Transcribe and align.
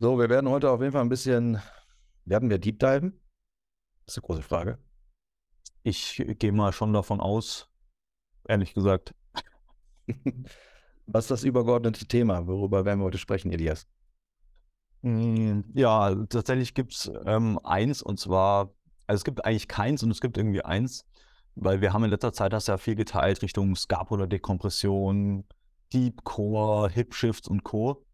So, 0.00 0.18
wir 0.18 0.28
werden 0.28 0.50
heute 0.50 0.70
auf 0.70 0.80
jeden 0.80 0.92
Fall 0.92 1.02
ein 1.02 1.08
bisschen, 1.08 1.60
werden 2.24 2.50
wir 2.50 2.58
deep 2.58 2.80
diven? 2.80 3.20
Das 4.04 4.14
ist 4.14 4.18
eine 4.18 4.26
große 4.26 4.42
Frage. 4.42 4.78
Ich 5.84 6.20
gehe 6.38 6.50
mal 6.50 6.72
schon 6.72 6.92
davon 6.92 7.20
aus, 7.20 7.70
ehrlich 8.48 8.74
gesagt. 8.74 9.14
Was 11.06 11.24
ist 11.24 11.30
das 11.30 11.44
übergeordnete 11.44 12.06
Thema? 12.06 12.46
Worüber 12.46 12.84
werden 12.84 12.98
wir 13.00 13.04
heute 13.04 13.18
sprechen, 13.18 13.52
Elias? 13.52 13.86
Hm, 15.02 15.64
ja, 15.74 16.12
tatsächlich 16.26 16.74
gibt 16.74 16.94
es 16.94 17.12
ähm, 17.24 17.60
eins 17.62 18.02
und 18.02 18.18
zwar, 18.18 18.74
also 19.06 19.20
es 19.20 19.24
gibt 19.24 19.44
eigentlich 19.44 19.68
keins 19.68 20.02
und 20.02 20.10
es 20.10 20.20
gibt 20.20 20.36
irgendwie 20.38 20.64
eins, 20.64 21.06
weil 21.54 21.80
wir 21.80 21.92
haben 21.92 22.02
in 22.02 22.10
letzter 22.10 22.32
Zeit 22.32 22.52
das 22.52 22.66
ja 22.66 22.78
viel 22.78 22.96
geteilt 22.96 23.42
Richtung 23.42 23.76
Scapular-Dekompression, 23.76 25.44
Deep 25.92 26.24
Core, 26.24 26.90
Hip 26.90 27.14
Shifts 27.14 27.46
und 27.46 27.62
Co. 27.62 28.04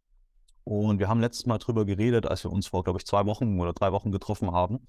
Und 0.64 0.98
wir 0.98 1.08
haben 1.08 1.21
letztes 1.21 1.46
Mal 1.46 1.58
drüber 1.58 1.85
geredet, 1.85 2.26
als 2.26 2.44
wir 2.44 2.53
uns 2.53 2.68
vor, 2.68 2.85
glaube 2.85 2.98
ich, 2.98 3.07
zwei 3.07 3.26
Wochen 3.26 3.58
oder 3.58 3.72
drei 3.72 3.93
Wochen 3.93 4.12
getroffen 4.12 4.53
haben 4.53 4.86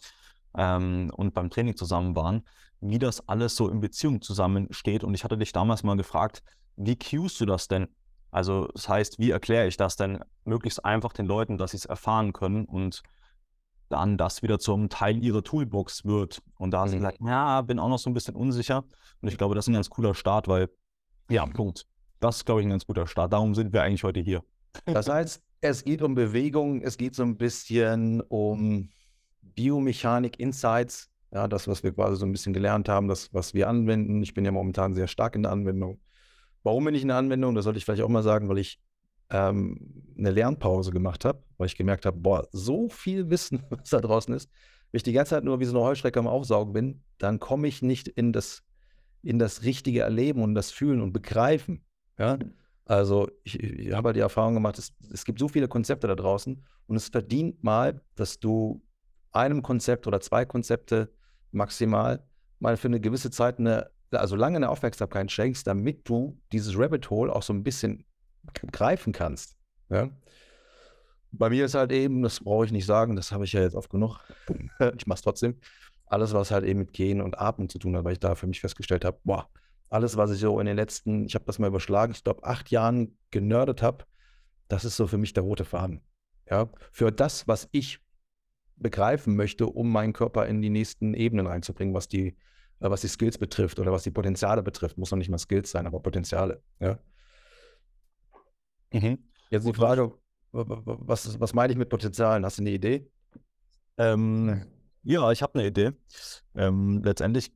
ähm, 0.58 1.12
und 1.16 1.34
beim 1.34 1.50
Training 1.50 1.76
zusammen 1.76 2.16
waren, 2.16 2.44
wie 2.82 3.00
das 3.00 3.28
alles 3.28 3.56
so 3.56 3.70
in 3.70 3.80
Beziehung 3.80 4.22
zusammensteht. 4.22 5.04
Und 5.04 5.14
ich 5.14 5.24
hatte 5.24 5.38
dich 5.38 5.52
damals 5.52 5.84
mal 5.84 5.98
gefragt, 5.98 6.44
wie 6.76 6.98
cuest 6.98 7.40
du 7.40 7.46
das 7.46 7.68
denn? 7.68 7.88
Also 8.32 8.68
das 8.68 8.88
heißt, 8.88 9.20
wie 9.20 9.32
erkläre 9.32 9.68
ich 9.68 9.78
das 9.78 9.96
denn 9.96 10.20
möglichst 10.46 10.84
einfach 10.86 11.14
den 11.14 11.26
Leuten, 11.26 11.58
dass 11.58 11.72
sie 11.72 11.78
es 11.78 11.86
erfahren 11.86 12.34
können 12.34 12.66
und 12.66 13.04
dann 13.90 14.18
das 14.18 14.42
wieder 14.42 14.58
zum 14.58 14.90
Teil 14.90 15.22
ihrer 15.22 15.44
Toolbox 15.44 16.06
wird. 16.06 16.42
Und 16.58 16.72
da 16.72 16.86
mhm. 16.86 16.92
gesagt, 16.92 17.18
ja, 17.22 17.62
bin 17.62 17.78
auch 17.78 17.90
noch 17.90 18.00
so 18.00 18.10
ein 18.10 18.14
bisschen 18.14 18.36
unsicher. 18.36 18.86
Und 19.22 19.28
ich 19.28 19.38
glaube, 19.38 19.54
das 19.54 19.66
ist 19.66 19.70
ein 19.70 19.74
ganz 19.74 19.90
cooler 19.90 20.16
Start, 20.16 20.48
weil, 20.48 20.70
ja, 21.30 21.46
Punkt. 21.46 21.86
Das 22.20 22.38
ist, 22.38 22.46
glaube 22.46 22.62
ich, 22.62 22.68
ein 22.68 22.72
ganz 22.72 22.86
guter 22.86 23.08
Start. 23.08 23.34
Darum 23.34 23.54
sind 23.54 23.74
wir 23.74 23.84
eigentlich 23.84 24.04
heute 24.04 24.22
hier. 24.22 24.44
Das 24.86 25.10
heißt, 25.10 25.42
es 25.62 25.84
geht 25.84 26.02
um 26.02 26.16
Bewegung, 26.16 26.82
es 26.82 26.98
geht 26.98 27.16
so 27.16 27.24
ein 27.24 27.38
bisschen 27.38 28.22
um 28.22 28.90
Biomechanik, 29.42 30.40
Insights, 30.40 31.10
ja, 31.32 31.48
das, 31.48 31.68
was 31.68 31.84
wir 31.84 31.94
quasi 31.94 32.18
so 32.18 32.26
ein 32.26 32.32
bisschen 32.32 32.54
gelernt 32.54 32.90
haben, 32.90 33.08
das, 33.08 33.34
was 33.34 33.54
wir 33.54 33.70
anwenden. 33.70 34.22
Ich 34.22 34.34
bin 34.34 34.44
ja 34.44 34.52
momentan 34.52 34.94
sehr 34.94 35.08
stark 35.08 35.36
in 35.36 35.44
der 35.44 35.52
Anwendung. 35.52 36.02
Warum 36.64 36.84
bin 36.86 36.96
ich 36.96 37.04
in 37.04 37.08
der 37.08 37.18
Anwendung? 37.18 37.56
Das 37.56 37.64
sollte 37.64 37.78
ich 37.78 37.86
vielleicht 37.86 38.02
auch 38.02 38.10
mal 38.10 38.24
sagen, 38.24 38.50
weil 38.50 38.58
ich 38.58 38.82
ähm, 39.30 40.04
eine 40.18 40.32
Lernpause 40.32 40.92
gemacht 40.92 41.24
habe, 41.24 41.42
weil 41.58 41.68
ich 41.68 41.78
gemerkt 41.78 42.06
habe, 42.06 42.18
boah, 42.18 42.48
so 42.52 42.90
viel 42.90 43.30
Wissen, 43.30 43.64
was 43.70 43.90
da 43.90 44.02
draußen 44.02 44.34
ist. 44.34 44.50
Wenn 44.92 44.98
ich 44.98 45.04
die 45.04 45.14
ganze 45.14 45.32
Zeit 45.32 45.44
nur 45.44 45.60
wie 45.60 45.66
so 45.66 45.78
eine 45.78 45.86
Heuschrecke 45.86 46.20
am 46.20 46.28
Aufsaugen 46.28 46.74
bin, 46.74 47.04
dann 47.18 47.40
komme 47.40 47.68
ich 47.68 47.82
nicht 47.82 48.10
in 48.10 48.34
das, 48.34 48.64
in 49.24 49.40
das 49.40 49.64
richtige 49.64 50.02
Erleben 50.02 50.44
und 50.44 50.54
das 50.54 50.72
Fühlen 50.72 51.02
und 51.02 51.14
Begreifen. 51.14 51.86
Ja? 52.20 52.38
Also 52.92 53.30
ich, 53.46 53.58
ich 53.58 53.94
habe 53.94 54.10
halt 54.10 54.18
die 54.18 54.22
Erfahrung 54.22 54.54
gemacht, 54.54 54.78
es, 54.78 54.94
es 55.14 55.24
gibt 55.24 55.40
so 55.40 55.48
viele 55.48 55.70
Konzepte 55.70 56.08
da 56.08 56.16
draußen 56.16 56.62
und 56.88 56.96
es 56.98 57.08
verdient 57.08 57.64
mal, 57.64 58.02
dass 58.16 58.38
du 58.38 58.84
einem 59.32 59.64
Konzept 59.64 60.08
oder 60.08 60.20
zwei 60.20 60.44
Konzepte 60.44 61.10
maximal 61.52 62.28
mal 62.60 62.76
für 62.76 62.90
eine 62.90 63.00
gewisse 63.00 63.32
Zeit 63.32 63.60
eine, 63.60 63.90
also 64.12 64.36
lange 64.36 64.58
eine 64.58 64.68
Aufmerksamkeit 64.68 65.32
schenkst, 65.32 65.66
damit 65.66 66.10
du 66.10 66.38
dieses 66.52 66.78
Rabbit 66.78 67.10
Hole 67.10 67.34
auch 67.34 67.44
so 67.44 67.54
ein 67.54 67.64
bisschen 67.64 68.04
greifen 68.74 69.14
kannst. 69.14 69.56
Ja? 69.88 70.10
Bei 71.32 71.50
mir 71.50 71.64
ist 71.64 71.76
halt 71.76 71.94
eben, 71.94 72.22
das 72.24 72.42
brauche 72.42 72.66
ich 72.66 72.74
nicht 72.74 72.86
sagen, 72.86 73.16
das 73.16 73.32
habe 73.32 73.46
ich 73.46 73.54
ja 73.54 73.62
jetzt 73.62 73.76
oft 73.76 73.90
genug. 73.90 74.20
ich 74.98 75.08
mache 75.08 75.16
es 75.16 75.22
trotzdem. 75.22 75.62
Alles, 76.08 76.34
was 76.34 76.52
halt 76.52 76.66
eben 76.66 76.80
mit 76.80 76.92
Gehen 76.92 77.22
und 77.22 77.40
Atmen 77.40 77.70
zu 77.70 77.80
tun 77.80 77.96
hat, 77.96 78.04
weil 78.04 78.14
ich 78.14 78.20
da 78.20 78.36
für 78.36 78.48
mich 78.48 78.60
festgestellt 78.60 79.06
habe, 79.06 79.18
boah, 79.24 79.48
alles, 79.92 80.18
was 80.18 80.32
ich 80.32 80.40
so 80.40 80.60
in 80.60 80.66
den 80.66 80.78
letzten, 80.78 81.26
ich 81.26 81.36
habe 81.36 81.46
das 81.46 81.60
mal 81.60 81.68
überschlagen, 81.68 82.14
ich 82.14 82.24
glaube, 82.24 82.44
acht 82.44 82.72
Jahren 82.72 83.18
genördet 83.30 83.82
habe, 83.82 84.06
das 84.70 84.86
ist 84.86 84.96
so 84.96 85.06
für 85.06 85.18
mich 85.18 85.34
der 85.34 85.44
rote 85.44 85.66
Faden. 85.66 86.02
Ja, 86.50 86.70
für 86.92 87.12
das, 87.12 87.48
was 87.48 87.68
ich 87.72 88.00
begreifen 88.78 89.36
möchte, 89.36 89.68
um 89.68 89.92
meinen 89.92 90.14
Körper 90.14 90.48
in 90.48 90.62
die 90.62 90.70
nächsten 90.70 91.14
Ebenen 91.14 91.46
reinzubringen, 91.46 91.94
was 91.94 92.08
die, 92.08 92.28
äh, 92.80 92.90
was 92.90 93.02
die 93.02 93.10
Skills 93.10 93.38
betrifft 93.38 93.80
oder 93.80 93.92
was 93.92 94.04
die 94.04 94.12
Potenziale 94.12 94.64
betrifft. 94.64 94.98
Muss 94.98 95.12
noch 95.12 95.18
nicht 95.18 95.30
mal 95.30 95.38
Skills 95.38 95.72
sein, 95.72 95.86
aber 95.86 96.00
Potenziale. 96.00 96.64
Ja. 96.80 96.98
Mhm. 98.94 99.20
Jetzt 99.50 99.68
die 99.68 99.74
Frage, 99.74 100.14
was, 100.52 101.40
was 101.40 101.54
meine 101.54 101.74
ich 101.74 101.78
mit 101.78 101.90
Potenzialen? 101.90 102.46
Hast 102.46 102.58
du 102.58 102.64
eine 102.64 102.72
Idee? 102.72 103.10
Ähm, 103.98 104.66
ja, 105.04 105.32
ich 105.32 105.42
habe 105.42 105.60
eine 105.60 105.68
Idee. 105.68 105.92
Ähm, 106.56 107.02
letztendlich, 107.04 107.52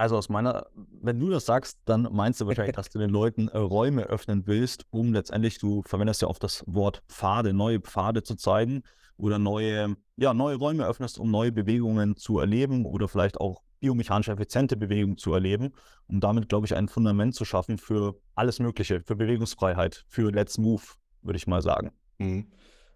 also 0.00 0.16
aus 0.16 0.30
meiner, 0.30 0.66
wenn 1.02 1.20
du 1.20 1.28
das 1.28 1.44
sagst, 1.44 1.78
dann 1.84 2.08
meinst 2.10 2.40
du 2.40 2.46
wahrscheinlich, 2.46 2.74
dass 2.74 2.88
du 2.88 2.98
den 2.98 3.10
Leuten 3.10 3.48
äh, 3.48 3.58
Räume 3.58 4.04
öffnen 4.04 4.46
willst, 4.46 4.86
um 4.88 5.12
letztendlich, 5.12 5.58
du 5.58 5.82
verwendest 5.82 6.22
ja 6.22 6.28
oft 6.28 6.42
das 6.42 6.64
Wort 6.66 7.02
Pfade, 7.06 7.52
neue 7.52 7.80
Pfade 7.80 8.22
zu 8.22 8.34
zeigen 8.34 8.82
oder 9.18 9.38
neue, 9.38 9.96
ja, 10.16 10.32
neue 10.32 10.56
Räume 10.56 10.86
öffnest, 10.86 11.18
um 11.18 11.30
neue 11.30 11.52
Bewegungen 11.52 12.16
zu 12.16 12.38
erleben 12.38 12.86
oder 12.86 13.08
vielleicht 13.08 13.38
auch 13.42 13.60
biomechanisch 13.80 14.28
effiziente 14.28 14.78
Bewegungen 14.78 15.18
zu 15.18 15.34
erleben, 15.34 15.74
um 16.06 16.18
damit, 16.18 16.48
glaube 16.48 16.64
ich, 16.64 16.74
ein 16.74 16.88
Fundament 16.88 17.34
zu 17.34 17.44
schaffen 17.44 17.76
für 17.76 18.18
alles 18.34 18.58
Mögliche, 18.58 19.02
für 19.02 19.16
Bewegungsfreiheit, 19.16 20.06
für 20.08 20.32
Let's 20.32 20.56
Move, 20.56 20.82
würde 21.20 21.36
ich 21.36 21.46
mal 21.46 21.60
sagen. 21.60 21.92
Mhm. 22.16 22.46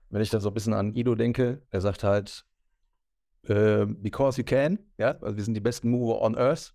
Wenn 0.08 0.22
ich 0.22 0.30
da 0.30 0.40
so 0.40 0.48
ein 0.48 0.54
bisschen 0.54 0.72
an 0.72 0.94
Ido 0.94 1.14
denke, 1.14 1.60
er 1.68 1.82
sagt 1.82 2.02
halt, 2.02 2.46
äh, 3.42 3.84
because 3.84 4.40
you 4.40 4.44
can, 4.44 4.78
ja, 4.96 5.18
also 5.20 5.36
wir 5.36 5.44
sind 5.44 5.52
die 5.52 5.60
besten 5.60 5.90
Mover 5.90 6.22
on 6.22 6.34
Earth. 6.34 6.72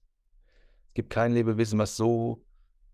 Es 0.89 0.93
gibt 0.95 1.09
kein 1.09 1.33
Lebewesen, 1.33 1.79
was 1.79 1.95
so, 1.95 2.43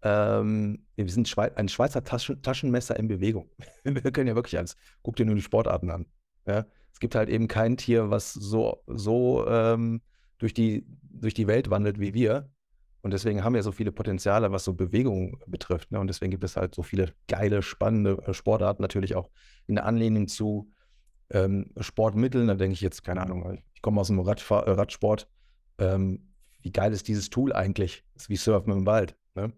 ähm, 0.01 0.85
wir 0.95 1.09
sind 1.09 1.27
Schwe 1.27 1.55
ein 1.55 1.67
Schweizer 1.67 2.03
Taschen 2.03 2.41
Taschenmesser 2.41 2.97
in 2.97 3.07
Bewegung. 3.07 3.49
wir 3.83 4.11
können 4.11 4.27
ja 4.27 4.35
wirklich 4.35 4.57
alles. 4.57 4.75
Guck 5.01 5.15
dir 5.15 5.25
nur 5.25 5.35
die 5.35 5.41
Sportarten 5.41 5.89
an. 5.89 6.05
Ja? 6.45 6.65
Es 6.91 6.99
gibt 6.99 7.15
halt 7.15 7.29
eben 7.29 7.47
kein 7.47 7.77
Tier, 7.77 8.09
was 8.09 8.33
so, 8.33 8.83
so 8.87 9.47
ähm, 9.47 10.01
durch, 10.37 10.53
die, 10.53 10.85
durch 11.01 11.33
die 11.33 11.47
Welt 11.47 11.69
wandelt 11.69 11.99
wie 11.99 12.13
wir. 12.13 12.49
Und 13.01 13.11
deswegen 13.11 13.43
haben 13.43 13.53
wir 13.53 13.63
so 13.63 13.71
viele 13.71 13.91
Potenziale, 13.91 14.51
was 14.51 14.63
so 14.63 14.73
Bewegung 14.73 15.37
betrifft. 15.45 15.91
Ne? 15.91 15.99
Und 15.99 16.07
deswegen 16.07 16.31
gibt 16.31 16.43
es 16.43 16.55
halt 16.55 16.73
so 16.73 16.83
viele 16.83 17.13
geile, 17.27 17.61
spannende 17.61 18.17
äh, 18.25 18.33
Sportarten, 18.33 18.81
natürlich 18.81 19.15
auch 19.15 19.29
in 19.67 19.75
der 19.75 19.85
Anlehnung 19.85 20.27
zu 20.27 20.71
ähm, 21.29 21.71
Sportmitteln. 21.79 22.47
Da 22.47 22.55
denke 22.55 22.73
ich 22.73 22.81
jetzt, 22.81 23.03
keine 23.03 23.21
Ahnung, 23.21 23.61
ich 23.73 23.81
komme 23.81 24.01
aus 24.01 24.07
dem 24.07 24.19
Radfahr 24.19 24.67
äh, 24.67 24.71
Radsport. 24.71 25.27
Ähm, 25.77 26.34
wie 26.65 26.71
geil 26.71 26.91
ist 26.91 27.07
dieses 27.07 27.29
Tool 27.29 27.53
eigentlich? 27.53 28.03
Das 28.15 28.23
ist 28.23 28.29
wie 28.29 28.37
Surfen 28.37 28.73
im 28.73 28.87
Wald. 28.87 29.15
Ne? 29.35 29.53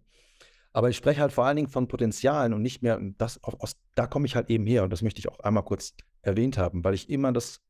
Aber 0.73 0.89
ich 0.89 0.97
spreche 0.97 1.21
halt 1.21 1.31
vor 1.31 1.45
allen 1.45 1.55
Dingen 1.55 1.69
von 1.69 1.87
Potenzialen 1.87 2.53
und 2.53 2.61
nicht 2.61 2.83
mehr, 2.83 2.99
das, 3.17 3.41
aus, 3.43 3.77
da 3.95 4.07
komme 4.07 4.25
ich 4.25 4.35
halt 4.35 4.49
eben 4.49 4.67
her. 4.67 4.83
Und 4.83 4.91
das 4.91 5.01
möchte 5.01 5.19
ich 5.19 5.29
auch 5.29 5.39
einmal 5.39 5.63
kurz 5.63 5.95
erwähnt 6.21 6.57
haben, 6.57 6.83
weil 6.83 6.93
ich 6.93 7.09
immer 7.09 7.31
das 7.31 7.61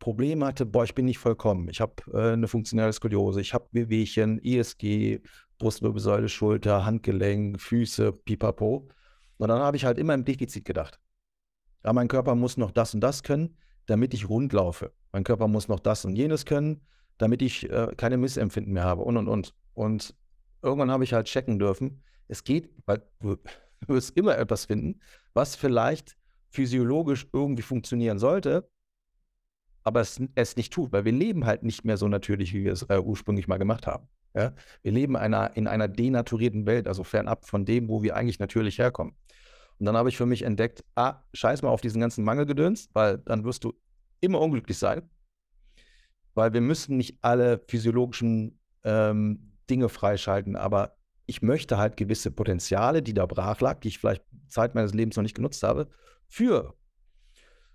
Problem 0.00 0.42
hatte, 0.42 0.66
boah, 0.66 0.82
ich 0.82 0.96
bin 0.96 1.04
nicht 1.04 1.18
vollkommen. 1.18 1.68
Ich 1.68 1.80
habe 1.80 1.94
äh, 2.12 2.32
eine 2.32 2.48
funktionelle 2.48 2.92
Skoliose, 2.92 3.40
ich 3.40 3.54
habe 3.54 3.68
Wehwehchen, 3.70 4.42
ESG, 4.42 5.20
Brustwirbelsäule, 5.58 6.28
Schulter, 6.28 6.84
Handgelenk, 6.84 7.60
Füße, 7.60 8.12
pipapo. 8.12 8.88
Und 9.36 9.48
dann 9.48 9.60
habe 9.60 9.76
ich 9.76 9.84
halt 9.84 9.98
immer 9.98 10.14
im 10.14 10.24
Defizit 10.24 10.64
gedacht. 10.64 10.98
Ja, 11.84 11.92
mein 11.92 12.08
Körper 12.08 12.34
muss 12.34 12.56
noch 12.56 12.72
das 12.72 12.92
und 12.92 13.02
das 13.02 13.22
können, 13.22 13.56
damit 13.86 14.14
ich 14.14 14.28
rund 14.28 14.52
laufe. 14.52 14.92
Mein 15.12 15.22
Körper 15.22 15.46
muss 15.46 15.68
noch 15.68 15.78
das 15.78 16.04
und 16.04 16.16
jenes 16.16 16.44
können, 16.44 16.80
damit 17.20 17.42
ich 17.42 17.68
äh, 17.70 17.88
keine 17.96 18.16
Missempfinden 18.16 18.72
mehr 18.72 18.84
habe 18.84 19.02
und 19.02 19.16
und 19.16 19.28
und. 19.28 19.54
Und 19.74 20.14
irgendwann 20.62 20.90
habe 20.90 21.04
ich 21.04 21.12
halt 21.12 21.26
checken 21.26 21.58
dürfen, 21.58 22.02
es 22.28 22.44
geht, 22.44 22.70
weil 22.86 23.02
du 23.20 23.36
wirst 23.86 24.16
immer 24.16 24.36
etwas 24.38 24.64
finden, 24.64 25.00
was 25.34 25.54
vielleicht 25.54 26.16
physiologisch 26.50 27.28
irgendwie 27.32 27.62
funktionieren 27.62 28.18
sollte, 28.18 28.68
aber 29.84 30.00
es, 30.00 30.20
es 30.34 30.56
nicht 30.56 30.72
tut, 30.72 30.92
weil 30.92 31.04
wir 31.04 31.12
leben 31.12 31.46
halt 31.46 31.62
nicht 31.62 31.84
mehr 31.84 31.96
so 31.96 32.08
natürlich, 32.08 32.52
wie 32.54 32.64
wir 32.64 32.72
es 32.72 32.82
äh, 32.82 32.98
ursprünglich 32.98 33.48
mal 33.48 33.58
gemacht 33.58 33.86
haben. 33.86 34.08
Ja? 34.34 34.54
Wir 34.82 34.92
leben 34.92 35.16
einer, 35.16 35.56
in 35.56 35.66
einer 35.66 35.88
denaturierten 35.88 36.66
Welt, 36.66 36.88
also 36.88 37.04
fernab 37.04 37.46
von 37.46 37.64
dem, 37.64 37.88
wo 37.88 38.02
wir 38.02 38.16
eigentlich 38.16 38.38
natürlich 38.38 38.78
herkommen. 38.78 39.14
Und 39.78 39.86
dann 39.86 39.96
habe 39.96 40.08
ich 40.08 40.16
für 40.16 40.26
mich 40.26 40.42
entdeckt, 40.42 40.84
ah, 40.94 41.22
scheiß 41.32 41.62
mal 41.62 41.70
auf 41.70 41.80
diesen 41.80 42.00
ganzen 42.00 42.24
Mangelgedöns, 42.24 42.90
weil 42.92 43.18
dann 43.18 43.44
wirst 43.44 43.64
du 43.64 43.72
immer 44.20 44.40
unglücklich 44.40 44.76
sein, 44.76 45.08
weil 46.34 46.52
wir 46.52 46.60
müssen 46.60 46.96
nicht 46.96 47.18
alle 47.22 47.60
physiologischen 47.68 48.58
ähm, 48.84 49.52
Dinge 49.68 49.88
freischalten, 49.88 50.56
aber 50.56 50.96
ich 51.26 51.42
möchte 51.42 51.78
halt 51.78 51.96
gewisse 51.96 52.30
Potenziale, 52.30 53.02
die 53.02 53.14
da 53.14 53.26
brach 53.26 53.60
lag, 53.60 53.80
die 53.80 53.88
ich 53.88 53.98
vielleicht 53.98 54.24
Zeit 54.48 54.74
meines 54.74 54.94
Lebens 54.94 55.16
noch 55.16 55.22
nicht 55.22 55.36
genutzt 55.36 55.62
habe, 55.62 55.88
für 56.28 56.74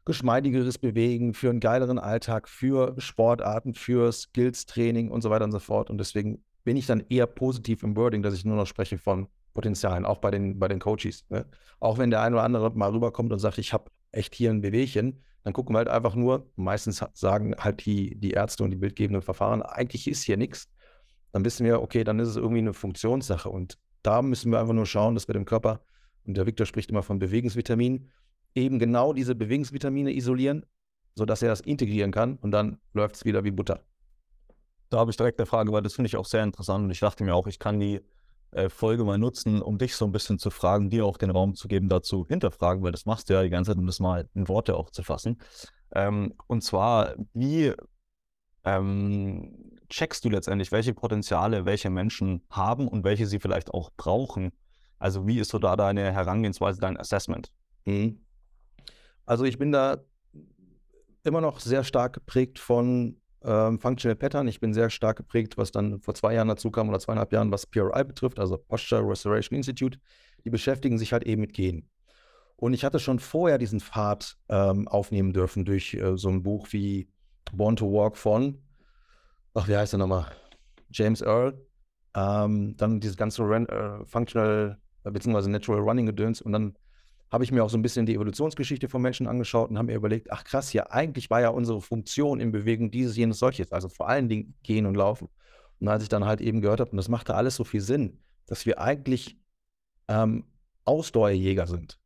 geschmeidigeres 0.04 0.78
Bewegen, 0.78 1.34
für 1.34 1.50
einen 1.50 1.60
geileren 1.60 1.98
Alltag, 1.98 2.48
für 2.48 2.96
Sportarten, 3.00 3.74
für 3.74 4.12
Skills-Training 4.12 5.10
und 5.10 5.22
so 5.22 5.30
weiter 5.30 5.46
und 5.46 5.52
so 5.52 5.60
fort. 5.60 5.90
Und 5.90 5.98
deswegen 5.98 6.44
bin 6.64 6.78
ich 6.78 6.86
dann 6.86 7.04
eher 7.10 7.28
positiv 7.28 7.82
im 7.84 7.96
Wording, 7.96 8.22
dass 8.22 8.34
ich 8.34 8.46
nur 8.46 8.56
noch 8.56 8.68
spreche 8.68 8.98
von 8.98 9.28
Potenzialen, 9.54 10.06
auch 10.06 10.20
bei 10.20 10.32
den, 10.32 10.60
bei 10.60 10.68
den 10.68 10.80
Coaches. 10.80 11.26
Ne? 11.30 11.46
Auch 11.80 11.98
wenn 11.98 12.12
der 12.12 12.22
eine 12.22 12.36
oder 12.36 12.44
andere 12.44 12.72
mal 12.72 12.92
rüberkommt 12.92 13.32
und 13.32 13.40
sagt, 13.40 13.58
ich 13.58 13.74
habe 13.74 13.90
echt 14.12 14.36
hier 14.36 14.52
ein 14.52 14.62
Bewegchen, 14.62 15.24
dann 15.46 15.54
gucken 15.54 15.76
wir 15.76 15.78
halt 15.78 15.90
einfach 15.90 16.16
nur, 16.16 16.52
meistens 16.56 17.06
sagen 17.14 17.54
halt 17.60 17.86
die, 17.86 18.16
die 18.20 18.32
Ärzte 18.32 18.64
und 18.64 18.72
die 18.72 18.78
bildgebenden 18.78 19.22
Verfahren, 19.22 19.62
eigentlich 19.62 20.08
ist 20.08 20.24
hier 20.24 20.38
nichts. 20.38 20.68
Dann 21.32 21.46
wissen 21.46 21.68
wir, 21.68 21.84
okay, 21.84 22.04
dann 22.04 22.18
ist 22.18 22.30
es 22.30 22.36
irgendwie 22.36 22.62
eine 22.62 22.74
Funktionssache. 22.74 23.48
Und 23.48 23.78
da 24.02 24.24
müssen 24.24 24.52
wir 24.52 24.60
einfach 24.60 24.74
nur 24.74 24.88
schauen, 24.88 25.14
dass 25.14 25.28
wir 25.28 25.34
dem 25.34 25.46
Körper, 25.46 25.82
und 26.26 26.36
der 26.36 26.48
Victor 26.48 26.66
spricht 26.66 26.90
immer 26.90 27.04
von 27.04 27.20
Bewegungsvitamin, 27.20 28.10
eben 28.56 28.80
genau 28.80 29.14
diese 29.14 29.36
Bewegungsvitamine 29.36 30.16
isolieren, 30.16 30.66
sodass 31.14 31.44
er 31.44 31.50
das 31.50 31.62
integrieren 31.62 32.12
kann 32.12 32.38
und 32.38 32.50
dann 32.50 32.80
läuft 32.94 33.18
es 33.18 33.26
wieder 33.26 33.44
wie 33.44 33.52
Butter. 33.52 33.82
Da 34.90 34.98
habe 34.98 35.12
ich 35.12 35.18
direkt 35.18 35.40
eine 35.40 35.46
Frage, 35.46 35.72
weil 35.72 35.84
das 35.84 35.94
finde 35.94 36.08
ich 36.08 36.18
auch 36.18 36.26
sehr 36.26 36.44
interessant 36.44 36.86
und 36.86 36.90
ich 36.90 37.02
dachte 37.02 37.24
mir 37.24 37.36
auch, 37.36 37.46
ich 37.46 37.60
kann 37.60 37.80
die 37.80 38.02
Folge 38.70 39.04
mal 39.04 39.18
nutzen, 39.18 39.62
um 39.62 39.78
dich 39.78 39.96
so 39.96 40.06
ein 40.06 40.12
bisschen 40.12 40.40
zu 40.40 40.50
fragen, 40.50 40.90
dir 40.90 41.06
auch 41.06 41.18
den 41.18 41.30
Raum 41.30 41.56
zu 41.56 41.68
geben, 41.68 41.90
dazu 41.90 42.26
hinterfragen, 42.28 42.84
weil 42.84 42.92
das 42.92 43.06
machst 43.06 43.30
du 43.30 43.34
ja 43.34 43.44
die 43.44 43.50
ganze 43.50 43.72
Zeit, 43.72 43.78
um 43.78 43.86
das 43.86 44.00
mal 44.00 44.30
in 44.34 44.48
Worte 44.48 44.76
auch 44.76 44.90
zu 44.90 45.04
fassen. 45.04 45.40
Ähm, 45.94 46.34
und 46.48 46.62
zwar, 46.64 47.16
wie 47.34 47.74
ähm, 48.64 49.78
checkst 49.90 50.26
du 50.26 50.30
letztendlich, 50.30 50.72
welche 50.72 50.94
Potenziale 50.94 51.66
welche 51.66 51.90
Menschen 51.90 52.44
haben 52.50 52.88
und 52.88 53.04
welche 53.04 53.28
sie 53.28 53.40
vielleicht 53.40 53.74
auch 53.74 53.92
brauchen? 53.96 54.52
Also 54.98 55.28
wie 55.28 55.40
ist 55.40 55.52
so 55.52 55.60
da 55.60 55.76
deine 55.76 56.12
Herangehensweise, 56.12 56.80
dein 56.80 56.98
Assessment? 56.98 57.52
Mhm. 57.86 58.26
Also 59.26 59.44
ich 59.44 59.58
bin 59.58 59.72
da 59.72 59.98
immer 61.24 61.42
noch 61.42 61.60
sehr 61.60 61.84
stark 61.84 62.14
geprägt 62.14 62.60
von 62.60 63.20
ähm, 63.46 63.80
Functional 63.80 64.16
Pattern. 64.16 64.48
Ich 64.48 64.60
bin 64.60 64.74
sehr 64.74 64.90
stark 64.90 65.18
geprägt, 65.18 65.58
was 65.58 65.72
dann 65.72 66.02
vor 66.02 66.14
zwei 66.16 66.34
Jahren 66.34 66.48
dazu 66.48 66.72
kam 66.72 66.90
oder 66.90 67.00
zweieinhalb 67.00 67.32
Jahren, 67.32 67.52
was 67.52 67.66
PRI 67.66 68.04
betrifft, 68.04 68.40
also 68.40 68.58
Posture 68.58 69.08
Restoration 69.08 69.56
Institute. 69.56 70.00
Die 70.44 70.50
beschäftigen 70.50 70.98
sich 70.98 71.14
halt 71.14 71.24
eben 71.24 71.42
mit 71.42 71.54
Gehen. 71.54 71.90
Und 72.58 72.74
ich 72.74 72.86
hatte 72.86 73.00
schon 73.00 73.20
vorher 73.20 73.58
diesen 73.58 73.80
Pfad 73.80 74.38
ähm, 74.50 74.88
aufnehmen 74.88 75.34
dürfen 75.34 75.66
durch 75.66 75.94
äh, 75.94 76.18
so 76.18 76.30
ein 76.30 76.44
Buch 76.44 76.68
wie 76.72 77.10
Born 77.54 77.76
to 77.76 77.92
Walk 77.92 78.18
von, 78.18 78.62
ach, 79.54 79.68
wie 79.68 79.76
heißt 79.76 79.94
er 79.94 80.00
nochmal? 80.00 80.26
James 80.92 81.22
Earl. 81.22 81.60
Ähm, 82.16 82.76
dann 82.78 83.02
dieses 83.02 83.18
ganze 83.18 83.44
Ren 83.44 83.68
äh, 83.68 84.06
Functional 84.06 84.80
äh, 85.04 85.12
bzw. 85.12 85.50
Natural 85.50 85.82
Running 85.82 86.06
Gedöns. 86.06 86.42
Und 86.42 86.54
dann 86.54 86.78
habe 87.32 87.44
ich 87.44 87.52
mir 87.52 87.64
auch 87.64 87.70
so 87.70 87.78
ein 87.78 87.82
bisschen 87.82 88.06
die 88.06 88.16
Evolutionsgeschichte 88.16 88.88
von 88.88 89.02
Menschen 89.02 89.28
angeschaut 89.28 89.70
und 89.70 89.78
habe 89.78 89.88
mir 89.88 89.96
überlegt, 89.96 90.32
ach 90.32 90.44
krass, 90.44 90.74
ja, 90.74 90.90
eigentlich 90.90 91.30
war 91.30 91.42
ja 91.42 91.50
unsere 91.50 91.82
Funktion 91.82 92.40
in 92.40 92.52
Bewegung 92.52 92.92
dieses, 92.92 93.18
jenes, 93.18 93.40
solches, 93.40 93.72
also 93.72 93.90
vor 93.90 94.08
allen 94.08 94.30
Dingen 94.30 94.56
gehen 94.64 94.86
und 94.86 94.96
laufen. 94.96 95.30
Und 95.80 95.88
als 95.88 96.04
ich 96.04 96.10
dann 96.10 96.26
halt 96.26 96.42
eben 96.42 96.62
gehört 96.62 96.80
habe, 96.80 96.92
und 96.92 96.98
das 96.98 97.10
machte 97.10 97.36
alles 97.36 97.56
so 97.56 97.64
viel 97.64 97.82
Sinn, 97.82 98.20
dass 98.46 98.66
wir 98.66 98.80
eigentlich 98.80 99.38
ähm, 100.08 100.46
Ausdauerjäger 100.86 101.68
sind. 101.68 102.00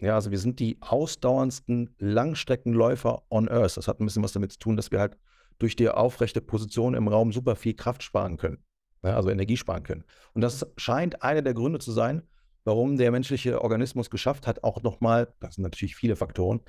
Ja, 0.00 0.16
also 0.16 0.30
wir 0.30 0.38
sind 0.38 0.60
die 0.60 0.78
ausdauerndsten 0.80 1.94
Langstreckenläufer 1.98 3.22
on 3.30 3.48
Earth. 3.48 3.76
Das 3.76 3.86
hat 3.86 4.00
ein 4.00 4.06
bisschen 4.06 4.22
was 4.22 4.32
damit 4.32 4.52
zu 4.52 4.58
tun, 4.58 4.76
dass 4.76 4.90
wir 4.90 5.00
halt 5.00 5.16
durch 5.58 5.76
die 5.76 5.88
aufrechte 5.88 6.40
Position 6.40 6.94
im 6.94 7.08
Raum 7.08 7.32
super 7.32 7.54
viel 7.54 7.74
Kraft 7.74 8.02
sparen 8.02 8.36
können, 8.36 8.58
ja, 9.02 9.14
also 9.14 9.30
Energie 9.30 9.56
sparen 9.56 9.84
können. 9.84 10.04
Und 10.32 10.40
das 10.40 10.66
scheint 10.76 11.22
einer 11.22 11.42
der 11.42 11.54
Gründe 11.54 11.78
zu 11.78 11.92
sein, 11.92 12.22
warum 12.64 12.96
der 12.96 13.10
menschliche 13.10 13.62
Organismus 13.62 14.10
geschafft 14.10 14.46
hat, 14.46 14.64
auch 14.64 14.82
nochmal, 14.82 15.32
das 15.40 15.56
sind 15.56 15.64
natürlich 15.64 15.96
viele 15.96 16.16
Faktoren, 16.16 16.60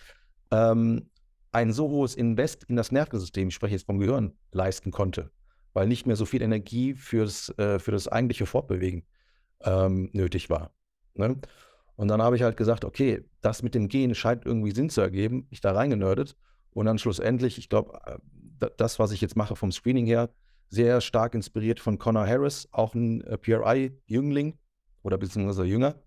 ähm, 0.52 1.10
ein 1.52 1.72
so 1.72 1.90
hohes 1.90 2.16
Invest 2.16 2.66
in 2.66 2.76
das 2.76 2.92
Nervensystem, 2.92 3.48
ich 3.48 3.56
spreche 3.56 3.76
jetzt 3.76 3.86
vom 3.86 4.00
Gehirn, 4.00 4.34
leisten 4.52 4.92
konnte, 4.92 5.32
weil 5.74 5.88
nicht 5.88 6.06
mehr 6.06 6.18
so 6.18 6.26
viel 6.26 6.42
Energie 6.42 6.94
fürs, 6.94 7.50
äh, 7.58 7.80
für 7.80 7.92
das 7.92 8.08
eigentliche 8.08 8.46
Fortbewegen 8.46 9.06
ähm, 9.64 10.10
nötig 10.12 10.50
war. 10.50 10.72
Ne? 11.14 11.40
Und 11.96 12.10
dann 12.10 12.22
habe 12.22 12.36
ich 12.36 12.44
halt 12.44 12.58
gesagt, 12.58 12.84
okay, 12.84 13.24
das 13.42 13.64
mit 13.64 13.74
dem 13.74 13.88
Gehen 13.88 14.16
scheint 14.16 14.46
irgendwie 14.46 14.72
Sinn 14.72 14.90
zu 14.90 15.00
ergeben. 15.00 15.48
Ich 15.50 15.62
da 15.62 15.72
reingenördet 15.72 16.36
und 16.72 16.86
dann 16.86 16.98
schlussendlich, 16.98 17.58
ich 17.58 17.70
glaube, 17.70 18.00
äh, 18.06 18.70
das, 18.78 19.00
was 19.00 19.12
ich 19.12 19.22
jetzt 19.22 19.38
mache 19.38 19.56
vom 19.56 19.72
Screening 19.72 20.06
her, 20.06 20.30
sehr 20.70 21.00
stark 21.00 21.36
inspiriert 21.36 21.80
von 21.80 21.98
Connor 21.98 22.28
Harris, 22.28 22.68
auch 22.72 22.96
ein 22.96 23.22
äh, 23.22 23.38
PRI-Jüngling, 23.38 24.58
oder 25.06 25.20
beziehungsweise 25.20 25.66
jünger. 25.66 26.02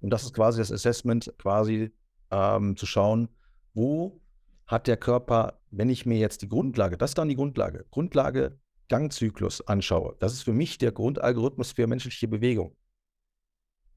Und 0.00 0.10
das 0.10 0.24
ist 0.24 0.34
quasi 0.34 0.58
das 0.58 0.70
Assessment, 0.70 1.32
quasi 1.38 1.92
ähm, 2.30 2.76
zu 2.76 2.84
schauen, 2.84 3.28
wo 3.72 4.20
hat 4.66 4.86
der 4.86 4.98
Körper, 4.98 5.60
wenn 5.70 5.88
ich 5.88 6.04
mir 6.04 6.18
jetzt 6.18 6.42
die 6.42 6.48
Grundlage, 6.48 6.98
das 6.98 7.12
ist 7.12 7.18
dann 7.18 7.28
die 7.28 7.36
Grundlage, 7.36 7.86
Grundlage 7.90 8.60
Gangzyklus 8.88 9.66
anschaue. 9.66 10.14
Das 10.20 10.34
ist 10.34 10.42
für 10.42 10.52
mich 10.52 10.76
der 10.76 10.92
Grundalgorithmus 10.92 11.72
für 11.72 11.86
menschliche 11.86 12.28
Bewegung. 12.28 12.76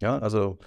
Ja, 0.01 0.17
also 0.19 0.59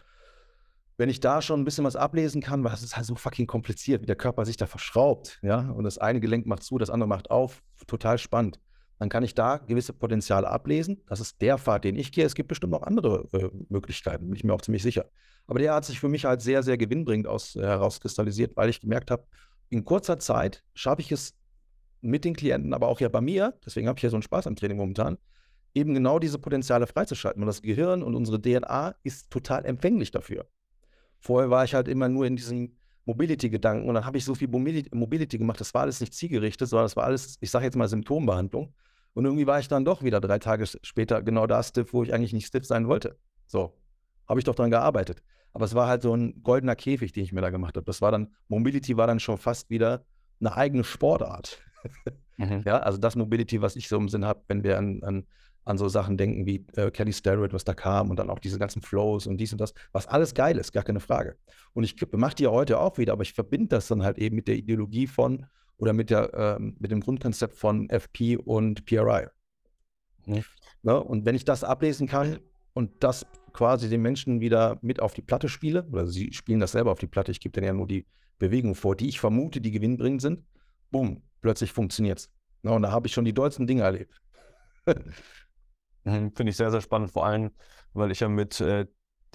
wenn 0.98 1.08
ich 1.08 1.20
da 1.20 1.40
schon 1.40 1.60
ein 1.60 1.64
bisschen 1.64 1.84
was 1.84 1.96
ablesen 1.96 2.42
kann, 2.42 2.62
weil 2.62 2.74
es 2.74 2.82
ist 2.82 2.96
halt 2.96 3.06
so 3.06 3.14
fucking 3.14 3.46
kompliziert, 3.46 4.02
wie 4.02 4.06
der 4.06 4.14
Körper 4.14 4.44
sich 4.44 4.58
da 4.58 4.66
verschraubt, 4.66 5.40
ja, 5.42 5.70
und 5.70 5.84
das 5.84 5.96
eine 5.96 6.20
Gelenk 6.20 6.44
macht 6.46 6.64
zu, 6.64 6.76
das 6.76 6.90
andere 6.90 7.08
macht 7.08 7.30
auf, 7.30 7.62
total 7.86 8.18
spannend 8.18 8.60
dann 9.02 9.08
kann 9.08 9.24
ich 9.24 9.34
da 9.34 9.56
gewisse 9.56 9.92
Potenziale 9.92 10.48
ablesen. 10.48 11.02
Das 11.08 11.18
ist 11.18 11.42
der 11.42 11.58
Pfad, 11.58 11.82
den 11.82 11.96
ich 11.96 12.12
gehe. 12.12 12.24
Es 12.24 12.36
gibt 12.36 12.48
bestimmt 12.48 12.70
noch 12.70 12.82
andere 12.82 13.28
äh, 13.32 13.48
Möglichkeiten, 13.68 14.26
bin 14.26 14.36
ich 14.36 14.44
mir 14.44 14.54
auch 14.54 14.62
ziemlich 14.62 14.84
sicher. 14.84 15.06
Aber 15.48 15.58
der 15.58 15.74
hat 15.74 15.84
sich 15.84 15.98
für 15.98 16.08
mich 16.08 16.24
halt 16.24 16.40
sehr, 16.40 16.62
sehr 16.62 16.78
gewinnbringend 16.78 17.26
aus, 17.26 17.56
äh, 17.56 17.62
herauskristallisiert, 17.62 18.56
weil 18.56 18.68
ich 18.68 18.80
gemerkt 18.80 19.10
habe, 19.10 19.26
in 19.70 19.84
kurzer 19.84 20.20
Zeit 20.20 20.62
schaffe 20.74 21.00
ich 21.00 21.10
es 21.10 21.34
mit 22.00 22.24
den 22.24 22.36
Klienten, 22.36 22.74
aber 22.74 22.86
auch 22.86 23.00
ja 23.00 23.08
bei 23.08 23.20
mir, 23.20 23.58
deswegen 23.66 23.88
habe 23.88 23.98
ich 23.98 24.04
ja 24.04 24.10
so 24.10 24.14
einen 24.16 24.22
Spaß 24.22 24.46
am 24.46 24.54
Training 24.54 24.76
momentan, 24.76 25.18
eben 25.74 25.94
genau 25.94 26.20
diese 26.20 26.38
Potenziale 26.38 26.86
freizuschalten. 26.86 27.42
Und 27.42 27.48
das 27.48 27.60
Gehirn 27.60 28.04
und 28.04 28.14
unsere 28.14 28.40
DNA 28.40 28.94
ist 29.02 29.32
total 29.32 29.64
empfänglich 29.64 30.12
dafür. 30.12 30.46
Vorher 31.18 31.50
war 31.50 31.64
ich 31.64 31.74
halt 31.74 31.88
immer 31.88 32.08
nur 32.08 32.24
in 32.24 32.36
diesem 32.36 32.76
Mobility-Gedanken 33.04 33.88
und 33.88 33.96
dann 33.96 34.04
habe 34.04 34.16
ich 34.16 34.24
so 34.24 34.36
viel 34.36 34.46
Mobility 34.46 35.38
gemacht, 35.38 35.60
das 35.60 35.74
war 35.74 35.82
alles 35.82 36.00
nicht 36.00 36.14
zielgerichtet, 36.14 36.68
sondern 36.68 36.84
das 36.84 36.94
war 36.94 37.02
alles, 37.02 37.36
ich 37.40 37.50
sage 37.50 37.64
jetzt 37.64 37.76
mal 37.76 37.88
Symptombehandlung. 37.88 38.72
Und 39.14 39.24
irgendwie 39.24 39.46
war 39.46 39.60
ich 39.60 39.68
dann 39.68 39.84
doch 39.84 40.02
wieder 40.02 40.20
drei 40.20 40.38
Tage 40.38 40.66
später 40.82 41.22
genau 41.22 41.46
da 41.46 41.62
stiff, 41.62 41.92
wo 41.92 42.02
ich 42.02 42.14
eigentlich 42.14 42.32
nicht 42.32 42.46
stiff 42.46 42.64
sein 42.64 42.88
wollte. 42.88 43.18
So, 43.46 43.74
habe 44.26 44.40
ich 44.40 44.44
doch 44.44 44.54
dran 44.54 44.70
gearbeitet. 44.70 45.22
Aber 45.52 45.66
es 45.66 45.74
war 45.74 45.86
halt 45.86 46.02
so 46.02 46.14
ein 46.14 46.42
goldener 46.42 46.76
Käfig, 46.76 47.12
den 47.12 47.24
ich 47.24 47.32
mir 47.32 47.42
da 47.42 47.50
gemacht 47.50 47.76
habe. 47.76 47.84
Das 47.84 48.00
war 48.00 48.10
dann, 48.10 48.34
Mobility 48.48 48.96
war 48.96 49.06
dann 49.06 49.20
schon 49.20 49.36
fast 49.36 49.68
wieder 49.68 50.04
eine 50.40 50.56
eigene 50.56 50.84
Sportart. 50.84 51.60
Mhm. 52.38 52.62
Ja, 52.64 52.78
also 52.78 52.96
das 52.96 53.14
Mobility, 53.14 53.60
was 53.60 53.76
ich 53.76 53.88
so 53.88 53.98
im 53.98 54.08
Sinn 54.08 54.24
habe, 54.24 54.42
wenn 54.48 54.64
wir 54.64 54.78
an, 54.78 55.02
an, 55.02 55.26
an 55.64 55.78
so 55.78 55.88
Sachen 55.88 56.16
denken 56.16 56.46
wie 56.46 56.66
äh, 56.76 56.90
Kelly 56.90 57.12
Starrett, 57.12 57.52
was 57.52 57.64
da 57.64 57.74
kam 57.74 58.10
und 58.10 58.16
dann 58.16 58.30
auch 58.30 58.38
diese 58.38 58.58
ganzen 58.58 58.82
Flows 58.82 59.26
und 59.26 59.36
dies 59.36 59.52
und 59.52 59.60
das, 59.60 59.74
was 59.92 60.06
alles 60.06 60.34
geil 60.34 60.56
ist, 60.56 60.72
gar 60.72 60.82
keine 60.82 61.00
Frage. 61.00 61.36
Und 61.74 61.84
ich 61.84 61.96
mache 62.12 62.34
die 62.36 62.44
ja 62.44 62.50
heute 62.50 62.80
auch 62.80 62.98
wieder, 62.98 63.12
aber 63.12 63.22
ich 63.22 63.34
verbinde 63.34 63.68
das 63.68 63.88
dann 63.88 64.02
halt 64.02 64.18
eben 64.18 64.34
mit 64.34 64.48
der 64.48 64.56
Ideologie 64.56 65.06
von, 65.06 65.46
oder 65.76 65.92
mit, 65.92 66.10
der, 66.10 66.32
äh, 66.34 66.58
mit 66.58 66.90
dem 66.90 67.00
Grundkonzept 67.00 67.54
von 67.54 67.88
FP 67.88 68.36
und 68.36 68.84
PRI. 68.84 69.26
Mhm. 70.26 70.44
Ja, 70.82 70.94
und 70.94 71.24
wenn 71.24 71.34
ich 71.34 71.44
das 71.44 71.64
ablesen 71.64 72.06
kann 72.06 72.40
und 72.72 73.02
das 73.02 73.26
quasi 73.52 73.88
den 73.88 74.02
Menschen 74.02 74.40
wieder 74.40 74.78
mit 74.82 75.00
auf 75.00 75.14
die 75.14 75.22
Platte 75.22 75.48
spiele, 75.48 75.86
oder 75.90 76.06
sie 76.06 76.32
spielen 76.32 76.60
das 76.60 76.72
selber 76.72 76.92
auf 76.92 76.98
die 76.98 77.06
Platte, 77.06 77.30
ich 77.30 77.40
gebe 77.40 77.52
denen 77.52 77.66
ja 77.66 77.72
nur 77.72 77.86
die 77.86 78.06
Bewegung 78.38 78.74
vor, 78.74 78.96
die 78.96 79.08
ich 79.08 79.20
vermute, 79.20 79.60
die 79.60 79.70
gewinnbringend 79.70 80.22
sind, 80.22 80.44
bumm, 80.90 81.22
plötzlich 81.40 81.72
funktioniert 81.72 82.18
es. 82.18 82.32
Ja, 82.62 82.72
und 82.72 82.82
da 82.82 82.90
habe 82.90 83.06
ich 83.06 83.12
schon 83.12 83.24
die 83.24 83.34
dollsten 83.34 83.66
Dinge 83.66 83.82
erlebt. 83.82 84.20
Mhm, 86.04 86.32
finde 86.34 86.50
ich 86.50 86.56
sehr, 86.56 86.72
sehr 86.72 86.80
spannend, 86.80 87.12
vor 87.12 87.24
allem, 87.24 87.52
weil 87.92 88.10
ich 88.10 88.18
ja 88.18 88.28
mit 88.28 88.60
äh, 88.60 88.86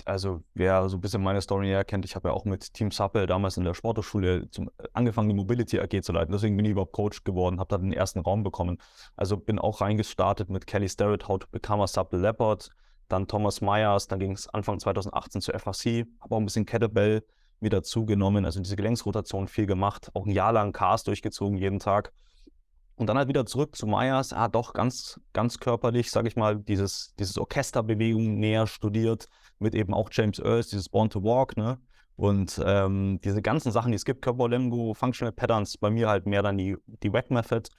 also 0.06 0.44
wer 0.54 0.88
so 0.90 0.98
ein 0.98 1.02
bisschen 1.02 1.24
meine 1.24 1.42
Story 1.42 1.68
her 1.68 1.84
kennt, 1.84 2.06
ich 2.06 2.16
habe 2.16 2.30
ja 2.30 2.34
auch 2.34 2.46
mit 2.46 2.74
Team 2.74 2.92
Suppel 2.92 3.26
damals 3.26 3.58
in 3.58 3.64
der 3.64 3.74
Sporthochschule 3.74 4.50
zum, 4.52 4.70
angefangen, 4.94 5.30
die 5.30 5.36
Mobility 5.36 5.80
AG 5.80 6.02
zu 6.04 6.12
leiten. 6.12 6.32
Deswegen 6.32 6.56
bin 6.56 6.66
ich 6.66 6.72
überhaupt 6.72 6.94
Coach 6.94 7.24
geworden, 7.24 7.60
habe 7.60 7.70
da 7.70 7.78
den 7.78 7.94
ersten 7.94 8.20
Raum 8.20 8.44
bekommen. 8.44 8.78
Also 9.16 9.38
bin 9.38 9.60
auch 9.60 9.82
reingestartet 9.82 10.50
mit 10.50 10.68
Kelly 10.68 10.90
Starrett, 10.90 11.28
How 11.28 11.40
to 11.40 11.48
Become 11.52 11.84
a 11.84 11.88
Supple 11.88 12.20
Leopard, 12.20 12.70
dann 13.08 13.28
Thomas 13.28 13.62
Myers, 13.62 14.08
dann 14.08 14.20
ging 14.20 14.34
es 14.34 14.48
Anfang 14.50 14.80
2018 14.80 15.42
zur 15.42 15.58
FAC, 15.58 16.06
habe 16.20 16.36
auch 16.36 16.40
ein 16.40 16.46
bisschen 16.46 16.66
Kettlebell 16.66 17.24
wieder 17.60 17.84
zugenommen, 17.84 18.46
also 18.46 18.60
diese 18.60 18.76
Gelenksrotation 18.76 19.48
viel 19.48 19.66
gemacht, 19.66 20.12
auch 20.14 20.26
ein 20.26 20.32
Jahr 20.32 20.54
lang 20.54 20.74
Cars 20.74 21.04
durchgezogen 21.04 21.58
jeden 21.58 21.80
Tag. 21.80 22.12
Und 22.96 23.08
dann 23.08 23.18
halt 23.18 23.28
wieder 23.28 23.46
zurück 23.46 23.76
zu 23.76 23.86
Myers, 23.86 24.34
ah, 24.34 24.48
doch 24.48 24.74
ganz, 24.74 25.20
ganz 25.32 25.60
körperlich, 25.60 26.10
sage 26.10 26.28
ich 26.28 26.36
mal, 26.36 26.58
dieses, 26.58 27.14
dieses 27.20 27.38
Orchesterbewegung 27.38 28.40
näher 28.40 28.66
studiert, 28.66 29.28
mit 29.60 29.76
eben 29.76 29.94
auch 29.94 30.10
James 30.12 30.40
Earls, 30.40 30.70
dieses 30.70 30.90
Born 30.90 31.10
to 31.10 31.24
Walk, 31.24 31.58
ne? 31.58 31.80
Und 32.16 32.60
ähm, 32.66 33.20
diese 33.24 33.44
ganzen 33.44 33.72
Sachen, 33.72 33.92
die 33.92 33.96
es 33.96 34.06
gibt, 34.06 34.24
Körperlemgo, 34.24 34.96
Functional 34.96 35.32
Patterns, 35.32 35.78
bei 35.78 35.92
mir 35.92 36.10
halt 36.10 36.26
mehr 36.26 36.42
dann 36.42 36.58
die, 36.58 36.76
die 37.04 37.14
Wack 37.14 37.30
Method. 37.30 37.70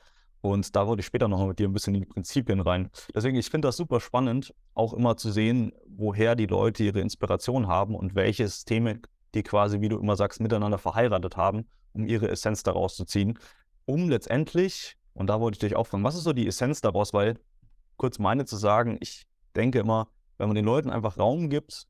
Und 0.40 0.76
da 0.76 0.87
würde 0.87 1.00
ich 1.00 1.06
später 1.06 1.26
noch 1.26 1.44
mit 1.44 1.58
dir 1.58 1.68
ein 1.68 1.73
bisschen 1.73 1.97
in 1.97 2.02
die 2.02 2.06
Prinzipien 2.06 2.61
rein. 2.61 2.88
Deswegen, 3.12 3.37
ich 3.37 3.50
finde 3.50 3.66
das 3.66 3.76
super 3.76 3.99
spannend, 3.99 4.54
auch 4.75 4.92
immer 4.92 5.16
zu 5.16 5.32
sehen, 5.32 5.73
woher 5.88 6.37
die 6.37 6.47
Leute 6.47 6.85
ihre 6.85 7.00
Inspiration 7.00 7.66
haben 7.66 7.97
und 7.97 8.14
welche 8.14 8.47
Systeme 8.47 9.00
die 9.35 9.42
quasi, 9.42 9.80
wie 9.80 9.88
du 9.88 9.99
immer 9.99 10.14
sagst, 10.14 10.40
miteinander 10.40 10.78
verheiratet 10.78 11.37
haben, 11.37 11.66
um 11.92 12.06
ihre 12.06 12.28
Essenz 12.28 12.62
daraus 12.62 12.94
zu 12.94 13.04
ziehen, 13.04 13.38
um 13.85 14.08
letztendlich, 14.08 14.97
und 15.14 15.28
da 15.28 15.40
wollte 15.40 15.56
ich 15.56 15.61
dich 15.61 15.76
auch 15.76 15.87
fragen, 15.87 16.04
was 16.04 16.14
ist 16.14 16.25
so 16.25 16.32
die 16.32 16.47
Essenz 16.47 16.80
daraus? 16.80 17.12
Weil, 17.12 17.38
kurz 17.97 18.18
meine 18.18 18.44
zu 18.44 18.56
sagen, 18.56 18.99
ich 19.00 19.26
denke 19.56 19.80
immer, 19.80 20.08
wenn 20.38 20.49
man 20.49 20.54
den 20.54 20.64
Leuten 20.64 20.90
einfach 20.90 21.18
Raum 21.18 21.50
gibt, 21.50 21.87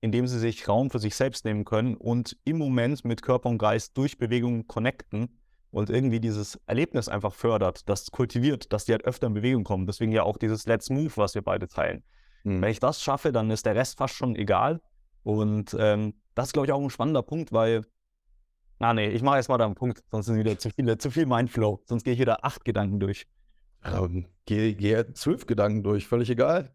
indem 0.00 0.26
sie 0.26 0.38
sich 0.38 0.68
Raum 0.68 0.90
für 0.90 0.98
sich 0.98 1.14
selbst 1.14 1.44
nehmen 1.44 1.64
können 1.64 1.96
und 1.96 2.36
im 2.44 2.58
Moment 2.58 3.04
mit 3.04 3.22
Körper 3.22 3.48
und 3.48 3.58
Geist 3.58 3.96
durch 3.96 4.18
Bewegung 4.18 4.66
connecten 4.66 5.40
und 5.70 5.90
irgendwie 5.90 6.20
dieses 6.20 6.60
Erlebnis 6.66 7.08
einfach 7.08 7.32
fördert, 7.32 7.88
das 7.88 8.10
kultiviert, 8.10 8.72
dass 8.72 8.84
die 8.84 8.92
halt 8.92 9.04
öfter 9.04 9.28
in 9.28 9.34
Bewegung 9.34 9.64
kommen. 9.64 9.86
Deswegen 9.86 10.12
ja 10.12 10.22
auch 10.22 10.36
dieses 10.36 10.66
Let's 10.66 10.90
Move, 10.90 11.12
was 11.16 11.34
wir 11.34 11.42
beide 11.42 11.68
teilen. 11.68 12.02
Mhm. 12.44 12.62
Wenn 12.62 12.70
ich 12.70 12.80
das 12.80 13.02
schaffe, 13.02 13.32
dann 13.32 13.50
ist 13.50 13.66
der 13.66 13.74
Rest 13.74 13.98
fast 13.98 14.14
schon 14.14 14.36
egal. 14.36 14.80
Und 15.22 15.74
ähm, 15.78 16.14
das 16.34 16.48
ist, 16.48 16.52
glaube 16.52 16.66
ich, 16.66 16.72
auch 16.72 16.82
ein 16.82 16.90
spannender 16.90 17.22
Punkt, 17.22 17.50
weil, 17.52 17.82
ah 18.78 18.92
nee, 18.94 19.08
ich 19.08 19.22
mache 19.22 19.36
jetzt 19.36 19.48
mal 19.48 19.58
da 19.58 19.64
einen 19.64 19.74
Punkt, 19.74 20.02
sonst 20.10 20.26
sind 20.26 20.36
wieder 20.36 20.58
zu 20.58 20.70
viele, 20.70 20.98
zu 20.98 21.10
viel 21.10 21.26
Mindflow, 21.26 21.82
sonst 21.86 22.04
gehe 22.04 22.12
ich 22.12 22.20
wieder 22.20 22.44
acht 22.44 22.64
Gedanken 22.64 23.00
durch. 23.00 23.26
Ähm, 23.84 24.26
geh, 24.46 24.74
geh 24.74 25.12
zwölf 25.14 25.46
Gedanken 25.46 25.82
durch, 25.82 26.06
völlig 26.06 26.30
egal. 26.30 26.74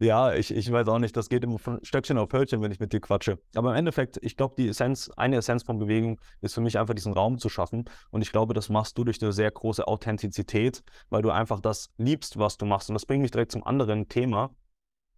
Ja, 0.00 0.34
ich, 0.34 0.54
ich 0.54 0.70
weiß 0.70 0.88
auch 0.88 0.98
nicht, 0.98 1.16
das 1.16 1.28
geht 1.28 1.44
immer 1.44 1.58
von 1.58 1.78
Stöckchen 1.84 2.18
auf 2.18 2.32
Hölzchen, 2.32 2.60
wenn 2.62 2.72
ich 2.72 2.80
mit 2.80 2.92
dir 2.92 3.00
quatsche. 3.00 3.38
Aber 3.54 3.70
im 3.70 3.76
Endeffekt, 3.76 4.18
ich 4.22 4.36
glaube, 4.36 4.54
die 4.58 4.68
Essenz, 4.68 5.10
eine 5.16 5.36
Essenz 5.36 5.62
von 5.62 5.78
Bewegung 5.78 6.20
ist 6.40 6.54
für 6.54 6.60
mich 6.60 6.78
einfach 6.78 6.94
diesen 6.94 7.12
Raum 7.12 7.38
zu 7.38 7.48
schaffen. 7.48 7.84
Und 8.10 8.22
ich 8.22 8.32
glaube, 8.32 8.54
das 8.54 8.68
machst 8.68 8.98
du 8.98 9.04
durch 9.04 9.22
eine 9.22 9.32
sehr 9.32 9.50
große 9.50 9.86
Authentizität, 9.86 10.82
weil 11.10 11.22
du 11.22 11.30
einfach 11.30 11.60
das 11.60 11.90
liebst, 11.98 12.38
was 12.38 12.56
du 12.56 12.66
machst. 12.66 12.90
Und 12.90 12.94
das 12.94 13.06
bringt 13.06 13.22
mich 13.22 13.30
direkt 13.30 13.52
zum 13.52 13.64
anderen 13.64 14.08
Thema. 14.08 14.54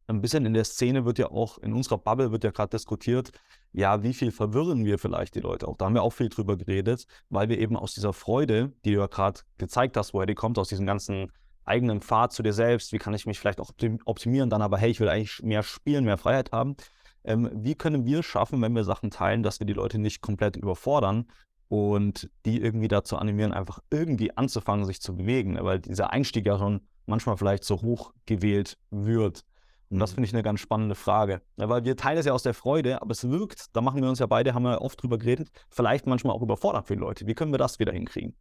Ein 0.07 0.21
bisschen 0.21 0.45
in 0.45 0.53
der 0.53 0.65
Szene 0.65 1.07
wird 1.07 1.19
ja 1.19 1.31
auch, 1.31 1.57
in 1.59 1.73
unserer 1.73 1.97
Bubble 1.97 2.31
wird 2.31 2.45
ja 2.45 2.51
gerade 2.51 2.71
diskutiert, 2.71 3.31
ja, 3.73 4.03
wie 4.03 4.13
viel 4.13 4.31
verwirren 4.31 4.85
wir 4.85 4.99
vielleicht 4.99 5.35
die 5.35 5.41
Leute 5.41 5.67
auch. 5.67 5.77
Da 5.79 5.87
haben 5.87 5.95
wir 5.95 6.03
auch 6.03 6.13
viel 6.13 6.29
drüber 6.29 6.57
geredet, 6.57 7.07
weil 7.31 7.49
wir 7.49 7.59
eben 7.59 7.77
aus 7.77 7.95
dieser 7.95 8.13
Freude, 8.13 8.73
die 8.85 8.93
du 8.93 9.01
ja 9.01 9.07
gerade 9.07 9.41
gezeigt 9.57 9.97
hast, 9.97 10.13
woher 10.13 10.27
die 10.27 10.35
kommt, 10.35 10.59
aus 10.59 10.69
diesem 10.69 10.87
ganzen 10.87 11.33
eigenen 11.65 12.01
Pfad 12.01 12.33
zu 12.33 12.43
dir 12.43 12.53
selbst, 12.53 12.93
wie 12.93 12.99
kann 12.99 13.15
ich 13.15 13.27
mich 13.27 13.39
vielleicht 13.39 13.61
auch 13.61 13.71
optimieren, 14.05 14.51
dann 14.51 14.63
aber, 14.63 14.79
hey, 14.79 14.91
ich 14.91 15.01
will 15.01 15.09
eigentlich 15.09 15.43
mehr 15.43 15.63
spielen, 15.63 16.05
mehr 16.05 16.19
Freiheit 16.19 16.53
haben. 16.53 16.77
Ähm, 17.25 17.51
wie 17.55 17.75
können 17.75 18.05
wir 18.05 18.21
es 18.21 18.27
schaffen, 18.27 18.61
wenn 18.61 18.75
wir 18.75 18.85
Sachen 18.85 19.11
teilen, 19.11 19.43
dass 19.43 19.61
wir 19.61 19.67
die 19.67 19.73
Leute 19.73 19.99
nicht 19.99 20.21
komplett 20.21 20.57
überfordern 20.57 21.27
und 21.69 22.31
die 22.45 22.61
irgendwie 22.61 22.89
dazu 22.89 23.17
animieren, 23.17 23.53
einfach 23.53 23.81
irgendwie 23.91 24.37
anzufangen, 24.37 24.85
sich 24.85 25.01
zu 25.01 25.17
bewegen, 25.17 25.59
weil 25.63 25.81
dieser 25.81 26.11
Einstieg 26.11 26.47
ja 26.47 26.59
schon 26.59 26.87
manchmal 27.07 27.37
vielleicht 27.37 27.65
so 27.65 27.81
hoch 27.83 28.13
gewählt 28.27 28.79
wird. 28.91 29.45
Und 29.91 29.99
das 29.99 30.11
mhm. 30.11 30.15
finde 30.17 30.29
ich 30.29 30.35
eine 30.35 30.43
ganz 30.43 30.61
spannende 30.61 30.95
Frage. 30.95 31.41
Ja, 31.57 31.69
weil 31.69 31.85
wir 31.85 31.97
teilen 31.97 32.19
es 32.19 32.27
ja 32.27 32.33
aus 32.33 32.43
der 32.43 32.55
Freude, 32.55 33.01
aber 33.01 33.13
es 33.13 33.29
wirkt, 33.29 33.75
da 33.75 33.81
machen 33.81 34.03
wir 34.03 34.09
uns 34.09 34.19
ja 34.19 34.27
beide, 34.27 34.55
haben 34.55 34.65
wir 34.65 34.83
oft 34.83 35.03
drüber 35.03 35.19
geredet, 35.19 35.51
vielleicht 35.71 36.07
manchmal 36.07 36.35
auch 36.35 36.43
überfordert 36.43 36.87
für 36.87 36.95
die 36.95 37.01
Leute. 37.01 37.27
Wie 37.27 37.35
können 37.35 37.53
wir 37.53 37.59
das 37.59 37.79
wieder 37.79 37.93
hinkriegen? 37.93 38.35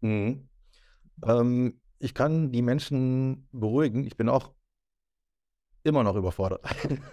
Mhm. 0.00 0.48
Ähm, 1.26 1.80
ich 2.00 2.14
kann 2.14 2.50
die 2.50 2.62
Menschen 2.62 3.46
beruhigen. 3.52 4.04
Ich 4.04 4.16
bin 4.16 4.28
auch 4.28 4.52
immer 5.84 6.02
noch 6.02 6.16
überfordert. 6.16 6.64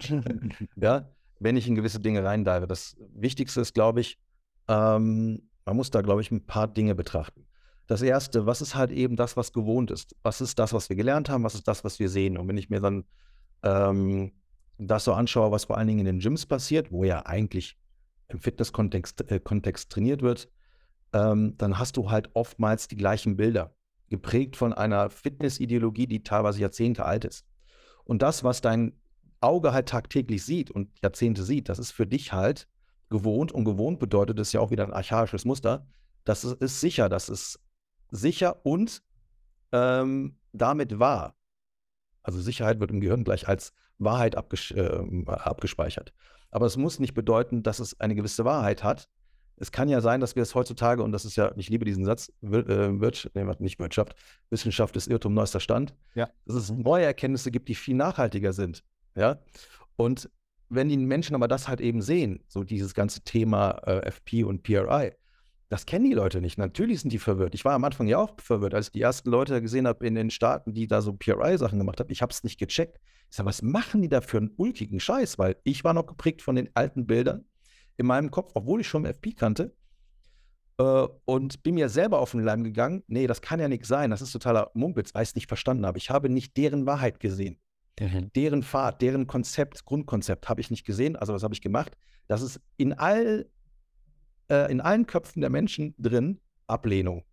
ja, 0.76 1.08
wenn 1.38 1.56
ich 1.56 1.68
in 1.68 1.74
gewisse 1.74 2.00
Dinge 2.00 2.24
reindive. 2.24 2.66
Das 2.66 2.96
Wichtigste 3.14 3.60
ist, 3.60 3.74
glaube 3.74 4.00
ich, 4.00 4.18
ähm, 4.66 5.48
man 5.64 5.76
muss 5.76 5.90
da, 5.90 6.00
glaube 6.00 6.22
ich, 6.22 6.30
ein 6.30 6.46
paar 6.46 6.66
Dinge 6.66 6.94
betrachten. 6.94 7.46
Das 7.86 8.02
erste, 8.02 8.46
was 8.46 8.60
ist 8.60 8.74
halt 8.74 8.90
eben 8.90 9.16
das, 9.16 9.36
was 9.36 9.52
gewohnt 9.52 9.90
ist? 9.90 10.16
Was 10.22 10.40
ist 10.40 10.58
das, 10.58 10.72
was 10.72 10.88
wir 10.88 10.96
gelernt 10.96 11.28
haben? 11.28 11.44
Was 11.44 11.54
ist 11.54 11.68
das, 11.68 11.84
was 11.84 11.98
wir 11.98 12.08
sehen? 12.08 12.38
Und 12.38 12.48
wenn 12.48 12.58
ich 12.58 12.70
mir 12.70 12.80
dann 12.80 13.04
ähm, 13.62 14.32
das 14.78 15.04
so 15.04 15.12
anschaue, 15.12 15.50
was 15.50 15.66
vor 15.66 15.76
allen 15.76 15.88
Dingen 15.88 16.00
in 16.00 16.06
den 16.06 16.18
Gyms 16.20 16.46
passiert, 16.46 16.90
wo 16.90 17.04
ja 17.04 17.24
eigentlich 17.26 17.78
im 18.28 18.40
Fitness-Kontext 18.40 19.30
äh, 19.30 19.40
Kontext 19.40 19.90
trainiert 19.90 20.22
wird, 20.22 20.50
ähm, 21.12 21.54
dann 21.58 21.78
hast 21.78 21.96
du 21.96 22.10
halt 22.10 22.30
oftmals 22.34 22.88
die 22.88 22.96
gleichen 22.96 23.36
Bilder 23.36 23.74
geprägt 24.08 24.56
von 24.56 24.72
einer 24.72 25.10
Fitnessideologie, 25.10 26.06
die 26.06 26.22
teilweise 26.22 26.60
Jahrzehnte 26.60 27.04
alt 27.04 27.24
ist. 27.24 27.46
Und 28.04 28.22
das, 28.22 28.44
was 28.44 28.60
dein 28.60 28.92
Auge 29.40 29.72
halt 29.72 29.88
tagtäglich 29.88 30.44
sieht 30.44 30.70
und 30.70 30.88
Jahrzehnte 31.02 31.42
sieht, 31.44 31.68
das 31.68 31.78
ist 31.78 31.92
für 31.92 32.06
dich 32.06 32.32
halt 32.32 32.68
gewohnt. 33.10 33.52
Und 33.52 33.64
gewohnt 33.64 33.98
bedeutet 33.98 34.38
es 34.38 34.52
ja 34.52 34.60
auch 34.60 34.70
wieder 34.70 34.84
ein 34.84 34.92
archaisches 34.92 35.44
Muster. 35.44 35.86
Das 36.24 36.44
ist, 36.44 36.60
ist 36.60 36.80
sicher, 36.80 37.08
das 37.08 37.28
ist 37.28 37.60
sicher 38.10 38.64
und 38.64 39.02
ähm, 39.72 40.38
damit 40.52 40.98
wahr. 40.98 41.34
Also 42.22 42.40
Sicherheit 42.40 42.80
wird 42.80 42.90
im 42.90 43.00
Gehirn 43.00 43.24
gleich 43.24 43.48
als 43.48 43.72
Wahrheit 43.98 44.36
abges 44.36 44.70
äh, 44.70 45.24
abgespeichert. 45.26 46.12
Aber 46.50 46.66
es 46.66 46.76
muss 46.76 46.98
nicht 46.98 47.14
bedeuten, 47.14 47.62
dass 47.62 47.78
es 47.78 48.00
eine 48.00 48.14
gewisse 48.14 48.44
Wahrheit 48.44 48.82
hat, 48.82 49.08
es 49.60 49.72
kann 49.72 49.88
ja 49.88 50.00
sein, 50.00 50.20
dass 50.20 50.36
wir 50.36 50.42
es 50.42 50.54
heutzutage, 50.54 51.02
und 51.02 51.12
das 51.12 51.24
ist 51.24 51.36
ja, 51.36 51.52
ich 51.56 51.68
liebe 51.68 51.84
diesen 51.84 52.04
Satz, 52.04 52.32
äh, 52.42 52.46
Wirtschaft, 52.46 53.34
nee, 53.34 53.44
nicht 53.58 53.78
Wirtschaft, 53.78 54.14
Wissenschaft 54.50 54.96
ist 54.96 55.08
Irrtum 55.08 55.34
neuester 55.34 55.60
Stand, 55.60 55.94
ja. 56.14 56.28
dass 56.46 56.56
es 56.56 56.70
neue 56.70 57.04
Erkenntnisse 57.04 57.50
gibt, 57.50 57.68
die 57.68 57.74
viel 57.74 57.94
nachhaltiger 57.94 58.52
sind. 58.52 58.84
Ja. 59.14 59.40
Und 59.96 60.30
wenn 60.68 60.88
die 60.88 60.96
Menschen 60.96 61.34
aber 61.34 61.48
das 61.48 61.68
halt 61.68 61.80
eben 61.80 62.02
sehen, 62.02 62.44
so 62.48 62.62
dieses 62.62 62.94
ganze 62.94 63.22
Thema 63.22 63.80
äh, 63.86 64.06
FP 64.06 64.44
und 64.44 64.62
PRI, 64.62 65.12
das 65.70 65.84
kennen 65.84 66.06
die 66.06 66.14
Leute 66.14 66.40
nicht. 66.40 66.56
Natürlich 66.56 67.00
sind 67.00 67.12
die 67.12 67.18
verwirrt. 67.18 67.54
Ich 67.54 67.64
war 67.64 67.74
am 67.74 67.84
Anfang 67.84 68.06
ja 68.06 68.18
auch 68.18 68.32
verwirrt, 68.40 68.74
als 68.74 68.86
ich 68.86 68.92
die 68.92 69.02
ersten 69.02 69.30
Leute 69.30 69.60
gesehen 69.60 69.86
habe 69.86 70.06
in 70.06 70.14
den 70.14 70.30
Staaten, 70.30 70.72
die 70.72 70.86
da 70.86 71.02
so 71.02 71.12
PRI-Sachen 71.12 71.78
gemacht 71.78 72.00
haben. 72.00 72.10
Ich 72.10 72.22
habe 72.22 72.32
es 72.32 72.42
nicht 72.42 72.58
gecheckt. 72.58 72.98
Ich 73.30 73.36
sage, 73.36 73.48
was 73.48 73.60
machen 73.60 74.00
die 74.00 74.08
da 74.08 74.22
für 74.22 74.38
einen 74.38 74.54
ulkigen 74.56 74.98
Scheiß? 74.98 75.38
Weil 75.38 75.56
ich 75.64 75.84
war 75.84 75.92
noch 75.92 76.06
geprägt 76.06 76.40
von 76.40 76.56
den 76.56 76.70
alten 76.74 77.06
Bildern 77.06 77.44
in 77.98 78.06
meinem 78.06 78.30
Kopf, 78.30 78.52
obwohl 78.54 78.80
ich 78.80 78.88
schon 78.88 79.04
FP 79.04 79.32
kannte. 79.32 79.76
Äh, 80.78 81.06
und 81.26 81.62
bin 81.62 81.74
mir 81.74 81.88
selber 81.88 82.20
auf 82.20 82.30
den 82.30 82.40
Leim 82.40 82.64
gegangen. 82.64 83.02
Nee, 83.08 83.26
das 83.26 83.42
kann 83.42 83.60
ja 83.60 83.68
nichts 83.68 83.88
sein. 83.88 84.10
Das 84.10 84.22
ist 84.22 84.32
totaler 84.32 84.70
Mumpitz, 84.74 85.14
weil 85.14 85.24
ich 85.24 85.30
es 85.30 85.34
nicht 85.34 85.48
verstanden 85.48 85.84
habe. 85.84 85.98
Ich 85.98 86.08
habe 86.08 86.30
nicht 86.30 86.56
deren 86.56 86.86
Wahrheit 86.86 87.20
gesehen. 87.20 87.58
Mhm. 88.00 88.30
Deren 88.34 88.62
Pfad, 88.62 89.02
deren 89.02 89.26
Konzept, 89.26 89.84
Grundkonzept 89.84 90.48
habe 90.48 90.60
ich 90.60 90.70
nicht 90.70 90.86
gesehen. 90.86 91.16
Also, 91.16 91.34
was 91.34 91.42
habe 91.42 91.54
ich 91.54 91.60
gemacht? 91.60 91.98
Das 92.28 92.42
ist 92.42 92.60
in, 92.76 92.92
all, 92.92 93.50
äh, 94.48 94.70
in 94.70 94.80
allen 94.80 95.06
Köpfen 95.06 95.40
der 95.40 95.50
Menschen 95.50 95.94
drin 95.98 96.40
Ablehnung. 96.68 97.24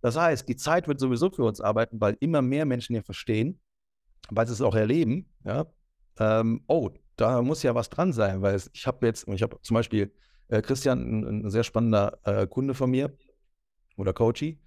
Das 0.00 0.16
heißt, 0.16 0.48
die 0.48 0.56
Zeit 0.56 0.88
wird 0.88 1.00
sowieso 1.00 1.30
für 1.30 1.44
uns 1.44 1.60
arbeiten, 1.60 2.00
weil 2.00 2.16
immer 2.20 2.40
mehr 2.40 2.64
Menschen 2.64 2.94
hier 2.94 3.02
verstehen, 3.02 3.60
weil 4.30 4.46
sie 4.46 4.52
es 4.52 4.60
auch 4.60 4.74
erleben, 4.74 5.30
ja, 5.44 5.66
ähm, 6.18 6.62
oh, 6.66 6.90
da 7.16 7.42
muss 7.42 7.62
ja 7.62 7.74
was 7.74 7.90
dran 7.90 8.12
sein, 8.12 8.42
weil 8.42 8.60
ich 8.72 8.86
habe 8.86 9.06
jetzt, 9.06 9.26
ich 9.28 9.42
habe 9.42 9.58
zum 9.62 9.74
Beispiel 9.74 10.12
äh, 10.48 10.62
Christian, 10.62 11.00
ein, 11.00 11.44
ein, 11.46 11.50
sehr 11.50 11.64
spannender 11.64 12.18
äh, 12.24 12.46
Kunde 12.46 12.74
von 12.74 12.90
mir 12.90 13.12
oder 13.96 14.12
Coachy, 14.12 14.60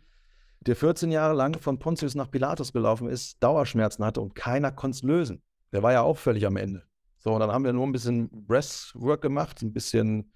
der 0.62 0.76
14 0.76 1.12
Jahre 1.12 1.34
lang 1.34 1.60
von 1.60 1.80
Pontius 1.80 2.16
nach 2.16 2.32
Pilatus 2.32 2.74
gelaufen 2.74 3.08
ist, 3.08 3.42
Dauerschmerzen 3.44 4.04
hatte 4.04 4.22
und 4.22 4.36
keiner 4.36 4.72
konnte 4.72 4.96
es 4.96 5.04
lösen. 5.04 5.42
Der 5.72 5.84
war 5.84 5.92
ja 5.94 6.02
auch 6.02 6.18
völlig 6.18 6.46
am 6.46 6.58
Ende. 6.58 6.84
So, 7.18 7.34
und 7.34 7.40
dann 7.40 7.52
haben 7.52 7.66
wir 7.66 7.74
nur 7.74 7.86
ein 7.86 7.92
bisschen 7.92 8.30
Breathwork 8.48 9.22
gemacht, 9.22 9.62
ein 9.62 9.74
bisschen 9.74 10.32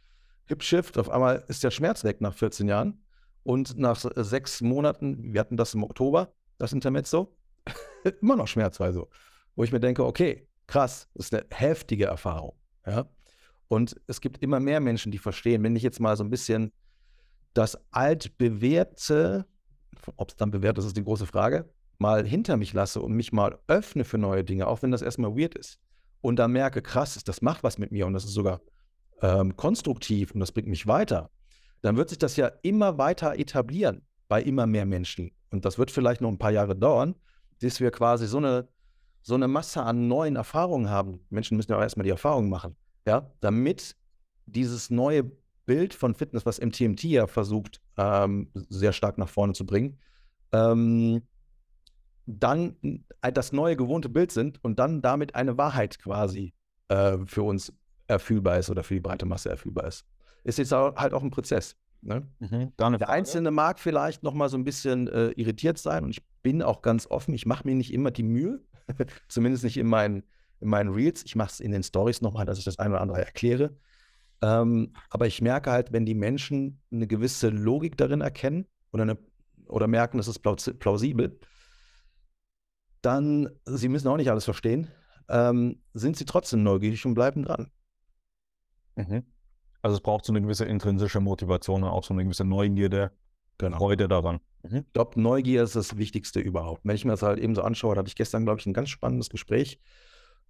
Hip 0.45 0.63
Shift. 0.63 0.97
Auf 0.97 1.09
einmal 1.09 1.45
ist 1.47 1.63
der 1.63 1.71
Schmerz 1.71 2.03
weg 2.03 2.21
nach 2.21 2.33
14 2.33 2.67
Jahren. 2.67 3.03
Und 3.43 3.77
nach 3.77 3.97
sechs 4.15 4.61
Monaten, 4.61 5.33
wir 5.33 5.39
hatten 5.39 5.57
das 5.57 5.73
im 5.73 5.83
Oktober, 5.83 6.33
das 6.57 6.73
Intermezzo, 6.73 7.35
immer 8.21 8.35
noch 8.35 8.47
schmerzfrei 8.47 8.91
so. 8.91 9.09
Wo 9.55 9.63
ich 9.63 9.71
mir 9.71 9.79
denke, 9.79 10.05
okay, 10.05 10.47
krass, 10.71 11.09
das 11.15 11.25
ist 11.25 11.33
eine 11.33 11.45
heftige 11.51 12.05
Erfahrung. 12.05 12.55
Ja? 12.85 13.05
Und 13.67 13.99
es 14.07 14.21
gibt 14.21 14.41
immer 14.41 14.61
mehr 14.61 14.79
Menschen, 14.79 15.11
die 15.11 15.17
verstehen, 15.17 15.63
wenn 15.63 15.75
ich 15.75 15.83
jetzt 15.83 15.99
mal 15.99 16.15
so 16.15 16.23
ein 16.23 16.29
bisschen 16.29 16.71
das 17.53 17.77
altbewährte, 17.91 19.45
ob 20.15 20.29
es 20.29 20.37
dann 20.37 20.49
bewährt 20.49 20.77
ist, 20.77 20.85
ist 20.85 20.95
die 20.95 21.03
große 21.03 21.27
Frage, 21.27 21.69
mal 21.97 22.25
hinter 22.25 22.55
mich 22.55 22.71
lasse 22.71 23.01
und 23.01 23.11
mich 23.11 23.33
mal 23.33 23.59
öffne 23.67 24.05
für 24.05 24.17
neue 24.17 24.45
Dinge, 24.45 24.65
auch 24.67 24.81
wenn 24.81 24.91
das 24.91 25.01
erstmal 25.01 25.35
weird 25.37 25.55
ist. 25.55 25.77
Und 26.21 26.37
dann 26.37 26.53
merke, 26.53 26.81
krass, 26.81 27.21
das 27.21 27.41
macht 27.41 27.63
was 27.63 27.77
mit 27.77 27.91
mir 27.91 28.07
und 28.07 28.13
das 28.13 28.23
ist 28.23 28.33
sogar 28.33 28.61
ähm, 29.21 29.57
konstruktiv 29.57 30.31
und 30.31 30.39
das 30.39 30.53
bringt 30.53 30.69
mich 30.69 30.87
weiter, 30.87 31.29
dann 31.81 31.97
wird 31.97 32.09
sich 32.09 32.17
das 32.17 32.37
ja 32.37 32.49
immer 32.61 32.97
weiter 32.97 33.37
etablieren 33.37 34.05
bei 34.29 34.41
immer 34.41 34.67
mehr 34.67 34.85
Menschen. 34.85 35.31
Und 35.49 35.65
das 35.65 35.77
wird 35.77 35.91
vielleicht 35.91 36.21
noch 36.21 36.29
ein 36.29 36.37
paar 36.37 36.51
Jahre 36.51 36.77
dauern, 36.77 37.15
bis 37.59 37.81
wir 37.81 37.91
quasi 37.91 38.25
so 38.25 38.37
eine 38.37 38.69
so 39.21 39.35
eine 39.35 39.47
Masse 39.47 39.83
an 39.83 40.07
neuen 40.07 40.35
Erfahrungen 40.35 40.89
haben. 40.89 41.19
Menschen 41.29 41.57
müssen 41.57 41.71
ja 41.71 41.77
auch 41.77 41.81
erstmal 41.81 42.03
die 42.03 42.09
Erfahrungen 42.09 42.49
machen, 42.49 42.75
ja, 43.05 43.31
damit 43.39 43.95
dieses 44.45 44.89
neue 44.89 45.31
Bild 45.65 45.93
von 45.93 46.15
Fitness, 46.15 46.45
was 46.45 46.59
MTMT 46.59 47.03
ja 47.03 47.27
versucht, 47.27 47.81
ähm, 47.97 48.49
sehr 48.53 48.93
stark 48.93 49.17
nach 49.17 49.29
vorne 49.29 49.53
zu 49.53 49.65
bringen, 49.65 49.99
ähm, 50.51 51.21
dann 52.25 52.75
das 53.21 53.51
neue 53.51 53.75
gewohnte 53.75 54.09
Bild 54.09 54.31
sind 54.31 54.63
und 54.63 54.79
dann 54.79 55.01
damit 55.01 55.35
eine 55.35 55.57
Wahrheit 55.57 55.99
quasi 55.99 56.53
äh, 56.89 57.17
für 57.25 57.43
uns 57.43 57.73
erfüllbar 58.07 58.57
ist 58.57 58.69
oder 58.69 58.83
für 58.83 58.95
die 58.95 58.99
breite 58.99 59.25
Masse 59.25 59.49
erfüllbar 59.49 59.87
ist. 59.87 60.05
Ist 60.43 60.57
jetzt 60.57 60.71
halt 60.71 61.13
auch 61.13 61.23
ein 61.23 61.31
Prozess. 61.31 61.77
Ne? 62.01 62.27
Mhm, 62.39 62.73
Der 62.97 63.09
Einzelne 63.09 63.51
mag 63.51 63.79
vielleicht 63.79 64.23
noch 64.23 64.33
mal 64.33 64.49
so 64.49 64.57
ein 64.57 64.63
bisschen 64.63 65.07
äh, 65.07 65.29
irritiert 65.31 65.77
sein 65.77 66.03
und 66.03 66.09
ich 66.09 66.23
bin 66.41 66.63
auch 66.63 66.81
ganz 66.81 67.05
offen. 67.07 67.33
Ich 67.33 67.45
mache 67.45 67.67
mir 67.67 67.75
nicht 67.75 67.93
immer 67.93 68.09
die 68.11 68.23
Mühe, 68.23 68.61
Zumindest 69.27 69.63
nicht 69.63 69.77
in 69.77 69.87
meinen, 69.87 70.23
in 70.59 70.69
meinen 70.69 70.93
Reels. 70.93 71.23
Ich 71.25 71.35
mache 71.35 71.51
es 71.51 71.59
in 71.59 71.71
den 71.71 71.83
Stories 71.83 72.21
nochmal, 72.21 72.45
dass 72.45 72.57
ich 72.57 72.65
das 72.65 72.79
eine 72.79 72.95
oder 72.95 73.01
andere 73.01 73.25
erkläre. 73.25 73.75
Ähm, 74.41 74.93
aber 75.09 75.27
ich 75.27 75.41
merke 75.41 75.71
halt, 75.71 75.91
wenn 75.91 76.05
die 76.05 76.15
Menschen 76.15 76.81
eine 76.91 77.07
gewisse 77.07 77.49
Logik 77.49 77.97
darin 77.97 78.21
erkennen 78.21 78.67
oder, 78.91 79.03
eine, 79.03 79.17
oder 79.67 79.87
merken, 79.87 80.17
das 80.17 80.27
ist 80.27 80.39
plausibel, 80.39 81.39
dann, 83.01 83.49
sie 83.65 83.87
müssen 83.87 84.07
auch 84.07 84.17
nicht 84.17 84.31
alles 84.31 84.45
verstehen, 84.45 84.87
ähm, 85.29 85.81
sind 85.93 86.17
sie 86.17 86.25
trotzdem 86.25 86.63
neugierig 86.63 87.05
und 87.05 87.13
bleiben 87.13 87.43
dran. 87.43 87.71
Mhm. 88.95 89.23
Also 89.81 89.95
es 89.95 90.01
braucht 90.01 90.25
so 90.25 90.33
eine 90.33 90.41
gewisse 90.41 90.65
intrinsische 90.65 91.19
Motivation 91.19 91.83
und 91.83 91.89
auch 91.89 92.03
so 92.03 92.13
eine 92.13 92.23
gewisse 92.23 92.45
Neugierde, 92.45 93.11
genau. 93.67 93.77
Freude 93.77 94.07
daran. 94.07 94.39
Mhm. 94.63 94.77
Ich 94.87 94.93
glaube, 94.93 95.21
Neugier 95.21 95.63
ist 95.63 95.75
das 95.75 95.97
Wichtigste 95.97 96.39
überhaupt. 96.39 96.81
Wenn 96.83 96.95
ich 96.95 97.05
mir 97.05 97.11
das 97.11 97.21
halt 97.21 97.39
eben 97.39 97.55
so 97.55 97.61
anschaue, 97.61 97.95
da 97.95 97.99
hatte 97.99 98.09
ich 98.09 98.15
gestern, 98.15 98.43
glaube 98.43 98.59
ich, 98.59 98.65
ein 98.65 98.73
ganz 98.73 98.89
spannendes 98.89 99.29
Gespräch 99.29 99.79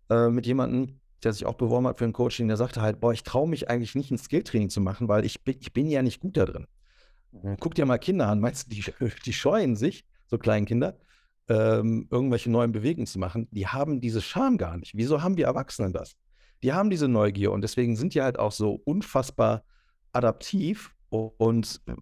äh, 0.09 0.29
mit 0.29 0.45
jemandem, 0.45 0.99
der 1.23 1.33
sich 1.33 1.45
auch 1.45 1.53
beworben 1.53 1.87
hat 1.87 1.97
für 1.97 2.05
ein 2.05 2.13
Coaching, 2.13 2.47
der 2.47 2.57
sagte 2.57 2.81
halt, 2.81 2.99
boah, 2.99 3.13
ich 3.13 3.23
traue 3.23 3.47
mich 3.47 3.69
eigentlich 3.69 3.95
nicht, 3.95 4.11
ein 4.11 4.17
Skilltraining 4.17 4.69
zu 4.69 4.81
machen, 4.81 5.07
weil 5.07 5.25
ich 5.25 5.43
bin, 5.43 5.55
ich 5.59 5.71
bin 5.71 5.87
ja 5.87 6.01
nicht 6.01 6.19
gut 6.19 6.37
da 6.37 6.45
drin. 6.45 6.67
Mhm. 7.31 7.57
Guck 7.59 7.75
dir 7.75 7.85
mal 7.85 7.97
Kinder 7.97 8.27
an, 8.27 8.39
meinst 8.39 8.67
du, 8.67 8.75
die, 8.75 8.83
die 9.25 9.33
scheuen 9.33 9.75
sich, 9.75 10.05
so 10.27 10.37
kleine 10.37 10.65
Kinder, 10.65 10.97
ähm, 11.47 12.07
irgendwelche 12.09 12.49
neuen 12.49 12.71
Bewegungen 12.71 13.07
zu 13.07 13.19
machen, 13.19 13.47
die 13.51 13.67
haben 13.67 14.01
diese 14.01 14.21
Scham 14.21 14.57
gar 14.57 14.77
nicht. 14.77 14.95
Wieso 14.95 15.21
haben 15.21 15.37
wir 15.37 15.45
Erwachsenen 15.45 15.93
das? 15.93 16.15
Die 16.63 16.73
haben 16.73 16.89
diese 16.89 17.07
Neugier 17.07 17.51
und 17.51 17.61
deswegen 17.61 17.95
sind 17.95 18.13
die 18.13 18.21
halt 18.21 18.39
auch 18.39 18.51
so 18.51 18.81
unfassbar 18.85 19.63
adaptiv 20.13 20.93
und 21.09 21.81
äh, 21.87 21.93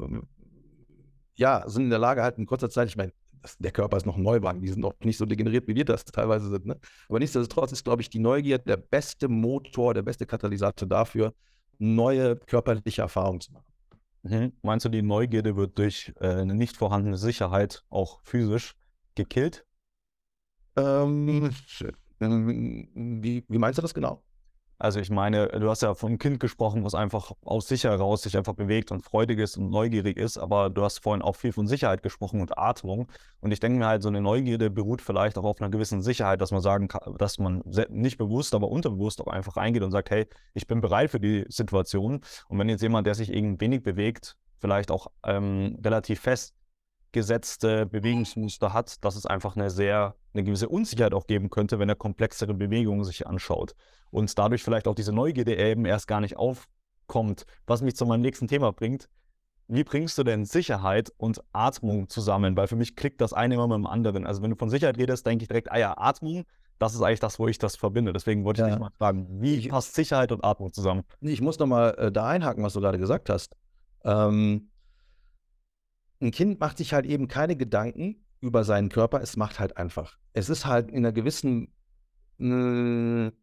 ja, 1.39 1.63
sind 1.67 1.85
in 1.85 1.89
der 1.89 1.99
Lage 1.99 2.21
halt 2.21 2.37
in 2.37 2.45
kurzer 2.45 2.69
Zeit, 2.69 2.89
ich 2.89 2.97
meine, 2.97 3.13
der 3.59 3.71
Körper 3.71 3.95
ist 3.95 4.05
noch 4.05 4.17
ein 4.17 4.23
Neuwagen, 4.23 4.61
die 4.61 4.67
sind 4.67 4.83
auch 4.83 4.93
nicht 5.03 5.17
so 5.17 5.25
degeneriert, 5.25 5.67
wie 5.67 5.75
wir 5.75 5.85
das 5.85 6.03
teilweise 6.03 6.49
sind. 6.49 6.65
Ne? 6.65 6.77
Aber 7.07 7.19
nichtsdestotrotz 7.19 7.71
ist, 7.71 7.85
glaube 7.85 8.01
ich, 8.01 8.09
die 8.09 8.19
Neugier 8.19 8.57
der 8.57 8.75
beste 8.75 9.29
Motor, 9.29 9.93
der 9.93 10.01
beste 10.01 10.25
Katalysator 10.25 10.87
dafür, 10.87 11.33
neue 11.77 12.35
körperliche 12.35 13.01
Erfahrungen 13.01 13.39
zu 13.39 13.53
machen. 13.53 13.65
Mhm. 14.23 14.51
Meinst 14.61 14.85
du, 14.85 14.89
die 14.89 15.01
Neugierde 15.01 15.55
wird 15.55 15.77
durch 15.77 16.11
äh, 16.19 16.27
eine 16.27 16.53
nicht 16.53 16.75
vorhandene 16.75 17.17
Sicherheit 17.17 17.85
auch 17.89 18.19
physisch 18.23 18.75
gekillt? 19.15 19.65
Ähm, 20.75 21.49
wie, 22.19 23.45
wie 23.47 23.57
meinst 23.57 23.77
du 23.77 23.81
das 23.81 23.93
genau? 23.93 24.21
Also 24.81 25.01
ich 25.01 25.09
meine, 25.09 25.47
du 25.47 25.69
hast 25.69 25.81
ja 25.81 25.93
von 25.93 26.11
einem 26.11 26.19
Kind 26.19 26.39
gesprochen, 26.39 26.85
was 26.85 26.95
einfach 26.95 27.33
aus 27.43 27.67
sich 27.67 27.83
heraus 27.83 28.21
sich 28.21 28.37
einfach 28.37 28.53
bewegt 28.53 28.91
und 28.91 29.03
freudig 29.03 29.37
ist 29.39 29.57
und 29.57 29.69
neugierig 29.69 30.17
ist, 30.17 30.37
aber 30.37 30.69
du 30.69 30.83
hast 30.83 30.99
vorhin 31.03 31.21
auch 31.21 31.35
viel 31.35 31.51
von 31.51 31.67
Sicherheit 31.67 32.01
gesprochen 32.01 32.39
und 32.39 32.57
Atmung. 32.57 33.11
Und 33.41 33.51
ich 33.51 33.59
denke 33.59 33.77
mir 33.77 33.87
halt, 33.87 34.01
so 34.01 34.07
eine 34.07 34.21
Neugierde 34.21 34.69
beruht 34.69 35.01
vielleicht 35.01 35.37
auch 35.37 35.43
auf 35.43 35.59
einer 35.59 35.69
gewissen 35.69 36.01
Sicherheit, 36.01 36.39
dass 36.39 36.51
man 36.51 36.61
sagen 36.61 36.87
kann, 36.87 37.17
dass 37.17 37.39
man 37.39 37.61
nicht 37.89 38.17
bewusst, 38.17 38.55
aber 38.55 38.69
unterbewusst 38.69 39.19
auch 39.19 39.27
einfach 39.27 39.57
eingeht 39.57 39.83
und 39.83 39.91
sagt, 39.91 40.11
hey, 40.11 40.27
ich 40.53 40.65
bin 40.65 40.79
bereit 40.79 41.11
für 41.11 41.19
die 41.19 41.45
Situation. 41.49 42.21
Und 42.47 42.57
wenn 42.57 42.69
jetzt 42.69 42.81
jemand, 42.81 43.05
der 43.05 43.15
sich 43.15 43.33
irgendwie 43.33 43.65
wenig 43.65 43.83
bewegt, 43.83 44.37
vielleicht 44.59 44.91
auch 44.91 45.07
ähm, 45.25 45.77
relativ 45.83 46.21
fest 46.21 46.55
gesetzte 47.11 47.85
Bewegungsmuster 47.85 48.73
hat, 48.73 49.03
dass 49.03 49.15
es 49.15 49.25
einfach 49.25 49.55
eine 49.55 49.69
sehr, 49.69 50.15
eine 50.33 50.43
gewisse 50.43 50.69
Unsicherheit 50.69 51.13
auch 51.13 51.27
geben 51.27 51.49
könnte, 51.49 51.79
wenn 51.79 51.89
er 51.89 51.95
komplexere 51.95 52.53
Bewegungen 52.53 53.03
sich 53.03 53.25
anschaut. 53.27 53.75
Und 54.11 54.37
dadurch 54.37 54.63
vielleicht 54.63 54.87
auch 54.87 54.95
diese 54.95 55.13
Neugierde 55.13 55.55
eben 55.57 55.85
erst 55.85 56.07
gar 56.07 56.21
nicht 56.21 56.37
aufkommt. 56.37 57.45
Was 57.65 57.81
mich 57.81 57.95
zu 57.95 58.05
meinem 58.05 58.21
nächsten 58.21 58.47
Thema 58.47 58.71
bringt. 58.71 59.09
Wie 59.67 59.83
bringst 59.83 60.17
du 60.17 60.23
denn 60.23 60.45
Sicherheit 60.45 61.11
und 61.17 61.43
Atmung 61.53 62.09
zusammen? 62.09 62.57
Weil 62.57 62.67
für 62.67 62.75
mich 62.75 62.95
klickt 62.95 63.21
das 63.21 63.33
eine 63.33 63.53
immer 63.53 63.67
mit 63.67 63.75
dem 63.75 63.85
anderen. 63.85 64.25
Also 64.25 64.41
wenn 64.41 64.49
du 64.49 64.55
von 64.55 64.69
Sicherheit 64.69 64.97
redest, 64.97 65.27
denke 65.27 65.43
ich 65.43 65.47
direkt, 65.47 65.71
ah 65.71 65.77
ja, 65.77 65.95
Atmung, 65.95 66.45
das 66.79 66.95
ist 66.95 67.01
eigentlich 67.01 67.19
das, 67.19 67.37
wo 67.37 67.47
ich 67.47 67.59
das 67.59 67.75
verbinde. 67.75 68.13
Deswegen 68.13 68.45
wollte 68.45 68.61
ich 68.61 68.67
ja. 68.67 68.73
dich 68.73 68.79
mal 68.79 68.91
fragen, 68.97 69.27
wie 69.41 69.67
passt 69.67 69.93
Sicherheit 69.93 70.31
und 70.31 70.43
Atmung 70.43 70.73
zusammen? 70.73 71.03
Ich 71.21 71.41
muss 71.41 71.59
nochmal 71.59 71.93
äh, 71.99 72.11
da 72.11 72.27
einhaken, 72.27 72.63
was 72.63 72.73
du 72.73 72.79
gerade 72.79 72.97
gesagt 72.97 73.29
hast. 73.29 73.55
Ähm, 74.03 74.69
ein 76.21 76.31
Kind 76.31 76.59
macht 76.59 76.77
sich 76.77 76.93
halt 76.93 77.05
eben 77.05 77.27
keine 77.27 77.55
Gedanken 77.55 78.25
über 78.41 78.63
seinen 78.63 78.89
Körper, 78.89 79.21
es 79.21 79.37
macht 79.37 79.59
halt 79.59 79.77
einfach. 79.77 80.17
Es 80.33 80.49
ist 80.49 80.65
halt 80.65 80.89
in 80.89 80.97
einer 80.97 81.11
gewissen, 81.11 81.73
äh, 82.39 82.43
in 82.43 83.33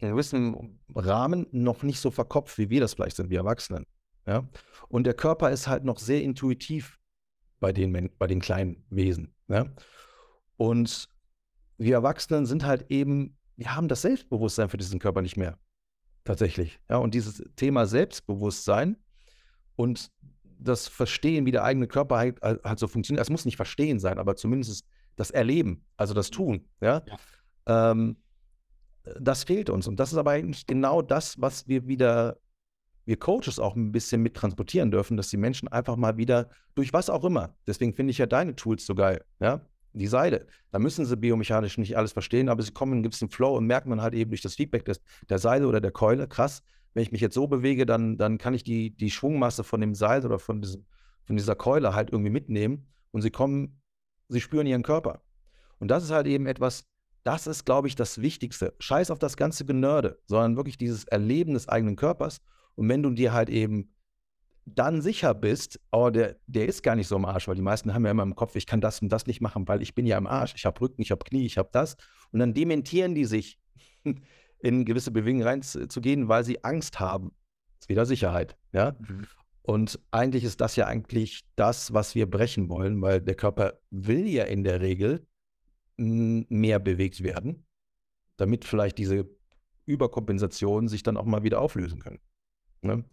einem 0.00 0.10
gewissen 0.10 0.80
Rahmen 0.94 1.46
noch 1.52 1.82
nicht 1.82 2.00
so 2.00 2.10
verkopft, 2.10 2.58
wie 2.58 2.70
wir 2.70 2.80
das 2.80 2.94
vielleicht 2.94 3.16
sind, 3.16 3.30
wie 3.30 3.36
Erwachsenen. 3.36 3.86
Ja? 4.26 4.48
Und 4.88 5.04
der 5.04 5.14
Körper 5.14 5.50
ist 5.50 5.66
halt 5.66 5.84
noch 5.84 5.98
sehr 5.98 6.22
intuitiv 6.22 6.98
bei 7.60 7.72
den, 7.72 8.10
bei 8.18 8.26
den 8.26 8.40
kleinen 8.40 8.84
Wesen. 8.90 9.34
Ja? 9.48 9.66
Und 10.56 11.08
wir 11.78 11.94
Erwachsenen 11.94 12.46
sind 12.46 12.64
halt 12.64 12.90
eben, 12.90 13.36
wir 13.56 13.74
haben 13.74 13.88
das 13.88 14.02
Selbstbewusstsein 14.02 14.68
für 14.68 14.76
diesen 14.76 14.98
Körper 14.98 15.22
nicht 15.22 15.36
mehr. 15.36 15.58
Tatsächlich. 16.24 16.80
Ja, 16.88 16.96
und 16.96 17.14
dieses 17.14 17.42
Thema 17.56 17.86
Selbstbewusstsein 17.86 18.96
und 19.76 20.10
das 20.58 20.88
Verstehen, 20.88 21.46
wie 21.46 21.52
der 21.52 21.64
eigene 21.64 21.86
Körper 21.86 22.16
halt, 22.16 22.40
halt 22.42 22.78
so 22.78 22.88
funktioniert. 22.88 23.22
Es 23.22 23.30
muss 23.30 23.44
nicht 23.44 23.56
Verstehen 23.56 23.98
sein, 23.98 24.18
aber 24.18 24.36
zumindest 24.36 24.86
das 25.16 25.30
Erleben, 25.30 25.84
also 25.96 26.14
das 26.14 26.30
Tun. 26.30 26.64
Ja? 26.80 27.02
ja. 27.66 27.94
Ähm, 27.94 28.16
das 29.20 29.44
fehlt 29.44 29.70
uns. 29.70 29.86
Und 29.86 30.00
das 30.00 30.12
ist 30.12 30.18
aber 30.18 30.32
eigentlich 30.32 30.66
genau 30.66 31.02
das, 31.02 31.40
was 31.40 31.68
wir 31.68 31.86
wieder, 31.86 32.38
wir 33.04 33.18
Coaches 33.18 33.58
auch 33.58 33.76
ein 33.76 33.92
bisschen 33.92 34.22
mit 34.22 34.34
transportieren 34.34 34.90
dürfen, 34.90 35.16
dass 35.16 35.28
die 35.28 35.36
Menschen 35.36 35.68
einfach 35.68 35.96
mal 35.96 36.16
wieder 36.16 36.48
durch 36.74 36.92
was 36.92 37.10
auch 37.10 37.24
immer. 37.24 37.54
Deswegen 37.66 37.94
finde 37.94 38.12
ich 38.12 38.18
ja 38.18 38.26
deine 38.26 38.56
Tools 38.56 38.86
so 38.86 38.94
geil. 38.94 39.22
Ja? 39.40 39.60
Die 39.92 40.06
Seile. 40.06 40.46
Da 40.72 40.78
müssen 40.78 41.04
sie 41.04 41.16
biomechanisch 41.16 41.78
nicht 41.78 41.96
alles 41.96 42.12
verstehen, 42.12 42.48
aber 42.48 42.62
sie 42.62 42.72
kommen 42.72 42.92
in 42.92 42.96
einen 42.96 43.02
gewissen 43.04 43.28
Flow 43.28 43.56
und 43.56 43.66
merkt 43.66 43.86
man 43.86 44.00
halt 44.00 44.14
eben 44.14 44.30
durch 44.30 44.42
das 44.42 44.54
Feedback 44.54 44.84
des, 44.84 45.00
der 45.28 45.38
Seile 45.38 45.68
oder 45.68 45.80
der 45.80 45.92
Keule, 45.92 46.26
krass, 46.26 46.62
wenn 46.94 47.02
ich 47.02 47.12
mich 47.12 47.20
jetzt 47.20 47.34
so 47.34 47.46
bewege, 47.46 47.86
dann, 47.86 48.16
dann 48.16 48.38
kann 48.38 48.54
ich 48.54 48.64
die, 48.64 48.96
die 48.96 49.10
Schwungmasse 49.10 49.64
von 49.64 49.80
dem 49.80 49.94
Seil 49.94 50.24
oder 50.24 50.38
von, 50.38 50.62
diesem, 50.62 50.86
von 51.24 51.36
dieser 51.36 51.56
Keule 51.56 51.94
halt 51.94 52.10
irgendwie 52.10 52.30
mitnehmen 52.30 52.86
und 53.10 53.22
sie 53.22 53.30
kommen, 53.30 53.82
sie 54.28 54.40
spüren 54.40 54.66
ihren 54.66 54.82
Körper. 54.82 55.22
Und 55.78 55.88
das 55.88 56.04
ist 56.04 56.10
halt 56.10 56.26
eben 56.26 56.46
etwas, 56.46 56.86
das 57.24 57.46
ist, 57.46 57.64
glaube 57.64 57.88
ich, 57.88 57.96
das 57.96 58.20
Wichtigste. 58.20 58.74
Scheiß 58.78 59.10
auf 59.10 59.18
das 59.18 59.36
ganze 59.36 59.64
Genörde, 59.64 60.20
sondern 60.26 60.56
wirklich 60.56 60.78
dieses 60.78 61.04
Erleben 61.04 61.54
des 61.54 61.68
eigenen 61.68 61.96
Körpers. 61.96 62.40
Und 62.76 62.88
wenn 62.88 63.02
du 63.02 63.10
dir 63.10 63.32
halt 63.32 63.48
eben 63.48 63.94
dann 64.66 65.02
sicher 65.02 65.34
bist, 65.34 65.80
oh, 65.92 66.10
der, 66.10 66.36
der 66.46 66.66
ist 66.66 66.82
gar 66.82 66.96
nicht 66.96 67.08
so 67.08 67.16
im 67.16 67.24
Arsch, 67.24 67.48
weil 67.48 67.54
die 67.54 67.62
meisten 67.62 67.92
haben 67.92 68.04
ja 68.04 68.10
immer 68.10 68.22
im 68.22 68.34
Kopf, 68.34 68.56
ich 68.56 68.66
kann 68.66 68.80
das 68.80 69.02
und 69.02 69.10
das 69.10 69.26
nicht 69.26 69.40
machen, 69.40 69.68
weil 69.68 69.82
ich 69.82 69.94
bin 69.94 70.06
ja 70.06 70.16
im 70.16 70.26
Arsch, 70.26 70.54
ich 70.54 70.64
habe 70.64 70.80
Rücken, 70.80 71.02
ich 71.02 71.10
habe 71.10 71.24
Knie, 71.24 71.44
ich 71.44 71.58
habe 71.58 71.68
das. 71.72 71.96
Und 72.30 72.38
dann 72.38 72.54
dementieren 72.54 73.14
die 73.14 73.24
sich 73.24 73.58
in 74.64 74.86
gewisse 74.86 75.10
Bewegungen 75.10 75.46
reinzugehen, 75.46 76.28
weil 76.28 76.42
sie 76.42 76.64
Angst 76.64 76.98
haben. 76.98 77.32
Das 77.76 77.84
ist 77.84 77.88
wieder 77.90 78.06
Sicherheit, 78.06 78.56
ja. 78.72 78.96
Mhm. 78.98 79.26
Und 79.60 80.00
eigentlich 80.10 80.42
ist 80.42 80.60
das 80.60 80.76
ja 80.76 80.86
eigentlich 80.86 81.44
das, 81.54 81.92
was 81.92 82.14
wir 82.14 82.28
brechen 82.28 82.68
wollen, 82.70 83.00
weil 83.02 83.20
der 83.20 83.34
Körper 83.34 83.78
will 83.90 84.26
ja 84.26 84.44
in 84.44 84.64
der 84.64 84.80
Regel 84.80 85.26
mehr 85.96 86.78
bewegt 86.78 87.22
werden, 87.22 87.66
damit 88.36 88.64
vielleicht 88.64 88.98
diese 88.98 89.28
Überkompensationen 89.86 90.88
sich 90.88 91.02
dann 91.02 91.18
auch 91.18 91.24
mal 91.26 91.42
wieder 91.42 91.60
auflösen 91.60 92.00
können. 92.00 92.20
Ne? 92.80 93.04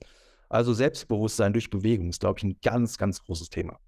Also 0.49 0.73
Selbstbewusstsein 0.73 1.53
durch 1.53 1.69
Bewegung 1.69 2.09
ist, 2.09 2.21
glaube 2.21 2.39
ich, 2.39 2.43
ein 2.43 2.59
ganz, 2.61 2.97
ganz 2.97 3.23
großes 3.23 3.49
Thema. 3.49 3.79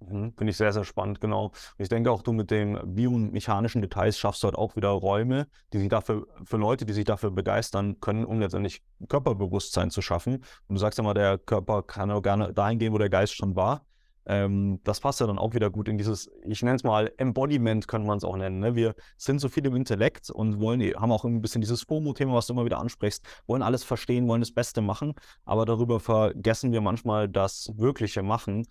Mhm, 0.00 0.34
Finde 0.36 0.50
ich 0.50 0.56
sehr, 0.56 0.72
sehr 0.72 0.84
spannend, 0.84 1.20
genau. 1.20 1.52
Ich 1.78 1.88
denke 1.88 2.10
auch, 2.10 2.22
du 2.22 2.32
mit 2.32 2.50
den 2.50 2.78
biomechanischen 2.94 3.80
Details 3.80 4.18
schaffst 4.18 4.42
du 4.42 4.46
halt 4.46 4.56
auch 4.56 4.76
wieder 4.76 4.88
Räume, 4.90 5.46
die 5.72 5.78
sich 5.78 5.88
dafür, 5.88 6.26
für 6.44 6.58
Leute, 6.58 6.84
die 6.84 6.92
sich 6.92 7.04
dafür 7.04 7.30
begeistern 7.30 7.98
können, 8.00 8.24
um 8.24 8.40
letztendlich 8.40 8.82
Körperbewusstsein 9.08 9.90
zu 9.90 10.02
schaffen. 10.02 10.34
Und 10.68 10.74
du 10.74 10.76
sagst 10.76 10.98
ja 10.98 11.04
mal, 11.04 11.14
der 11.14 11.38
Körper 11.38 11.82
kann 11.82 12.10
auch 12.10 12.22
gerne 12.22 12.52
dahin 12.52 12.78
gehen, 12.78 12.92
wo 12.92 12.98
der 12.98 13.08
Geist 13.08 13.34
schon 13.34 13.56
war. 13.56 13.86
Ähm, 14.28 14.80
das 14.82 15.00
passt 15.00 15.20
ja 15.20 15.26
dann 15.26 15.38
auch 15.38 15.54
wieder 15.54 15.70
gut 15.70 15.88
in 15.88 15.98
dieses, 15.98 16.28
ich 16.44 16.60
nenne 16.62 16.76
es 16.76 16.82
mal 16.84 17.12
Embodiment, 17.16 17.86
könnte 17.86 18.08
man 18.08 18.18
es 18.18 18.24
auch 18.24 18.36
nennen. 18.36 18.58
Ne? 18.58 18.74
Wir 18.74 18.94
sind 19.16 19.40
so 19.40 19.48
viel 19.48 19.64
im 19.64 19.76
Intellekt 19.76 20.30
und 20.30 20.60
wollen, 20.60 20.82
haben 20.96 21.12
auch 21.12 21.24
ein 21.24 21.40
bisschen 21.40 21.60
dieses 21.60 21.82
FOMO-Thema, 21.82 22.34
was 22.34 22.48
du 22.48 22.52
immer 22.52 22.64
wieder 22.64 22.78
ansprichst, 22.78 23.24
wollen 23.46 23.62
alles 23.62 23.84
verstehen, 23.84 24.26
wollen 24.26 24.40
das 24.40 24.50
Beste 24.50 24.80
machen, 24.80 25.14
aber 25.44 25.64
darüber 25.64 26.00
vergessen 26.00 26.72
wir 26.72 26.80
manchmal 26.80 27.28
das 27.28 27.72
wirkliche 27.76 28.24
Machen 28.24 28.66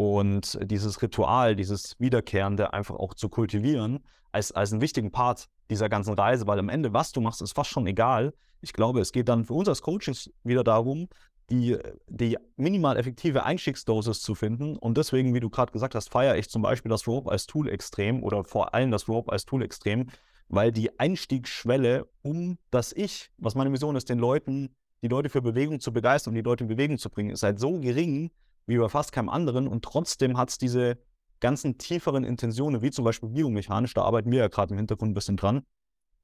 und 0.00 0.58
dieses 0.62 1.02
Ritual, 1.02 1.54
dieses 1.54 1.94
Wiederkehrende 2.00 2.72
einfach 2.72 2.94
auch 2.94 3.12
zu 3.12 3.28
kultivieren, 3.28 4.02
als, 4.32 4.50
als 4.50 4.72
einen 4.72 4.80
wichtigen 4.80 5.12
Part 5.12 5.50
dieser 5.68 5.90
ganzen 5.90 6.14
Reise, 6.14 6.46
weil 6.46 6.58
am 6.58 6.70
Ende, 6.70 6.94
was 6.94 7.12
du 7.12 7.20
machst, 7.20 7.42
ist 7.42 7.54
fast 7.54 7.68
schon 7.68 7.86
egal. 7.86 8.32
Ich 8.62 8.72
glaube, 8.72 9.00
es 9.00 9.12
geht 9.12 9.28
dann 9.28 9.44
für 9.44 9.52
uns 9.52 9.68
als 9.68 9.82
Coaches 9.82 10.30
wieder 10.42 10.64
darum, 10.64 11.08
die, 11.50 11.76
die 12.08 12.38
minimal 12.56 12.96
effektive 12.96 13.44
Einstiegsdosis 13.44 14.22
zu 14.22 14.34
finden. 14.34 14.78
Und 14.78 14.96
deswegen, 14.96 15.34
wie 15.34 15.40
du 15.40 15.50
gerade 15.50 15.70
gesagt 15.70 15.94
hast, 15.94 16.10
feiere 16.10 16.38
ich 16.38 16.48
zum 16.48 16.62
Beispiel 16.62 16.88
das 16.88 17.06
Rope 17.06 17.30
als 17.30 17.46
Tool 17.46 17.68
extrem 17.68 18.22
oder 18.22 18.42
vor 18.44 18.72
allem 18.72 18.90
das 18.90 19.06
Rope 19.06 19.30
als 19.30 19.44
Tool 19.44 19.62
extrem, 19.62 20.06
weil 20.48 20.72
die 20.72 20.98
Einstiegsschwelle, 20.98 22.08
um 22.22 22.56
das 22.70 22.94
Ich, 22.94 23.30
was 23.36 23.54
meine 23.54 23.68
Mission 23.68 23.96
ist, 23.96 24.08
den 24.08 24.18
Leuten, 24.18 24.74
die 25.02 25.08
Leute 25.08 25.28
für 25.28 25.42
Bewegung 25.42 25.78
zu 25.78 25.92
begeistern 25.92 26.30
und 26.30 26.36
die 26.36 26.48
Leute 26.48 26.64
in 26.64 26.68
Bewegung 26.68 26.96
zu 26.96 27.10
bringen, 27.10 27.28
ist 27.28 27.42
halt 27.42 27.60
so 27.60 27.78
gering, 27.80 28.30
wie 28.70 28.78
bei 28.78 28.88
fast 28.88 29.12
keinem 29.12 29.28
anderen. 29.28 29.68
Und 29.68 29.84
trotzdem 29.84 30.38
hat 30.38 30.48
es 30.48 30.58
diese 30.58 30.98
ganzen 31.40 31.76
tieferen 31.76 32.24
Intentionen, 32.24 32.80
wie 32.82 32.90
zum 32.90 33.04
Beispiel 33.04 33.28
biomechanisch, 33.28 33.94
da 33.94 34.02
arbeiten 34.02 34.30
wir 34.30 34.38
ja 34.38 34.48
gerade 34.48 34.72
im 34.72 34.78
Hintergrund 34.78 35.10
ein 35.10 35.14
bisschen 35.14 35.36
dran, 35.36 35.62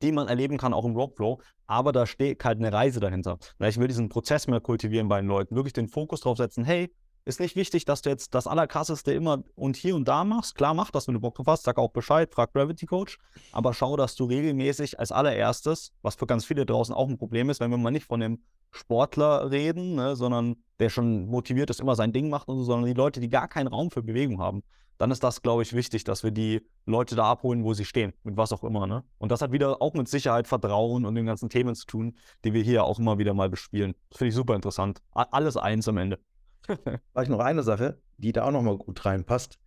die 0.02 0.12
man 0.12 0.28
erleben 0.28 0.56
kann, 0.56 0.72
auch 0.72 0.84
im 0.84 0.94
Workflow. 0.94 1.40
Aber 1.66 1.92
da 1.92 2.06
steht 2.06 2.44
halt 2.44 2.58
eine 2.58 2.72
Reise 2.72 3.00
dahinter. 3.00 3.38
Ich 3.60 3.78
will 3.78 3.88
diesen 3.88 4.08
Prozess 4.08 4.46
mehr 4.46 4.60
kultivieren 4.60 5.08
bei 5.08 5.20
den 5.20 5.28
Leuten, 5.28 5.56
wirklich 5.56 5.72
den 5.72 5.88
Fokus 5.88 6.20
drauf 6.20 6.38
setzen, 6.38 6.64
hey, 6.64 6.94
ist 7.26 7.40
nicht 7.40 7.56
wichtig, 7.56 7.84
dass 7.84 8.02
du 8.02 8.08
jetzt 8.08 8.34
das 8.34 8.46
Allerkrasseste 8.46 9.12
immer 9.12 9.42
und 9.56 9.76
hier 9.76 9.96
und 9.96 10.06
da 10.06 10.22
machst. 10.22 10.54
Klar, 10.54 10.74
mach 10.74 10.92
das, 10.92 11.08
wenn 11.08 11.14
du 11.14 11.20
Bock 11.20 11.34
drauf 11.34 11.48
hast. 11.48 11.64
Sag 11.64 11.76
auch 11.76 11.90
Bescheid, 11.90 12.32
frag 12.32 12.52
Gravity 12.52 12.86
Coach. 12.86 13.18
Aber 13.50 13.74
schau, 13.74 13.96
dass 13.96 14.14
du 14.14 14.26
regelmäßig 14.26 15.00
als 15.00 15.10
allererstes, 15.10 15.92
was 16.02 16.14
für 16.14 16.26
ganz 16.26 16.44
viele 16.44 16.64
draußen 16.64 16.94
auch 16.94 17.08
ein 17.08 17.18
Problem 17.18 17.50
ist, 17.50 17.58
wenn 17.58 17.70
wir 17.70 17.78
mal 17.78 17.90
nicht 17.90 18.06
von 18.06 18.20
dem 18.20 18.38
Sportler 18.70 19.50
reden, 19.50 19.96
ne, 19.96 20.14
sondern 20.14 20.56
der 20.78 20.88
schon 20.88 21.26
motiviert 21.26 21.68
ist, 21.70 21.80
immer 21.80 21.96
sein 21.96 22.12
Ding 22.12 22.30
macht 22.30 22.48
und 22.48 22.58
so, 22.58 22.64
sondern 22.64 22.86
die 22.86 22.94
Leute, 22.96 23.20
die 23.20 23.28
gar 23.28 23.48
keinen 23.48 23.68
Raum 23.68 23.90
für 23.90 24.02
Bewegung 24.02 24.40
haben. 24.40 24.62
dann 24.98 25.10
ist 25.10 25.22
das, 25.22 25.42
glaube 25.42 25.62
ich, 25.62 25.72
wichtig, 25.72 26.04
dass 26.04 26.22
wir 26.22 26.30
die 26.30 26.62
Leute 26.86 27.16
da 27.16 27.24
abholen, 27.24 27.64
wo 27.64 27.74
sie 27.74 27.84
stehen, 27.84 28.12
mit 28.22 28.36
was 28.36 28.52
auch 28.52 28.64
immer. 28.64 28.86
Ne? 28.86 29.02
Und 29.18 29.30
das 29.32 29.42
hat 29.42 29.52
wieder 29.52 29.82
auch 29.82 29.94
mit 29.94 30.08
Sicherheit, 30.08 30.46
Vertrauen 30.46 31.04
und 31.04 31.14
den 31.16 31.26
ganzen 31.26 31.48
Themen 31.48 31.74
zu 31.74 31.86
tun, 31.86 32.16
die 32.44 32.52
wir 32.54 32.62
hier 32.62 32.84
auch 32.84 32.98
immer 32.98 33.18
wieder 33.18 33.34
mal 33.34 33.50
bespielen. 33.50 33.94
Das 34.10 34.18
finde 34.18 34.28
ich 34.28 34.34
super 34.34 34.54
interessant. 34.54 35.02
Alles 35.12 35.56
eins 35.56 35.88
am 35.88 35.98
Ende. 35.98 36.18
Vielleicht 37.12 37.30
noch 37.30 37.40
eine 37.40 37.62
Sache, 37.62 38.00
die 38.16 38.32
da 38.32 38.44
auch 38.44 38.50
nochmal 38.50 38.78
gut 38.78 39.04
reinpasst. 39.04 39.58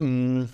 Hm, 0.00 0.48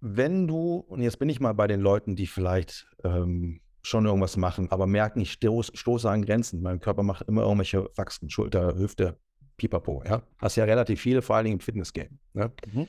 wenn 0.00 0.46
du, 0.46 0.76
und 0.88 1.02
jetzt 1.02 1.18
bin 1.18 1.28
ich 1.28 1.40
mal 1.40 1.52
bei 1.52 1.66
den 1.66 1.80
Leuten, 1.80 2.16
die 2.16 2.26
vielleicht 2.26 2.86
ähm, 3.04 3.60
schon 3.82 4.04
irgendwas 4.04 4.36
machen, 4.36 4.70
aber 4.70 4.86
merken, 4.86 5.20
ich 5.20 5.32
stoß, 5.32 5.72
stoße 5.74 6.10
an 6.10 6.24
Grenzen. 6.24 6.62
Mein 6.62 6.80
Körper 6.80 7.02
macht 7.02 7.28
immer 7.28 7.42
irgendwelche 7.42 7.88
Wachsen, 7.96 8.30
Schulter, 8.30 8.76
Hüfte, 8.76 9.18
Pipapo. 9.56 10.02
Ja? 10.04 10.22
Hast 10.38 10.56
ja 10.56 10.64
relativ 10.64 11.00
viele, 11.00 11.22
vor 11.22 11.36
allen 11.36 11.44
Dingen 11.44 11.56
im 11.56 11.60
Fitnessgame. 11.60 12.18
Ne? 12.32 12.52
Mhm. 12.72 12.88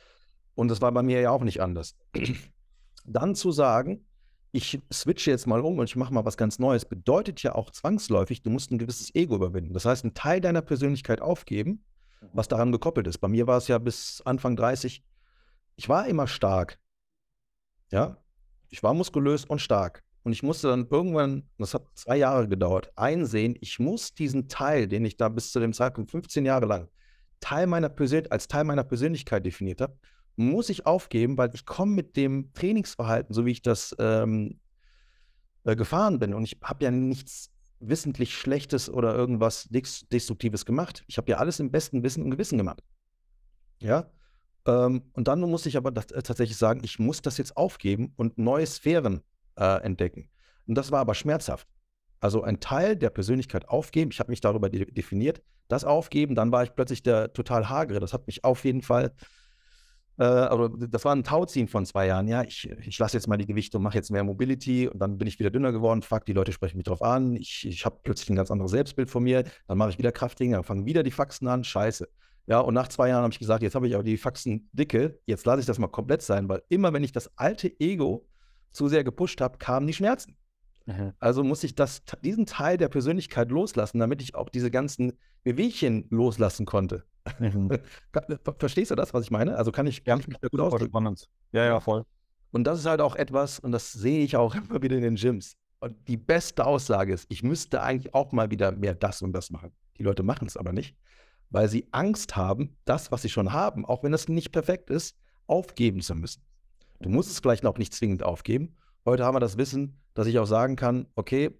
Und 0.55 0.69
das 0.69 0.81
war 0.81 0.91
bei 0.91 1.03
mir 1.03 1.21
ja 1.21 1.31
auch 1.31 1.43
nicht 1.43 1.61
anders. 1.61 1.95
Dann 3.05 3.35
zu 3.35 3.51
sagen, 3.51 4.06
ich 4.57 4.79
switche 4.91 5.29
jetzt 5.29 5.45
mal 5.45 5.61
um 5.61 5.77
und 5.77 5.85
ich 5.85 5.95
mache 5.95 6.11
mal 6.11 6.25
was 6.25 6.35
ganz 6.35 6.57
Neues, 6.57 6.83
bedeutet 6.83 7.43
ja 7.43 7.53
auch 7.53 7.69
zwangsläufig, 7.69 8.41
du 8.41 8.49
musst 8.49 8.71
ein 8.71 8.79
gewisses 8.79 9.13
Ego 9.13 9.35
überwinden. 9.35 9.75
Das 9.75 9.85
heißt, 9.85 10.03
einen 10.03 10.15
Teil 10.15 10.41
deiner 10.41 10.63
Persönlichkeit 10.63 11.21
aufgeben, 11.21 11.85
mhm. 12.21 12.29
was 12.33 12.47
daran 12.47 12.71
gekoppelt 12.71 13.05
ist. 13.05 13.19
Bei 13.19 13.27
mir 13.27 13.45
war 13.45 13.59
es 13.59 13.67
ja 13.67 13.77
bis 13.77 14.23
Anfang 14.25 14.55
30, 14.55 15.03
ich 15.75 15.89
war 15.89 16.07
immer 16.07 16.25
stark. 16.25 16.79
Ja, 17.91 18.17
ich 18.69 18.81
war 18.81 18.95
muskulös 18.95 19.45
und 19.45 19.61
stark. 19.61 20.03
Und 20.23 20.33
ich 20.33 20.41
musste 20.41 20.69
dann 20.69 20.87
irgendwann, 20.89 21.47
das 21.59 21.75
hat 21.75 21.85
zwei 21.93 22.17
Jahre 22.17 22.47
gedauert, 22.47 22.91
einsehen, 22.95 23.55
ich 23.61 23.77
muss 23.77 24.15
diesen 24.15 24.49
Teil, 24.49 24.87
den 24.87 25.05
ich 25.05 25.17
da 25.17 25.29
bis 25.29 25.51
zu 25.51 25.59
dem 25.59 25.71
Zeitpunkt 25.71 26.09
15 26.09 26.45
Jahre 26.45 26.65
lang 26.65 26.89
Teil 27.41 27.67
meiner 27.67 27.93
als 28.31 28.47
Teil 28.47 28.63
meiner 28.63 28.83
Persönlichkeit 28.83 29.45
definiert 29.45 29.81
habe, 29.81 29.95
muss 30.37 30.69
ich 30.69 30.85
aufgeben, 30.85 31.37
weil 31.37 31.51
ich 31.53 31.65
komme 31.65 31.93
mit 31.93 32.15
dem 32.15 32.53
Trainingsverhalten, 32.53 33.33
so 33.33 33.45
wie 33.45 33.51
ich 33.51 33.61
das 33.61 33.95
ähm, 33.99 34.59
äh, 35.63 35.75
gefahren 35.75 36.19
bin, 36.19 36.33
und 36.33 36.43
ich 36.43 36.57
habe 36.63 36.85
ja 36.85 36.91
nichts 36.91 37.51
wissentlich 37.79 38.35
Schlechtes 38.35 38.89
oder 38.89 39.15
irgendwas 39.15 39.67
Destruktives 39.69 40.65
gemacht. 40.65 41.03
Ich 41.07 41.17
habe 41.17 41.29
ja 41.29 41.37
alles 41.37 41.59
im 41.59 41.71
besten 41.71 42.03
Wissen 42.03 42.23
und 42.23 42.31
Gewissen 42.31 42.57
gemacht. 42.57 42.81
Ja. 43.81 44.09
Ähm, 44.65 45.03
und 45.13 45.27
dann 45.27 45.41
muss 45.41 45.65
ich 45.65 45.77
aber 45.77 45.91
das, 45.91 46.05
äh, 46.11 46.21
tatsächlich 46.23 46.57
sagen, 46.57 46.81
ich 46.83 46.99
muss 46.99 47.21
das 47.21 47.37
jetzt 47.37 47.55
aufgeben 47.55 48.13
und 48.15 48.37
neue 48.37 48.65
Sphären 48.65 49.21
äh, 49.57 49.81
entdecken. 49.83 50.29
Und 50.65 50.75
das 50.75 50.91
war 50.91 50.99
aber 50.99 51.13
schmerzhaft. 51.13 51.67
Also 52.19 52.41
ein 52.41 52.59
Teil 52.59 52.95
der 52.95 53.11
Persönlichkeit 53.11 53.69
aufgeben, 53.69 54.11
ich 54.11 54.19
habe 54.19 54.31
mich 54.31 54.41
darüber 54.41 54.69
de 54.69 54.91
definiert, 54.91 55.41
das 55.67 55.83
aufgeben, 55.83 56.33
dann 56.33 56.51
war 56.51 56.63
ich 56.63 56.73
plötzlich 56.73 57.03
der 57.03 57.33
total 57.33 57.69
hagere. 57.69 57.99
Das 57.99 58.13
hat 58.13 58.25
mich 58.25 58.43
auf 58.43 58.65
jeden 58.65 58.81
Fall, 58.81 59.13
äh, 60.19 60.23
aber 60.23 60.69
das 60.69 61.05
war 61.05 61.15
ein 61.15 61.23
Tauziehen 61.23 61.67
von 61.67 61.85
zwei 61.85 62.07
Jahren. 62.07 62.27
Ja, 62.27 62.43
ich, 62.43 62.69
ich 62.69 62.97
lasse 62.97 63.17
jetzt 63.17 63.27
mal 63.27 63.37
die 63.37 63.45
Gewichte 63.45 63.77
und 63.77 63.83
mache 63.83 63.95
jetzt 63.95 64.09
mehr 64.09 64.23
Mobility 64.23 64.87
und 64.87 64.99
dann 64.99 65.17
bin 65.17 65.27
ich 65.27 65.37
wieder 65.39 65.51
dünner 65.51 65.71
geworden. 65.71 66.01
Fuck, 66.01 66.25
die 66.25 66.33
Leute 66.33 66.51
sprechen 66.51 66.77
mich 66.77 66.85
drauf 66.85 67.01
an. 67.01 67.35
Ich, 67.35 67.67
ich 67.67 67.85
habe 67.85 67.99
plötzlich 68.03 68.29
ein 68.29 68.35
ganz 68.35 68.49
anderes 68.49 68.71
Selbstbild 68.71 69.09
von 69.09 69.23
mir. 69.23 69.43
Dann 69.67 69.77
mache 69.77 69.91
ich 69.91 69.97
wieder 69.97 70.11
Krafttraining, 70.11 70.53
dann 70.53 70.63
fangen 70.63 70.85
wieder 70.85 71.03
die 71.03 71.11
Faxen 71.11 71.47
an. 71.47 71.63
Scheiße. 71.63 72.07
Ja, 72.47 72.59
und 72.61 72.73
nach 72.73 72.87
zwei 72.87 73.09
Jahren 73.09 73.23
habe 73.23 73.33
ich 73.33 73.39
gesagt, 73.39 73.61
jetzt 73.61 73.75
habe 73.75 73.87
ich 73.87 73.93
aber 73.93 74.03
die 74.03 74.17
Faxen 74.17 74.69
dicke, 74.71 75.19
jetzt 75.25 75.45
lasse 75.45 75.59
ich 75.59 75.65
das 75.65 75.79
mal 75.79 75.87
komplett 75.87 76.21
sein, 76.21 76.47
weil 76.47 76.63
immer 76.69 76.93
wenn 76.93 77.03
ich 77.03 77.11
das 77.11 77.37
alte 77.37 77.69
Ego 77.79 78.25
zu 78.71 78.87
sehr 78.87 79.03
gepusht 79.03 79.41
habe, 79.41 79.57
kamen 79.57 79.85
die 79.85 79.93
Schmerzen. 79.93 80.37
Mhm. 80.85 81.13
Also 81.19 81.43
muss 81.43 81.63
ich 81.63 81.75
das, 81.75 82.03
diesen 82.23 82.45
Teil 82.45 82.77
der 82.77 82.87
Persönlichkeit 82.87 83.51
loslassen, 83.51 83.99
damit 83.99 84.21
ich 84.21 84.33
auch 84.35 84.49
diese 84.49 84.71
ganzen 84.71 85.13
Bewegchen 85.43 86.07
loslassen 86.09 86.65
konnte. 86.65 87.03
Mhm. 87.39 87.69
Verstehst 88.57 88.91
du 88.91 88.95
das, 88.95 89.13
was 89.13 89.23
ich 89.23 89.31
meine? 89.31 89.55
Also 89.55 89.71
kann 89.71 89.87
ich, 89.87 90.03
ja, 90.05 90.15
mich 90.15 90.25
da 90.41 90.47
gut 90.47 90.59
ausdrücken. 90.59 91.15
Ja, 91.51 91.65
ja, 91.65 91.79
voll. 91.79 92.03
Und 92.51 92.63
das 92.63 92.79
ist 92.79 92.85
halt 92.85 93.01
auch 93.01 93.15
etwas, 93.15 93.59
und 93.59 93.71
das 93.71 93.91
sehe 93.91 94.23
ich 94.23 94.35
auch 94.35 94.55
immer 94.69 94.81
wieder 94.81 94.95
in 94.95 95.03
den 95.03 95.15
Gyms. 95.15 95.55
Und 95.79 95.95
die 96.07 96.17
beste 96.17 96.65
Aussage 96.65 97.13
ist, 97.13 97.27
ich 97.29 97.43
müsste 97.43 97.81
eigentlich 97.81 98.13
auch 98.13 98.31
mal 98.31 98.49
wieder 98.49 98.71
mehr 98.71 98.95
das 98.95 99.21
und 99.21 99.33
das 99.33 99.51
machen. 99.51 99.71
Die 99.97 100.03
Leute 100.03 100.23
machen 100.23 100.47
es 100.47 100.57
aber 100.57 100.73
nicht, 100.73 100.95
weil 101.49 101.69
sie 101.69 101.87
Angst 101.91 102.35
haben, 102.35 102.75
das, 102.85 103.11
was 103.11 103.21
sie 103.21 103.29
schon 103.29 103.53
haben, 103.53 103.85
auch 103.85 104.03
wenn 104.03 104.13
es 104.13 104.27
nicht 104.27 104.51
perfekt 104.51 104.89
ist, 104.89 105.15
aufgeben 105.45 106.01
zu 106.01 106.15
müssen. 106.15 106.41
Du 106.99 107.09
musst 107.09 107.29
es 107.29 107.39
vielleicht 107.39 107.63
noch 107.63 107.77
nicht 107.77 107.93
zwingend 107.93 108.23
aufgeben. 108.23 108.75
Heute 109.05 109.23
haben 109.23 109.35
wir 109.35 109.39
das 109.39 109.57
Wissen, 109.57 110.01
dass 110.15 110.27
ich 110.27 110.39
auch 110.39 110.45
sagen 110.47 110.75
kann, 110.75 111.07
okay, 111.15 111.51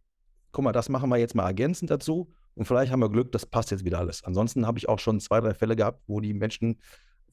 guck 0.52 0.64
mal, 0.64 0.72
das 0.72 0.90
machen 0.90 1.10
wir 1.10 1.18
jetzt 1.18 1.36
mal 1.36 1.46
ergänzend 1.46 1.92
dazu 1.92 2.34
und 2.58 2.66
vielleicht 2.66 2.92
haben 2.92 3.00
wir 3.00 3.10
Glück, 3.10 3.32
das 3.32 3.46
passt 3.46 3.72
jetzt 3.72 3.86
wieder 3.86 4.00
alles. 4.00 4.24
Ansonsten 4.24 4.66
habe 4.66 4.78
ich 4.78 4.90
auch 4.90 5.00
schon 5.00 5.20
zwei, 5.20 5.40
drei 5.40 5.54
Fälle 5.54 5.76
gehabt, 5.76 6.02
wo 6.08 6.20
die 6.20 6.34
Menschen 6.34 6.80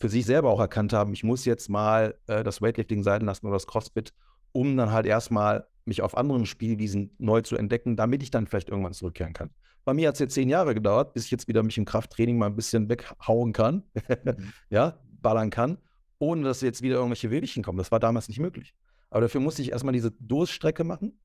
für 0.00 0.08
sich 0.08 0.26
selber 0.26 0.50
auch 0.50 0.60
erkannt 0.60 0.92
haben, 0.92 1.12
ich 1.12 1.24
muss 1.24 1.44
jetzt 1.44 1.68
mal 1.68 2.16
äh, 2.26 2.42
das 2.42 2.60
Weightlifting 2.60 3.02
sein 3.02 3.22
lassen 3.22 3.46
oder 3.46 3.56
das 3.56 3.66
CrossFit, 3.66 4.12
um 4.52 4.76
dann 4.76 4.92
halt 4.92 5.06
erstmal 5.06 5.66
mich 5.84 6.02
auf 6.02 6.16
anderen 6.16 6.46
Spielwiesen 6.46 7.14
neu 7.18 7.42
zu 7.42 7.56
entdecken, 7.56 7.96
damit 7.96 8.22
ich 8.22 8.30
dann 8.30 8.46
vielleicht 8.46 8.68
irgendwann 8.68 8.92
zurückkehren 8.92 9.32
kann. 9.32 9.50
Bei 9.84 9.94
mir 9.94 10.08
hat 10.08 10.14
es 10.14 10.20
jetzt 10.20 10.34
zehn 10.34 10.48
Jahre 10.48 10.74
gedauert, 10.74 11.12
bis 11.12 11.26
ich 11.26 11.30
jetzt 11.30 11.46
wieder 11.46 11.62
mich 11.62 11.78
im 11.78 11.84
Krafttraining 11.84 12.38
mal 12.38 12.46
ein 12.46 12.56
bisschen 12.56 12.88
weghauen 12.88 13.52
kann, 13.52 13.82
mhm. 14.24 14.52
ja, 14.70 14.98
ballern 15.20 15.50
kann 15.50 15.78
ohne 16.18 16.44
dass 16.44 16.60
jetzt 16.60 16.82
wieder 16.82 16.96
irgendwelche 16.96 17.30
Wehwehchen 17.30 17.62
kommen. 17.62 17.78
Das 17.78 17.92
war 17.92 18.00
damals 18.00 18.28
nicht 18.28 18.40
möglich. 18.40 18.74
Aber 19.10 19.22
dafür 19.22 19.40
musste 19.40 19.62
ich 19.62 19.72
erstmal 19.72 19.92
diese 19.92 20.10
Durststrecke 20.12 20.84
machen 20.84 21.18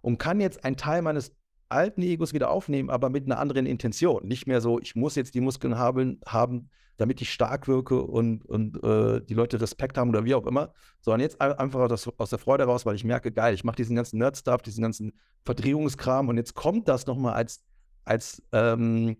und 0.00 0.18
kann 0.18 0.40
jetzt 0.40 0.64
einen 0.64 0.76
Teil 0.76 1.02
meines 1.02 1.36
alten 1.68 2.02
Egos 2.02 2.32
wieder 2.32 2.50
aufnehmen, 2.50 2.90
aber 2.90 3.10
mit 3.10 3.26
einer 3.26 3.38
anderen 3.38 3.66
Intention. 3.66 4.26
Nicht 4.26 4.46
mehr 4.46 4.60
so, 4.60 4.78
ich 4.80 4.94
muss 4.94 5.14
jetzt 5.14 5.34
die 5.34 5.40
Muskeln 5.40 5.78
haben, 5.78 6.20
haben 6.26 6.70
damit 6.98 7.20
ich 7.20 7.32
stark 7.32 7.68
wirke 7.68 8.02
und, 8.02 8.44
und 8.44 8.82
äh, 8.82 9.22
die 9.24 9.34
Leute 9.34 9.60
Respekt 9.60 9.96
haben 9.96 10.10
oder 10.10 10.24
wie 10.24 10.34
auch 10.34 10.46
immer, 10.46 10.74
sondern 11.00 11.20
jetzt 11.20 11.40
einfach 11.40 11.78
aus, 11.78 12.08
aus 12.18 12.30
der 12.30 12.40
Freude 12.40 12.64
raus, 12.64 12.84
weil 12.84 12.96
ich 12.96 13.04
merke, 13.04 13.30
geil, 13.30 13.54
ich 13.54 13.62
mache 13.62 13.76
diesen 13.76 13.94
ganzen 13.94 14.18
Nerd-Stuff, 14.18 14.62
diesen 14.62 14.82
ganzen 14.82 15.12
Verdrehungskram 15.44 16.28
und 16.28 16.36
jetzt 16.36 16.54
kommt 16.54 16.88
das 16.88 17.06
nochmal 17.06 17.34
als, 17.34 17.64
als 18.04 18.42
ähm, 18.52 19.16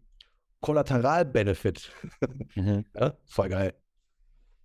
Kollateral-Benefit. 0.61 1.93
Mhm. 2.57 2.85
ja, 2.95 3.17
voll 3.27 3.49
geil. 3.49 3.75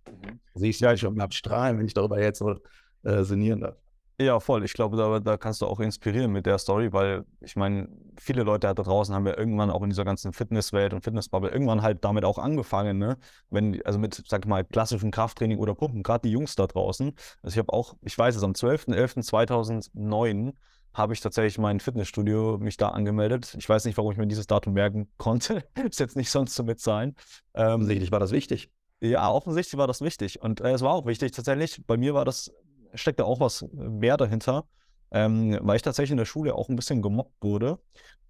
Mhm. 0.08 0.40
Sehe 0.54 0.70
ich 0.70 0.80
ja 0.80 0.96
schon 0.96 1.20
abstrahlen, 1.20 1.78
wenn 1.78 1.86
ich 1.86 1.94
darüber 1.94 2.20
jetzt 2.20 2.40
so 2.40 2.56
äh, 3.04 3.22
sinnieren 3.22 3.60
darf. 3.60 3.76
Ja, 4.20 4.38
voll. 4.38 4.64
Ich 4.64 4.74
glaube, 4.74 4.96
da, 4.96 5.18
da 5.18 5.36
kannst 5.36 5.60
du 5.60 5.66
auch 5.66 5.80
inspirieren 5.80 6.30
mit 6.30 6.46
der 6.46 6.58
Story, 6.58 6.92
weil 6.92 7.24
ich 7.40 7.56
meine, 7.56 7.88
viele 8.16 8.44
Leute 8.44 8.68
da 8.68 8.74
draußen 8.74 9.12
haben 9.12 9.26
ja 9.26 9.36
irgendwann 9.36 9.70
auch 9.70 9.82
in 9.82 9.90
dieser 9.90 10.04
ganzen 10.04 10.32
Fitnesswelt 10.32 10.94
und 10.94 11.02
Fitnessbubble 11.02 11.50
irgendwann 11.50 11.82
halt 11.82 12.04
damit 12.04 12.24
auch 12.24 12.38
angefangen, 12.38 12.98
ne? 12.98 13.18
Wenn, 13.50 13.84
also 13.84 13.98
mit, 13.98 14.22
sag 14.28 14.46
mal, 14.46 14.64
klassischem 14.64 15.10
Krafttraining 15.10 15.58
oder 15.58 15.74
Pumpen, 15.74 16.04
gerade 16.04 16.28
die 16.28 16.32
Jungs 16.32 16.54
da 16.54 16.68
draußen. 16.68 17.12
Also 17.42 17.54
ich 17.54 17.58
habe 17.58 17.72
auch, 17.72 17.94
ich 18.02 18.16
weiß 18.16 18.36
es, 18.36 18.44
am 18.44 18.54
12.11.2009 18.54 20.54
habe 20.92 21.12
ich 21.12 21.20
tatsächlich 21.20 21.58
mein 21.58 21.80
Fitnessstudio 21.80 22.58
mich 22.58 22.76
da 22.76 22.90
angemeldet. 22.90 23.56
Ich 23.58 23.68
weiß 23.68 23.84
nicht, 23.84 23.96
warum 23.96 24.12
ich 24.12 24.18
mir 24.18 24.28
dieses 24.28 24.46
Datum 24.46 24.74
merken 24.74 25.10
konnte. 25.16 25.64
Ist 25.88 25.98
jetzt 25.98 26.16
nicht 26.16 26.30
sonst 26.30 26.54
zu 26.54 26.62
mitzahlen. 26.62 27.16
Ähm, 27.54 27.84
Sicherlich 27.84 28.12
war 28.12 28.20
das 28.20 28.30
wichtig. 28.30 28.70
Ja, 29.00 29.30
offensichtlich 29.30 29.76
war 29.76 29.86
das 29.86 30.00
wichtig. 30.00 30.40
Und 30.40 30.60
äh, 30.60 30.72
es 30.72 30.82
war 30.82 30.94
auch 30.94 31.04
wichtig 31.04 31.32
tatsächlich. 31.32 31.84
Bei 31.84 31.96
mir 31.96 32.14
war 32.14 32.24
das, 32.24 32.52
steckte 32.94 33.24
auch 33.24 33.40
was 33.40 33.66
mehr 33.72 34.16
dahinter, 34.16 34.66
ähm, 35.10 35.58
weil 35.62 35.76
ich 35.76 35.82
tatsächlich 35.82 36.12
in 36.12 36.18
der 36.18 36.24
Schule 36.24 36.54
auch 36.54 36.68
ein 36.68 36.76
bisschen 36.76 37.02
gemobbt 37.02 37.42
wurde. 37.42 37.78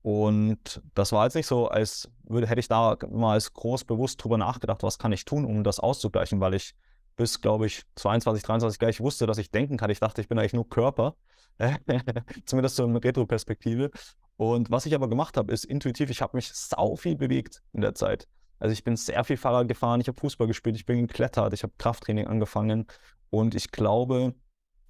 Und 0.03 0.83
das 0.95 1.13
war 1.13 1.25
jetzt 1.25 1.35
nicht 1.35 1.47
so, 1.47 1.69
als 1.69 2.11
würde, 2.25 2.47
hätte 2.47 2.61
ich 2.61 2.69
da 2.69 2.97
mal 3.11 3.39
groß 3.39 3.85
bewusst 3.85 4.23
drüber 4.23 4.37
nachgedacht, 4.37 4.83
was 4.83 4.99
kann 4.99 5.13
ich 5.13 5.25
tun, 5.25 5.47
um 5.47 5.65
das 5.65 5.81
auszugleichen, 5.81 6.41
weil 6.41 6.55
ich 6.55 6.75
bis, 7.17 7.41
glaube 7.41 7.67
ich, 7.67 7.85
22, 7.97 8.43
23 8.45 8.79
gleich 8.79 9.01
wusste, 9.01 9.27
dass 9.27 9.39
ich 9.39 9.51
denken 9.51 9.77
kann. 9.77 9.91
Ich 9.91 10.01
dachte, 10.01 10.21
ich 10.21 10.29
bin 10.29 10.39
eigentlich 10.39 10.53
nur 10.53 10.69
Körper. 10.69 11.17
Zumindest 12.45 12.77
so 12.77 12.85
eine 12.85 13.03
Retro-Perspektive. 13.03 13.91
Und 14.37 14.71
was 14.71 14.85
ich 14.87 14.95
aber 14.95 15.09
gemacht 15.09 15.37
habe, 15.37 15.53
ist 15.53 15.65
intuitiv, 15.65 16.11
ich 16.11 16.21
habe 16.21 16.37
mich 16.37 16.53
sau 16.53 16.97
viel 16.97 17.17
bewegt 17.17 17.63
in 17.73 17.81
der 17.81 17.95
Zeit. 17.95 18.29
Also 18.59 18.73
ich 18.73 18.85
bin 18.85 18.97
sehr 18.97 19.25
viel 19.25 19.37
Fahrrad 19.37 19.69
gefahren, 19.69 20.01
ich 20.01 20.09
habe 20.09 20.19
Fußball 20.19 20.47
gespielt, 20.47 20.77
ich 20.77 20.87
bin 20.87 21.07
geklettert, 21.07 21.53
ich 21.53 21.63
habe 21.63 21.73
Krafttraining 21.79 22.27
angefangen 22.27 22.87
und 23.31 23.55
ich 23.55 23.71
glaube, 23.71 24.35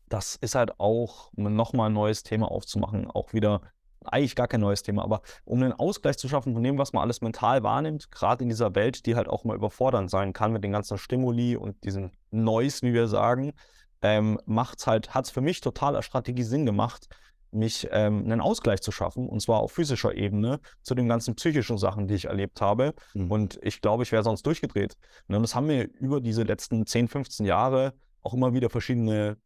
das 0.08 0.36
ist 0.36 0.54
halt 0.54 0.78
auch, 0.78 1.32
um 1.34 1.54
nochmal 1.54 1.90
ein 1.90 1.94
neues 1.94 2.22
Thema 2.22 2.50
aufzumachen, 2.50 3.10
auch 3.10 3.32
wieder 3.32 3.60
eigentlich 4.04 4.36
gar 4.36 4.48
kein 4.48 4.60
neues 4.60 4.82
Thema, 4.82 5.02
aber 5.02 5.22
um 5.44 5.62
einen 5.62 5.72
Ausgleich 5.72 6.18
zu 6.18 6.28
schaffen 6.28 6.52
von 6.52 6.62
dem, 6.62 6.76
was 6.76 6.92
man 6.92 7.02
alles 7.02 7.22
mental 7.22 7.62
wahrnimmt, 7.62 8.10
gerade 8.10 8.42
in 8.42 8.50
dieser 8.50 8.74
Welt, 8.74 9.06
die 9.06 9.16
halt 9.16 9.28
auch 9.28 9.44
mal 9.44 9.56
überfordernd 9.56 10.10
sein 10.10 10.34
kann 10.34 10.52
mit 10.52 10.62
den 10.62 10.72
ganzen 10.72 10.98
Stimuli 10.98 11.56
und 11.56 11.82
diesem 11.84 12.10
Noise, 12.30 12.82
wie 12.82 12.92
wir 12.92 13.08
sagen, 13.08 13.54
ähm, 14.02 14.38
macht's 14.44 14.86
halt, 14.86 15.14
hat 15.14 15.24
es 15.24 15.30
für 15.30 15.40
mich 15.40 15.62
total 15.62 15.96
als 15.96 16.04
Strategie 16.04 16.42
Sinn 16.42 16.66
gemacht, 16.66 17.08
mich 17.54 17.88
ähm, 17.92 18.24
einen 18.24 18.40
Ausgleich 18.40 18.82
zu 18.82 18.92
schaffen, 18.92 19.28
und 19.28 19.40
zwar 19.40 19.60
auf 19.60 19.72
physischer 19.72 20.14
Ebene, 20.14 20.60
zu 20.82 20.94
den 20.94 21.08
ganzen 21.08 21.36
psychischen 21.36 21.78
Sachen, 21.78 22.08
die 22.08 22.14
ich 22.14 22.26
erlebt 22.26 22.60
habe. 22.60 22.94
Mhm. 23.14 23.30
Und 23.30 23.60
ich 23.62 23.80
glaube, 23.80 24.02
ich 24.02 24.12
wäre 24.12 24.24
sonst 24.24 24.44
durchgedreht. 24.44 24.96
Und 25.28 25.40
das 25.40 25.54
haben 25.54 25.66
mir 25.66 25.84
über 25.84 26.20
diese 26.20 26.42
letzten 26.42 26.84
10, 26.84 27.08
15 27.08 27.46
Jahre 27.46 27.94
auch 28.22 28.34
immer 28.34 28.52
wieder 28.52 28.70
verschiedene, 28.70 29.36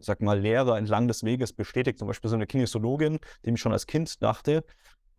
sag 0.00 0.20
mal, 0.20 0.38
Lehrer 0.38 0.78
entlang 0.78 1.08
des 1.08 1.24
Weges 1.24 1.52
bestätigt. 1.52 1.98
Zum 1.98 2.08
Beispiel 2.08 2.30
so 2.30 2.36
eine 2.36 2.46
Kinesiologin, 2.46 3.18
die 3.44 3.52
mich 3.52 3.60
schon 3.60 3.72
als 3.72 3.86
Kind 3.86 4.22
dachte, 4.22 4.64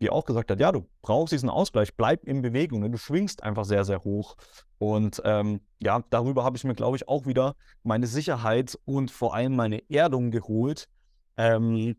die 0.00 0.10
auch 0.10 0.24
gesagt 0.24 0.50
hat, 0.50 0.60
ja, 0.60 0.72
du 0.72 0.88
brauchst 1.02 1.32
diesen 1.32 1.48
Ausgleich, 1.48 1.94
bleib 1.96 2.24
in 2.24 2.42
Bewegung, 2.42 2.80
ne? 2.80 2.90
du 2.90 2.98
schwingst 2.98 3.42
einfach 3.42 3.64
sehr, 3.64 3.84
sehr 3.84 4.04
hoch. 4.04 4.36
Und 4.78 5.22
ähm, 5.24 5.60
ja, 5.78 6.02
darüber 6.10 6.44
habe 6.44 6.56
ich 6.56 6.64
mir, 6.64 6.74
glaube 6.74 6.96
ich, 6.96 7.08
auch 7.08 7.26
wieder 7.26 7.56
meine 7.82 8.06
Sicherheit 8.06 8.78
und 8.84 9.10
vor 9.10 9.34
allem 9.34 9.56
meine 9.56 9.88
Erdung 9.90 10.30
geholt. 10.30 10.88
Ähm, 11.36 11.96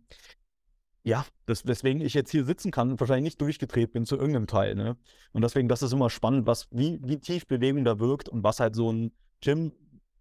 ja, 1.04 1.26
das, 1.46 1.66
weswegen 1.66 2.02
ich 2.02 2.14
jetzt 2.14 2.32
hier 2.32 2.44
sitzen 2.44 2.70
kann 2.70 2.92
und 2.92 3.00
wahrscheinlich 3.00 3.24
nicht 3.24 3.42
durchgedreht 3.42 3.94
bin 3.94 4.06
zu 4.06 4.18
irgendeinem 4.18 4.48
Teil. 4.48 4.76
Ne? 4.76 4.98
Und 5.32 5.42
deswegen, 5.42 5.70
das 5.70 5.82
ist 5.82 5.94
immer 5.94 6.10
spannend, 6.10 6.46
was, 6.46 6.68
wie, 6.70 7.00
wie 7.02 7.20
tief 7.20 7.48
Bewegung 7.48 7.86
da 7.86 8.00
wirkt 8.00 8.30
und 8.30 8.44
was 8.44 8.60
halt 8.60 8.76
so 8.76 8.92
ein 8.92 9.12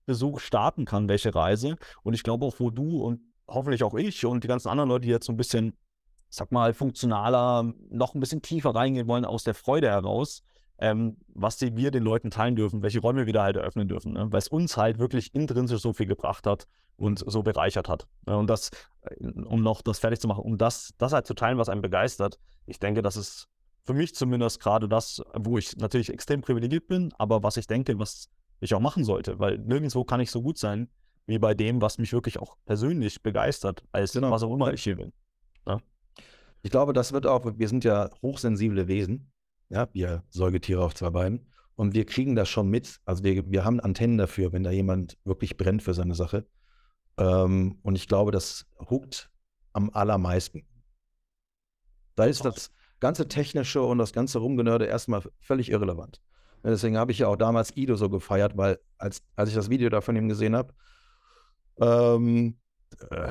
Gym-Besuch 0.06 0.40
starten 0.40 0.84
kann, 0.84 1.08
welche 1.08 1.34
Reise. 1.34 1.76
Und 2.02 2.14
ich 2.14 2.22
glaube 2.22 2.46
auch, 2.46 2.58
wo 2.58 2.70
du 2.70 3.02
und 3.02 3.20
hoffentlich 3.48 3.82
auch 3.82 3.94
ich 3.94 4.24
und 4.24 4.42
die 4.44 4.48
ganzen 4.48 4.68
anderen 4.68 4.88
Leute, 4.88 5.06
die 5.06 5.10
jetzt 5.10 5.26
so 5.26 5.32
ein 5.32 5.36
bisschen 5.36 5.76
sag 6.28 6.50
mal, 6.50 6.74
funktionaler, 6.74 7.72
noch 7.90 8.14
ein 8.14 8.20
bisschen 8.20 8.42
tiefer 8.42 8.74
reingehen 8.74 9.06
wollen 9.06 9.24
aus 9.24 9.44
der 9.44 9.54
Freude 9.54 9.88
heraus, 9.88 10.42
ähm, 10.78 11.16
was 11.28 11.56
die, 11.56 11.76
wir 11.76 11.90
den 11.90 12.02
Leuten 12.02 12.30
teilen 12.30 12.56
dürfen, 12.56 12.82
welche 12.82 13.00
Räume 13.00 13.26
wir 13.26 13.32
da 13.32 13.44
halt 13.44 13.56
eröffnen 13.56 13.88
dürfen, 13.88 14.12
ne? 14.12 14.26
weil 14.30 14.38
es 14.38 14.48
uns 14.48 14.76
halt 14.76 14.98
wirklich 14.98 15.34
intrinsisch 15.34 15.80
so 15.80 15.92
viel 15.92 16.06
gebracht 16.06 16.46
hat 16.46 16.66
und 16.96 17.22
so 17.24 17.42
bereichert 17.42 17.88
hat. 17.88 18.08
Ne? 18.26 18.36
Und 18.36 18.48
das, 18.48 18.70
äh, 19.02 19.24
um 19.24 19.62
noch 19.62 19.82
das 19.82 20.00
fertig 20.00 20.20
zu 20.20 20.28
machen, 20.28 20.42
um 20.42 20.58
das, 20.58 20.92
das 20.98 21.12
halt 21.12 21.26
zu 21.26 21.34
teilen, 21.34 21.58
was 21.58 21.68
einen 21.68 21.80
begeistert, 21.80 22.38
ich 22.66 22.80
denke, 22.80 23.02
das 23.02 23.16
ist 23.16 23.48
für 23.84 23.94
mich 23.94 24.14
zumindest 24.14 24.60
gerade 24.60 24.88
das, 24.88 25.22
wo 25.34 25.58
ich 25.58 25.76
natürlich 25.76 26.12
extrem 26.12 26.40
privilegiert 26.40 26.88
bin, 26.88 27.14
aber 27.18 27.44
was 27.44 27.56
ich 27.56 27.68
denke, 27.68 27.98
was 28.00 28.28
ich 28.60 28.74
auch 28.74 28.80
machen 28.80 29.04
sollte, 29.04 29.38
weil 29.38 29.58
nirgendwo 29.58 30.04
kann 30.04 30.20
ich 30.20 30.30
so 30.30 30.42
gut 30.42 30.58
sein, 30.58 30.88
wie 31.26 31.38
bei 31.38 31.54
dem, 31.54 31.80
was 31.82 31.98
mich 31.98 32.12
wirklich 32.12 32.38
auch 32.38 32.56
persönlich 32.64 33.22
begeistert, 33.22 33.84
als 33.92 34.12
genau. 34.12 34.30
was 34.30 34.42
auch 34.42 34.52
immer 34.52 34.72
ich 34.72 34.82
hier 34.82 34.96
bin. 34.96 35.12
Ja? 35.66 35.76
Ne? 35.76 35.82
Ich 36.62 36.70
glaube, 36.70 36.92
das 36.92 37.12
wird 37.12 37.26
auch, 37.26 37.44
wir 37.56 37.68
sind 37.68 37.84
ja 37.84 38.10
hochsensible 38.22 38.88
Wesen, 38.88 39.30
ja, 39.68 39.88
wir 39.92 40.24
Säugetiere 40.30 40.84
auf 40.84 40.94
zwei 40.94 41.10
Beinen. 41.10 41.52
Und 41.74 41.94
wir 41.94 42.06
kriegen 42.06 42.34
das 42.34 42.48
schon 42.48 42.68
mit. 42.68 43.00
Also 43.04 43.22
wir, 43.22 43.48
wir 43.50 43.64
haben 43.64 43.80
Antennen 43.80 44.18
dafür, 44.18 44.52
wenn 44.52 44.64
da 44.64 44.70
jemand 44.70 45.18
wirklich 45.24 45.56
brennt 45.56 45.82
für 45.82 45.94
seine 45.94 46.14
Sache. 46.14 46.46
Ähm, 47.18 47.78
und 47.82 47.96
ich 47.96 48.08
glaube, 48.08 48.32
das 48.32 48.66
huckt 48.88 49.30
am 49.72 49.90
allermeisten. 49.90 50.66
Da 52.14 52.24
ist 52.24 52.44
das 52.44 52.72
ganze 52.98 53.28
Technische 53.28 53.82
und 53.82 53.98
das 53.98 54.14
ganze 54.14 54.38
Rumgenörde 54.38 54.86
erstmal 54.86 55.22
völlig 55.40 55.70
irrelevant. 55.70 56.22
Deswegen 56.70 56.98
habe 56.98 57.12
ich 57.12 57.18
ja 57.18 57.28
auch 57.28 57.36
damals 57.36 57.76
Ido 57.76 57.96
so 57.96 58.10
gefeiert, 58.10 58.56
weil 58.56 58.78
als, 58.98 59.22
als 59.36 59.50
ich 59.50 59.54
das 59.54 59.70
Video 59.70 59.88
da 59.88 60.00
von 60.00 60.16
ihm 60.16 60.28
gesehen 60.28 60.56
habe, 60.56 60.74
ähm, 61.80 62.58
äh, 63.10 63.28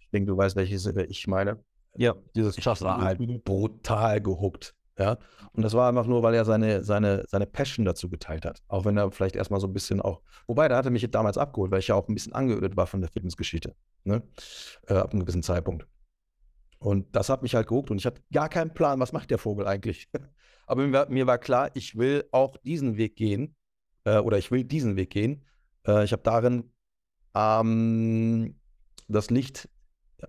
ich 0.00 0.10
denke, 0.12 0.32
du 0.32 0.36
weißt, 0.36 0.56
welches 0.56 0.86
ich 0.86 1.26
meine. 1.26 1.62
Ja, 1.94 2.14
dieses 2.34 2.58
ich 2.58 2.66
war 2.66 3.00
halt 3.00 3.44
brutal 3.44 4.20
gehuckt. 4.20 4.74
Ja. 4.98 5.16
Und 5.52 5.62
das 5.62 5.74
war 5.74 5.88
einfach 5.88 6.06
nur, 6.06 6.22
weil 6.22 6.34
er 6.34 6.44
seine, 6.44 6.82
seine, 6.82 7.24
seine 7.28 7.46
Passion 7.46 7.84
dazu 7.84 8.08
geteilt 8.10 8.44
hat. 8.44 8.62
Auch 8.66 8.84
wenn 8.84 8.96
er 8.96 9.12
vielleicht 9.12 9.36
erstmal 9.36 9.60
so 9.60 9.68
ein 9.68 9.72
bisschen 9.72 10.00
auch. 10.00 10.20
Wobei, 10.48 10.66
da 10.68 10.76
hat 10.76 10.86
er 10.86 10.90
mich 10.90 11.08
damals 11.10 11.38
abgeholt, 11.38 11.70
weil 11.70 11.78
ich 11.78 11.88
ja 11.88 11.94
auch 11.94 12.08
ein 12.08 12.14
bisschen 12.14 12.32
angeödet 12.32 12.76
war 12.76 12.88
von 12.88 13.00
der 13.00 13.10
Fitnessgeschichte. 13.10 13.76
Ne? 14.02 14.22
Äh, 14.88 14.94
ab 14.94 15.12
einem 15.12 15.20
gewissen 15.20 15.44
Zeitpunkt. 15.44 15.86
Und 16.78 17.14
das 17.16 17.28
hat 17.28 17.42
mich 17.42 17.54
halt 17.54 17.66
gehuckt 17.66 17.90
und 17.90 17.98
ich 17.98 18.06
hatte 18.06 18.22
gar 18.32 18.48
keinen 18.48 18.72
Plan, 18.72 19.00
was 19.00 19.12
macht 19.12 19.30
der 19.30 19.38
Vogel 19.38 19.66
eigentlich. 19.66 20.08
Aber 20.66 20.86
mir 20.86 20.92
war, 20.92 21.08
mir 21.08 21.26
war, 21.26 21.38
klar, 21.38 21.70
ich 21.74 21.96
will 21.96 22.28
auch 22.30 22.56
diesen 22.58 22.96
Weg 22.96 23.16
gehen. 23.16 23.56
Äh, 24.04 24.18
oder 24.18 24.38
ich 24.38 24.50
will 24.50 24.64
diesen 24.64 24.96
Weg 24.96 25.10
gehen. 25.10 25.44
Äh, 25.86 26.04
ich 26.04 26.12
habe 26.12 26.22
darin 26.22 26.72
ähm, 27.34 28.60
das 29.08 29.30
Licht 29.30 29.68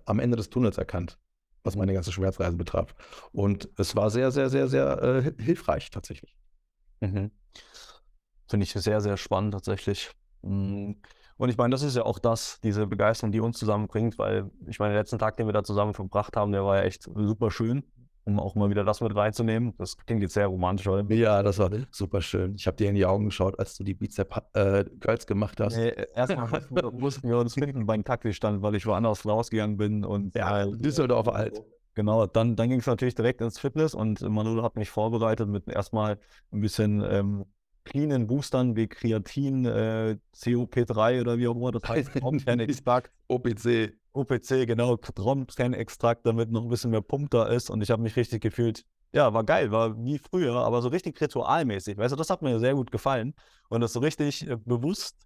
am 0.06 0.18
Ende 0.18 0.36
des 0.36 0.50
Tunnels 0.50 0.78
erkannt 0.78 1.20
was 1.62 1.76
meine 1.76 1.92
ganze 1.92 2.12
Schmerzreise 2.12 2.56
betraf. 2.56 2.94
Und 3.32 3.68
es 3.76 3.96
war 3.96 4.10
sehr, 4.10 4.30
sehr, 4.30 4.48
sehr, 4.48 4.68
sehr 4.68 5.02
äh, 5.02 5.42
hilfreich 5.42 5.90
tatsächlich. 5.90 6.34
Mhm. 7.00 7.30
Finde 8.48 8.64
ich 8.64 8.72
sehr, 8.72 9.00
sehr 9.00 9.16
spannend 9.16 9.54
tatsächlich. 9.54 10.10
Mm. 10.42 10.92
Und 11.40 11.48
ich 11.48 11.56
meine, 11.56 11.70
das 11.72 11.82
ist 11.82 11.96
ja 11.96 12.02
auch 12.04 12.18
das, 12.18 12.60
diese 12.62 12.86
Begeisterung, 12.86 13.32
die 13.32 13.40
uns 13.40 13.58
zusammenbringt, 13.58 14.18
weil 14.18 14.50
ich 14.66 14.78
meine, 14.78 14.92
den 14.92 14.98
letzten 14.98 15.18
Tag, 15.18 15.38
den 15.38 15.46
wir 15.46 15.54
da 15.54 15.64
zusammen 15.64 15.94
verbracht 15.94 16.36
haben, 16.36 16.52
der 16.52 16.66
war 16.66 16.76
ja 16.76 16.82
echt 16.82 17.04
super 17.04 17.50
schön 17.50 17.82
um 18.24 18.38
auch 18.38 18.54
mal 18.54 18.68
wieder 18.68 18.84
das 18.84 19.00
mit 19.00 19.16
reinzunehmen. 19.16 19.72
Das 19.78 19.96
klingt 19.96 20.22
jetzt 20.22 20.34
sehr 20.34 20.46
romantisch, 20.46 20.86
oder? 20.86 21.10
Ja, 21.12 21.42
das 21.42 21.58
war 21.58 21.70
super 21.90 22.20
schön. 22.20 22.54
Ich 22.54 22.66
habe 22.66 22.76
dir 22.76 22.90
in 22.90 22.94
die 22.94 23.06
Augen 23.06 23.24
geschaut, 23.24 23.58
als 23.58 23.76
du 23.78 23.82
die 23.82 23.94
Bizep-Girls 23.94 25.24
äh, 25.24 25.26
gemacht 25.26 25.58
hast. 25.58 25.76
Nee, 25.76 25.94
erstmal 26.14 26.48
mussten 26.92 27.28
wir 27.28 27.38
uns 27.38 27.54
finden 27.54 27.86
beim 27.86 28.04
Taxistand, 28.04 28.62
weil 28.62 28.74
ich 28.74 28.86
woanders 28.86 29.26
rausgegangen 29.26 29.78
bin. 29.78 30.04
Und, 30.04 30.34
ja, 30.34 30.64
äh, 30.64 30.70
Düsseldorf 30.70 31.28
alt. 31.28 31.62
Genau, 31.94 32.26
dann, 32.26 32.54
dann 32.54 32.68
ging 32.68 32.80
es 32.80 32.86
natürlich 32.86 33.14
direkt 33.14 33.40
ins 33.40 33.58
Fitness 33.58 33.94
und 33.94 34.20
Manuel 34.20 34.62
hat 34.62 34.76
mich 34.76 34.90
vorbereitet 34.90 35.48
mit 35.48 35.68
erstmal 35.68 36.18
ein 36.52 36.60
bisschen 36.60 37.02
ähm, 37.02 37.46
cleanen 37.90 38.26
Boostern 38.26 38.76
wie 38.76 38.86
Kreatin, 38.86 39.66
äh, 39.66 40.16
COP3 40.34 41.20
oder 41.20 41.38
wie 41.38 41.48
auch 41.48 41.56
immer 41.56 41.72
das 41.72 41.82
heißt. 41.88 42.10
Extrakt. 42.16 43.10
OPC. 43.28 43.92
OPC, 44.12 44.66
genau, 44.66 44.96
Trompenextrakt, 44.96 46.24
damit 46.26 46.50
noch 46.50 46.62
ein 46.62 46.68
bisschen 46.68 46.90
mehr 46.90 47.02
Pump 47.02 47.30
da 47.30 47.46
ist. 47.46 47.68
Und 47.68 47.82
ich 47.82 47.90
habe 47.90 48.02
mich 48.02 48.16
richtig 48.16 48.42
gefühlt, 48.42 48.84
ja, 49.12 49.32
war 49.34 49.44
geil, 49.44 49.70
war 49.70 49.96
wie 50.04 50.18
früher, 50.18 50.54
aber 50.54 50.82
so 50.82 50.88
richtig 50.88 51.20
ritualmäßig. 51.20 51.96
Weißt 51.96 52.12
du, 52.12 52.16
das 52.16 52.30
hat 52.30 52.42
mir 52.42 52.58
sehr 52.58 52.74
gut 52.74 52.90
gefallen. 52.90 53.34
Und 53.68 53.80
das 53.80 53.92
so 53.92 54.00
richtig 54.00 54.48
äh, 54.48 54.56
bewusst 54.56 55.16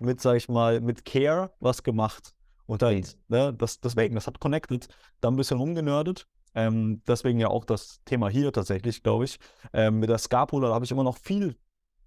mit, 0.00 0.20
sag 0.20 0.36
ich 0.36 0.48
mal, 0.48 0.80
mit 0.80 1.04
Care 1.04 1.52
was 1.60 1.82
gemacht. 1.82 2.32
Und 2.66 2.82
halt, 2.82 3.18
ne, 3.28 3.52
das, 3.52 3.80
deswegen, 3.80 4.14
das 4.14 4.26
hat 4.26 4.40
connected, 4.40 4.88
da 5.20 5.28
ein 5.28 5.36
bisschen 5.36 5.58
rumgenördet. 5.58 6.26
Ähm, 6.54 7.02
deswegen 7.06 7.38
ja 7.38 7.48
auch 7.48 7.64
das 7.64 8.00
Thema 8.04 8.28
hier 8.28 8.52
tatsächlich, 8.52 9.02
glaube 9.02 9.24
ich. 9.24 9.38
Ähm, 9.72 9.98
mit 10.00 10.08
der 10.08 10.18
Scapula 10.18 10.72
habe 10.72 10.84
ich 10.84 10.90
immer 10.90 11.04
noch 11.04 11.18
viel 11.18 11.56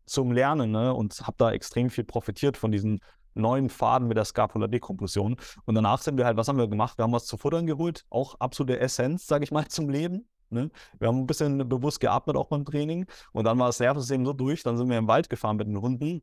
zum 0.08 0.32
Lernen 0.32 0.72
ne, 0.72 0.94
und 0.94 1.22
habe 1.28 1.36
da 1.38 1.52
extrem 1.52 1.90
viel 1.90 2.04
profitiert 2.04 2.58
von 2.58 2.72
diesen 2.72 3.00
neuen 3.34 3.70
Faden 3.70 4.08
mit 4.08 4.18
der 4.18 4.26
Scapula-Dekompression. 4.26 5.36
Und 5.66 5.76
danach 5.76 6.02
sind 6.02 6.18
wir 6.18 6.26
halt, 6.26 6.38
was 6.38 6.48
haben 6.48 6.58
wir 6.58 6.68
gemacht? 6.68 6.98
Wir 6.98 7.04
haben 7.04 7.14
was 7.14 7.26
zu 7.26 7.38
futtern 7.38 7.68
geholt, 7.68 8.06
auch 8.10 8.36
absolute 8.40 8.80
Essenz, 8.80 9.28
sage 9.28 9.44
ich 9.44 9.52
mal, 9.52 9.68
zum 9.70 9.90
Leben. 9.90 10.28
Ne? 10.50 10.72
Wir 10.98 11.10
haben 11.10 11.20
ein 11.20 11.28
bisschen 11.28 11.68
bewusst 11.70 12.00
geatmet 12.00 12.38
auch 12.38 12.48
beim 12.48 12.66
Training 12.66 13.06
und 13.34 13.44
dann 13.44 13.60
war 13.60 13.68
das 13.68 13.80
Nervensystem 13.80 14.26
so 14.26 14.32
durch, 14.32 14.64
dann 14.64 14.78
sind 14.78 14.90
wir 14.90 14.98
im 14.98 15.08
Wald 15.08 15.30
gefahren 15.30 15.58
mit 15.58 15.68
den 15.68 15.82
Hunden 15.82 16.22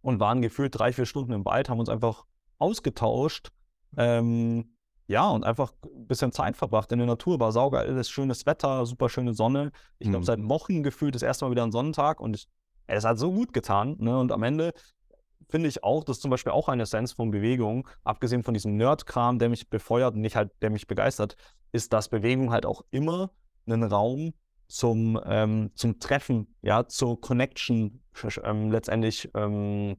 und 0.00 0.20
waren 0.20 0.42
gefühlt 0.42 0.78
drei, 0.78 0.92
vier 0.92 1.06
Stunden 1.06 1.32
im 1.32 1.44
Wald, 1.44 1.68
haben 1.68 1.80
uns 1.80 1.88
einfach 1.88 2.24
ausgetauscht. 2.58 3.50
Ähm, 3.96 4.76
ja, 5.06 5.28
und 5.28 5.44
einfach 5.44 5.72
ein 5.84 6.06
bisschen 6.06 6.32
Zeit 6.32 6.56
verbracht 6.56 6.90
in 6.92 6.98
der 6.98 7.06
Natur. 7.06 7.38
War 7.38 7.52
saugeiles, 7.52 8.08
schönes 8.08 8.46
Wetter, 8.46 8.86
super 8.86 9.08
schöne 9.08 9.34
Sonne. 9.34 9.70
Ich 9.98 10.08
glaube, 10.08 10.22
mhm. 10.22 10.26
seit 10.26 10.48
Wochen 10.48 10.82
gefühlt 10.82 11.14
das 11.14 11.22
erste 11.22 11.44
Mal 11.44 11.50
wieder 11.50 11.64
ein 11.64 11.72
Sonnentag 11.72 12.20
und 12.20 12.36
ich, 12.36 12.48
es 12.86 13.04
hat 13.04 13.18
so 13.18 13.32
gut 13.32 13.52
getan. 13.52 13.96
Ne? 13.98 14.18
Und 14.18 14.32
am 14.32 14.42
Ende 14.42 14.72
finde 15.48 15.68
ich 15.68 15.84
auch, 15.84 16.04
das 16.04 16.16
ist 16.16 16.22
zum 16.22 16.30
Beispiel 16.30 16.52
auch 16.52 16.68
eine 16.68 16.82
Essenz 16.82 17.12
von 17.12 17.30
Bewegung, 17.30 17.88
abgesehen 18.02 18.42
von 18.42 18.54
diesem 18.54 18.76
Nerd-Kram, 18.76 19.38
der 19.38 19.48
mich 19.48 19.68
befeuert 19.68 20.14
und 20.14 20.20
nicht 20.20 20.36
halt, 20.36 20.50
der 20.62 20.70
mich 20.70 20.86
begeistert, 20.86 21.36
ist, 21.72 21.92
dass 21.92 22.08
Bewegung 22.08 22.50
halt 22.50 22.66
auch 22.66 22.82
immer 22.90 23.30
einen 23.66 23.84
Raum 23.84 24.34
zum, 24.68 25.20
ähm, 25.26 25.70
zum 25.74 25.98
Treffen, 26.00 26.54
ja, 26.62 26.86
zur 26.86 27.20
Connection 27.20 28.02
ähm, 28.42 28.70
letztendlich 28.70 29.30
ähm, 29.34 29.96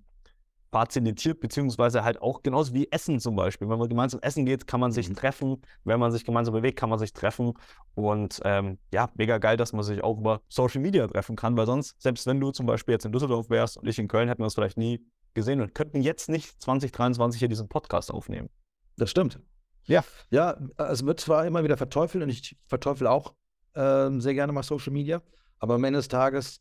fazilitiert, 0.75 1.39
beziehungsweise 1.39 2.03
halt 2.03 2.21
auch 2.21 2.43
genauso 2.43 2.73
wie 2.73 2.91
Essen 2.91 3.21
zum 3.21 3.37
Beispiel. 3.37 3.69
Wenn 3.69 3.79
man 3.79 3.87
gemeinsam 3.87 4.19
essen 4.19 4.45
geht, 4.45 4.67
kann 4.67 4.81
man 4.81 4.91
sich 4.91 5.07
mhm. 5.07 5.15
treffen. 5.15 5.61
Wenn 5.85 6.01
man 6.01 6.11
sich 6.11 6.25
gemeinsam 6.25 6.53
bewegt, 6.53 6.77
kann 6.77 6.89
man 6.89 6.99
sich 6.99 7.13
treffen. 7.13 7.53
Und 7.93 8.41
ähm, 8.43 8.77
ja, 8.91 9.09
mega 9.15 9.37
geil, 9.37 9.55
dass 9.55 9.71
man 9.71 9.83
sich 9.83 10.03
auch 10.03 10.17
über 10.17 10.41
Social 10.49 10.81
Media 10.81 11.07
treffen 11.07 11.37
kann, 11.37 11.55
weil 11.55 11.65
sonst, 11.65 11.95
selbst 11.97 12.27
wenn 12.27 12.41
du 12.41 12.51
zum 12.51 12.65
Beispiel 12.65 12.91
jetzt 12.91 13.05
in 13.05 13.13
Düsseldorf 13.13 13.49
wärst 13.49 13.77
und 13.77 13.87
ich 13.87 13.97
in 13.99 14.09
Köln, 14.09 14.27
hätten 14.27 14.41
wir 14.41 14.47
es 14.47 14.53
vielleicht 14.53 14.75
nie 14.75 14.99
gesehen 15.33 15.61
und 15.61 15.73
könnten 15.73 16.01
jetzt 16.01 16.27
nicht 16.27 16.61
2023 16.61 17.39
hier 17.39 17.47
diesen 17.47 17.69
Podcast 17.69 18.11
aufnehmen. 18.11 18.49
Das 18.97 19.09
stimmt. 19.09 19.39
Ja. 19.85 20.03
Ja, 20.29 20.57
es 20.77 21.05
wird 21.05 21.21
zwar 21.21 21.45
immer 21.45 21.63
wieder 21.63 21.77
verteufelt 21.77 22.21
und 22.21 22.29
ich 22.29 22.57
verteufel 22.67 23.07
auch 23.07 23.33
äh, 23.75 24.09
sehr 24.19 24.33
gerne 24.33 24.51
mal 24.51 24.63
Social 24.63 24.91
Media, 24.91 25.21
aber 25.57 25.75
am 25.75 25.85
Ende 25.85 25.99
des 25.99 26.09
Tages 26.09 26.59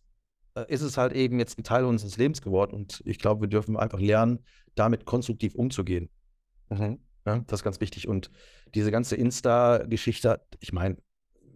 ist 0.62 0.82
es 0.82 0.96
halt 0.96 1.12
eben 1.12 1.38
jetzt 1.38 1.58
ein 1.58 1.64
Teil 1.64 1.84
unseres 1.84 2.16
Lebens 2.16 2.42
geworden 2.42 2.74
und 2.74 3.02
ich 3.04 3.18
glaube, 3.18 3.42
wir 3.42 3.48
dürfen 3.48 3.76
einfach 3.76 4.00
lernen, 4.00 4.44
damit 4.74 5.04
konstruktiv 5.04 5.54
umzugehen. 5.54 6.10
Mhm. 6.70 6.98
Ja, 7.26 7.38
das 7.46 7.60
ist 7.60 7.64
ganz 7.64 7.80
wichtig. 7.80 8.06
Und 8.06 8.30
diese 8.74 8.90
ganze 8.90 9.16
Insta-Geschichte, 9.16 10.40
ich 10.60 10.72
meine, 10.72 10.96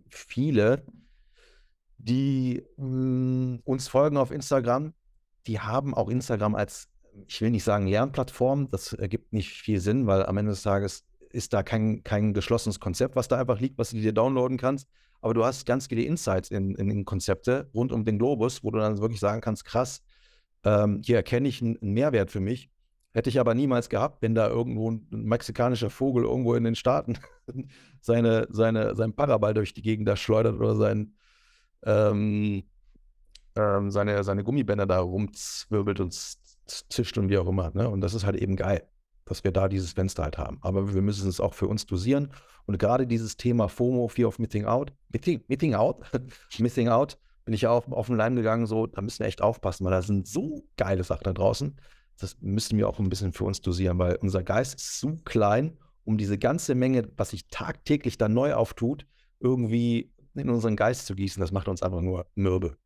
viele, 0.08 0.84
die 1.98 2.64
mh, 2.76 2.86
mm, 2.86 3.60
uns 3.64 3.88
folgen 3.88 4.16
auf 4.16 4.30
Instagram, 4.30 4.94
die 5.46 5.60
haben 5.60 5.94
auch 5.94 6.08
Instagram 6.08 6.54
als 6.54 6.88
ich 7.26 7.40
will 7.40 7.50
nicht 7.50 7.64
sagen 7.64 7.86
Lernplattform, 7.86 8.70
das 8.70 8.92
ergibt 8.92 9.32
nicht 9.32 9.50
viel 9.50 9.80
Sinn, 9.80 10.06
weil 10.06 10.24
am 10.26 10.36
Ende 10.36 10.52
des 10.52 10.62
Tages 10.62 11.04
ist 11.30 11.52
da 11.52 11.62
kein, 11.62 12.02
kein 12.04 12.32
geschlossenes 12.32 12.80
Konzept, 12.80 13.16
was 13.16 13.28
da 13.28 13.38
einfach 13.38 13.60
liegt, 13.60 13.78
was 13.78 13.90
du 13.90 13.96
dir 13.96 14.12
downloaden 14.12 14.56
kannst. 14.56 14.88
Aber 15.20 15.34
du 15.34 15.44
hast 15.44 15.66
ganz 15.66 15.86
viele 15.88 16.02
Insights 16.02 16.50
in, 16.50 16.74
in, 16.74 16.90
in 16.90 17.04
Konzepte 17.04 17.70
rund 17.74 17.92
um 17.92 18.04
den 18.04 18.18
Globus, 18.18 18.62
wo 18.62 18.70
du 18.70 18.78
dann 18.78 18.98
wirklich 18.98 19.20
sagen 19.20 19.40
kannst, 19.40 19.64
krass, 19.64 20.02
ähm, 20.64 21.00
hier 21.04 21.16
erkenne 21.16 21.48
ich 21.48 21.62
einen, 21.62 21.78
Mehrwert 21.80 22.30
für 22.30 22.40
mich. 22.40 22.70
Hätte 23.12 23.30
ich 23.30 23.40
aber 23.40 23.54
niemals 23.54 23.88
gehabt, 23.88 24.22
wenn 24.22 24.34
da 24.34 24.48
irgendwo 24.48 24.90
ein 24.90 25.06
mexikanischer 25.10 25.90
Vogel 25.90 26.24
irgendwo 26.24 26.54
in 26.54 26.64
den 26.64 26.74
Staaten 26.74 27.18
seine, 28.00 28.46
seine, 28.50 28.94
seinen 28.94 29.14
Paraball 29.14 29.54
durch 29.54 29.74
die 29.74 29.82
Gegend 29.82 30.06
da 30.06 30.16
schleudert 30.16 30.56
oder 30.56 30.76
sein, 30.76 31.14
ähm, 31.84 32.64
ähm, 33.56 33.90
seine, 33.90 34.22
seine 34.24 34.44
Gummibänder 34.44 34.86
da 34.86 35.00
rumzwirbelt 35.00 36.00
und 36.00 36.12
zischt 36.66 37.18
und 37.18 37.28
wie 37.28 37.38
auch 37.38 37.48
immer. 37.48 37.70
Ne? 37.74 37.88
Und 37.88 38.02
das 38.02 38.14
ist 38.14 38.24
halt 38.24 38.36
eben 38.36 38.56
geil, 38.56 38.86
dass 39.28 39.44
wir 39.44 39.52
da 39.52 39.68
dieses 39.68 39.92
Fenster 39.92 40.24
halt 40.24 40.38
haben. 40.38 40.58
Aber 40.62 40.94
wir 40.94 41.02
müssen 41.02 41.28
es 41.28 41.40
auch 41.40 41.54
für 41.54 41.68
uns 41.68 41.86
dosieren. 41.86 42.32
Und 42.66 42.78
gerade 42.78 43.06
dieses 43.06 43.36
Thema 43.36 43.68
FOMO, 43.68 44.08
Fear 44.08 44.28
of 44.28 44.38
Missing 44.38 44.64
Out, 44.64 44.92
Missing, 45.10 45.42
missing 45.48 45.74
Out, 45.74 46.04
Missing 46.58 46.88
Out, 46.88 47.18
bin 47.44 47.54
ich 47.54 47.62
ja 47.62 47.70
auch 47.70 47.88
auf 47.88 48.06
den 48.08 48.16
Leim 48.16 48.36
gegangen, 48.36 48.66
so, 48.66 48.86
da 48.86 49.00
müssen 49.00 49.20
wir 49.20 49.26
echt 49.26 49.40
aufpassen, 49.40 49.84
weil 49.84 49.92
da 49.92 50.02
sind 50.02 50.28
so 50.28 50.64
geile 50.76 51.02
Sachen 51.04 51.24
da 51.24 51.32
draußen 51.32 51.76
das 52.18 52.36
müssen 52.40 52.76
wir 52.78 52.88
auch 52.88 52.98
ein 52.98 53.08
bisschen 53.08 53.32
für 53.32 53.44
uns 53.44 53.60
dosieren, 53.60 53.98
weil 53.98 54.16
unser 54.16 54.42
Geist 54.42 54.74
ist 54.74 55.00
zu 55.00 55.16
klein, 55.24 55.78
um 56.04 56.18
diese 56.18 56.38
ganze 56.38 56.74
Menge, 56.74 57.08
was 57.16 57.30
sich 57.30 57.48
tagtäglich 57.48 58.18
da 58.18 58.28
neu 58.28 58.54
auftut, 58.54 59.06
irgendwie 59.40 60.12
in 60.34 60.50
unseren 60.50 60.76
Geist 60.76 61.06
zu 61.06 61.14
gießen. 61.14 61.40
Das 61.40 61.52
macht 61.52 61.68
uns 61.68 61.82
einfach 61.82 62.00
nur 62.00 62.26
mürbe. 62.34 62.76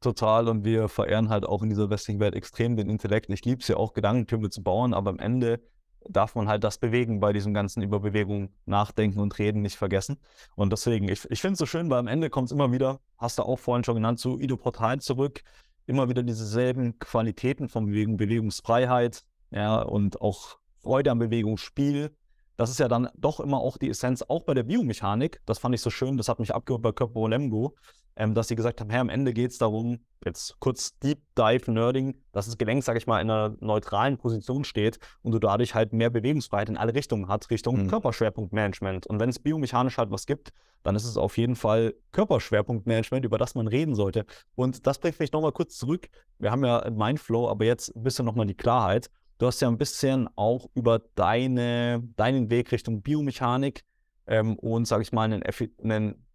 Total. 0.00 0.48
Und 0.48 0.64
wir 0.64 0.88
verehren 0.88 1.28
halt 1.28 1.44
auch 1.46 1.62
in 1.62 1.68
dieser 1.68 1.90
westlichen 1.90 2.20
Welt 2.20 2.34
extrem 2.34 2.76
den 2.76 2.88
Intellekt. 2.88 3.30
Ich 3.30 3.44
liebe 3.44 3.60
es 3.60 3.68
ja 3.68 3.76
auch, 3.76 3.92
Gedankentürme 3.92 4.50
zu 4.50 4.62
bauen, 4.62 4.94
aber 4.94 5.10
am 5.10 5.18
Ende 5.18 5.60
darf 6.08 6.34
man 6.34 6.48
halt 6.48 6.64
das 6.64 6.78
Bewegen 6.78 7.20
bei 7.20 7.32
diesem 7.32 7.52
ganzen 7.52 7.82
Überbewegung, 7.82 8.50
Nachdenken 8.64 9.20
und 9.20 9.38
Reden 9.38 9.60
nicht 9.60 9.76
vergessen. 9.76 10.18
Und 10.56 10.72
deswegen, 10.72 11.08
ich, 11.08 11.30
ich 11.30 11.40
finde 11.42 11.52
es 11.52 11.58
so 11.58 11.66
schön, 11.66 11.90
weil 11.90 11.98
am 11.98 12.06
Ende 12.06 12.30
kommt 12.30 12.46
es 12.46 12.52
immer 12.52 12.72
wieder, 12.72 13.00
hast 13.18 13.38
du 13.38 13.42
auch 13.42 13.58
vorhin 13.58 13.84
schon 13.84 13.96
genannt, 13.96 14.18
zu 14.18 14.40
Ido 14.40 14.56
Portal 14.56 15.00
zurück 15.00 15.42
immer 15.90 16.08
wieder 16.08 16.22
dieselben 16.22 16.98
Qualitäten 17.00 17.68
von 17.68 17.86
Bewegung, 17.86 18.16
Bewegungsfreiheit, 18.16 19.24
ja, 19.50 19.82
und 19.82 20.20
auch 20.20 20.58
Freude 20.82 21.10
am 21.10 21.18
Bewegungsspiel. 21.18 22.14
Das 22.56 22.70
ist 22.70 22.78
ja 22.78 22.88
dann 22.88 23.08
doch 23.16 23.40
immer 23.40 23.58
auch 23.58 23.78
die 23.78 23.88
Essenz, 23.88 24.22
auch 24.22 24.42
bei 24.44 24.54
der 24.54 24.64
Biomechanik. 24.64 25.40
Das 25.46 25.58
fand 25.58 25.74
ich 25.74 25.80
so 25.80 25.90
schön, 25.90 26.16
das 26.16 26.28
hat 26.28 26.38
mich 26.38 26.54
abgeholt 26.54 26.82
bei 26.82 26.92
Körper 26.92 27.28
Lemgo, 27.28 27.74
ähm, 28.16 28.34
dass 28.34 28.48
sie 28.48 28.56
gesagt 28.56 28.80
haben, 28.80 28.90
hey, 28.90 29.00
am 29.00 29.08
Ende 29.08 29.32
geht 29.32 29.50
es 29.50 29.58
darum, 29.58 30.00
jetzt 30.24 30.58
kurz 30.60 30.98
Deep 30.98 31.20
Dive 31.38 31.70
Nerding, 31.70 32.16
dass 32.32 32.46
das 32.46 32.58
Gelenk, 32.58 32.84
sage 32.84 32.98
ich 32.98 33.06
mal, 33.06 33.20
in 33.20 33.30
einer 33.30 33.56
neutralen 33.60 34.18
Position 34.18 34.64
steht 34.64 34.98
und 35.22 35.32
du 35.32 35.38
dadurch 35.38 35.74
halt 35.74 35.92
mehr 35.92 36.10
Bewegungsfreiheit 36.10 36.68
in 36.68 36.76
alle 36.76 36.94
Richtungen 36.94 37.28
hast, 37.28 37.50
Richtung 37.50 37.84
mhm. 37.84 37.88
Körperschwerpunktmanagement. 37.88 39.06
Und 39.06 39.20
wenn 39.20 39.30
es 39.30 39.38
biomechanisch 39.38 39.96
halt 39.96 40.10
was 40.10 40.26
gibt, 40.26 40.52
dann 40.82 40.96
ist 40.96 41.04
es 41.04 41.16
auf 41.16 41.38
jeden 41.38 41.56
Fall 41.56 41.94
Körperschwerpunktmanagement, 42.12 43.24
über 43.24 43.38
das 43.38 43.54
man 43.54 43.68
reden 43.68 43.94
sollte. 43.94 44.24
Und 44.54 44.86
das 44.86 44.98
bringt 44.98 45.18
mich 45.18 45.32
nochmal 45.32 45.52
kurz 45.52 45.76
zurück. 45.76 46.08
Wir 46.38 46.50
haben 46.50 46.64
ja 46.64 46.90
Mindflow, 46.90 47.48
aber 47.48 47.64
jetzt 47.64 47.94
ein 47.96 48.02
bisschen 48.02 48.24
nochmal 48.24 48.46
die 48.46 48.54
Klarheit. 48.54 49.10
Du 49.40 49.46
hast 49.46 49.60
ja 49.60 49.68
ein 49.68 49.78
bisschen 49.78 50.28
auch 50.36 50.68
über 50.74 50.98
deine, 51.14 52.02
deinen 52.16 52.50
Weg 52.50 52.72
Richtung 52.72 53.00
Biomechanik 53.00 53.84
ähm, 54.26 54.58
und, 54.58 54.84
sage 54.84 55.02
ich 55.02 55.12
mal, 55.12 55.22
einen, 55.22 55.42
einen 55.82 56.26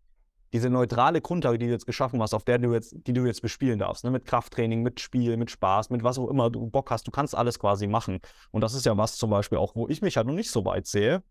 diese 0.52 0.72
neutrale 0.72 1.22
Grundlage, 1.22 1.60
die 1.60 1.68
du 1.68 1.72
jetzt 1.72 1.86
geschaffen 1.86 2.20
hast, 2.24 2.34
auf 2.34 2.46
der 2.46 2.58
du 2.58 2.74
jetzt, 2.74 2.96
die 3.06 3.14
du 3.14 3.24
jetzt 3.28 3.44
bespielen 3.44 3.78
darfst, 3.78 4.06
ne? 4.06 4.10
mit 4.10 4.26
Krafttraining, 4.26 4.82
mit 4.82 5.00
Spiel, 5.00 5.38
mit 5.38 5.52
Spaß, 5.52 5.92
mit 5.92 6.04
was 6.04 6.18
auch 6.18 6.30
immer 6.30 6.50
du 6.50 6.66
Bock 6.66 6.90
hast, 6.90 7.06
du 7.06 7.12
kannst 7.12 7.36
alles 7.36 7.60
quasi 7.60 7.86
machen. 7.86 8.22
Und 8.50 8.62
das 8.62 8.74
ist 8.74 8.88
ja 8.88 8.98
was 8.98 9.18
zum 9.18 9.30
Beispiel 9.30 9.60
auch, 9.60 9.76
wo 9.76 9.88
ich 9.88 10.02
mich 10.02 10.18
halt 10.18 10.26
noch 10.26 10.34
nicht 10.34 10.50
so 10.50 10.66
weit 10.66 10.88
sehe 10.88 11.22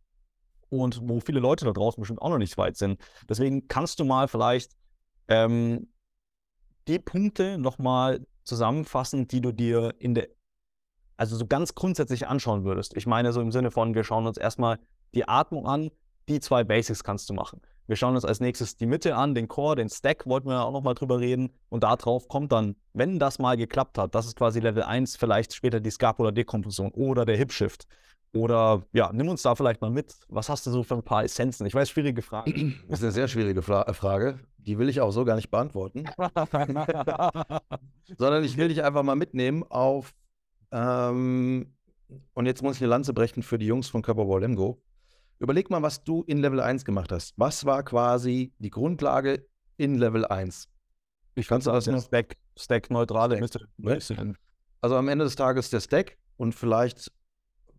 und 0.68 1.00
wo 1.02 1.18
viele 1.18 1.40
Leute 1.40 1.64
da 1.64 1.72
draußen 1.72 2.00
bestimmt 2.00 2.22
auch 2.22 2.30
noch 2.30 2.38
nicht 2.38 2.56
weit 2.56 2.76
sind. 2.76 3.00
Deswegen 3.28 3.66
kannst 3.66 3.98
du 3.98 4.04
mal 4.04 4.28
vielleicht 4.28 4.70
ähm, 5.26 5.88
die 6.86 7.00
Punkte 7.00 7.58
nochmal 7.58 8.24
zusammenfassen, 8.44 9.26
die 9.26 9.40
du 9.40 9.50
dir 9.50 9.92
in 9.98 10.14
der, 10.14 10.28
also 11.16 11.36
so 11.36 11.46
ganz 11.46 11.74
grundsätzlich 11.74 12.26
anschauen 12.26 12.64
würdest. 12.64 12.96
Ich 12.96 13.06
meine 13.06 13.32
so 13.32 13.40
im 13.40 13.52
Sinne 13.52 13.70
von, 13.70 13.94
wir 13.94 14.04
schauen 14.04 14.26
uns 14.26 14.36
erstmal 14.36 14.78
die 15.14 15.28
Atmung 15.28 15.66
an, 15.66 15.90
die 16.28 16.40
zwei 16.40 16.64
Basics 16.64 17.04
kannst 17.04 17.30
du 17.30 17.34
machen. 17.34 17.60
Wir 17.86 17.96
schauen 17.96 18.14
uns 18.14 18.24
als 18.24 18.40
nächstes 18.40 18.76
die 18.76 18.86
Mitte 18.86 19.14
an, 19.14 19.34
den 19.34 19.46
Core, 19.46 19.76
den 19.76 19.90
Stack, 19.90 20.26
wollten 20.26 20.48
wir 20.48 20.64
auch 20.64 20.72
nochmal 20.72 20.94
drüber 20.94 21.20
reden. 21.20 21.50
Und 21.68 21.84
darauf 21.84 22.28
kommt 22.28 22.50
dann, 22.50 22.76
wenn 22.94 23.18
das 23.18 23.38
mal 23.38 23.58
geklappt 23.58 23.98
hat, 23.98 24.14
das 24.14 24.26
ist 24.26 24.36
quasi 24.36 24.60
Level 24.60 24.82
1, 24.82 25.16
vielleicht 25.16 25.54
später 25.54 25.80
die 25.80 25.90
Scapular-Dekompression 25.90 26.92
oder 26.92 27.26
der 27.26 27.36
Hip-Shift. 27.36 27.86
Oder 28.34 28.82
ja, 28.92 29.10
nimm 29.12 29.28
uns 29.28 29.42
da 29.42 29.54
vielleicht 29.54 29.80
mal 29.80 29.90
mit. 29.90 30.14
Was 30.28 30.48
hast 30.48 30.66
du 30.66 30.70
so 30.70 30.82
für 30.82 30.94
ein 30.94 31.02
paar 31.02 31.24
Essenzen? 31.24 31.66
Ich 31.66 31.74
weiß, 31.74 31.90
schwierige 31.90 32.22
Frage. 32.22 32.52
Das 32.88 32.98
ist 32.98 33.04
eine 33.04 33.12
sehr 33.12 33.28
schwierige 33.28 33.62
Fra 33.62 33.82
äh, 33.82 33.94
Frage. 33.94 34.40
Die 34.56 34.78
will 34.78 34.88
ich 34.88 35.00
auch 35.00 35.10
so 35.10 35.24
gar 35.24 35.36
nicht 35.36 35.50
beantworten. 35.50 36.04
Sondern 38.18 38.44
ich 38.44 38.56
will 38.56 38.68
dich 38.68 38.82
einfach 38.82 39.02
mal 39.02 39.14
mitnehmen 39.14 39.62
auf. 39.62 40.14
Ähm, 40.74 41.72
und 42.34 42.46
jetzt 42.46 42.62
muss 42.62 42.76
ich 42.76 42.82
eine 42.82 42.90
Lanze 42.90 43.14
brechen 43.14 43.42
für 43.42 43.58
die 43.58 43.66
Jungs 43.66 43.88
von 43.88 44.02
Körperball 44.02 44.40
Lemgo. 44.40 44.82
Überleg 45.38 45.70
mal, 45.70 45.82
was 45.82 46.02
du 46.02 46.22
in 46.24 46.38
Level 46.38 46.60
1 46.60 46.84
gemacht 46.84 47.12
hast. 47.12 47.32
Was 47.36 47.64
war 47.64 47.82
quasi 47.84 48.52
die 48.58 48.70
Grundlage 48.70 49.46
in 49.76 49.96
Level 49.96 50.24
1? 50.26 50.68
Ich 51.36 51.48
kann 51.48 51.60
es 51.60 51.68
als 51.68 51.84
Stack, 52.04 52.36
Stack 52.56 52.90
neutrale 52.90 53.40
Mitte. 53.40 53.68
Ne? 53.76 54.34
Also 54.80 54.96
am 54.96 55.08
Ende 55.08 55.24
des 55.24 55.36
Tages 55.36 55.70
der 55.70 55.80
Stack 55.80 56.18
und 56.36 56.54
vielleicht, 56.54 57.10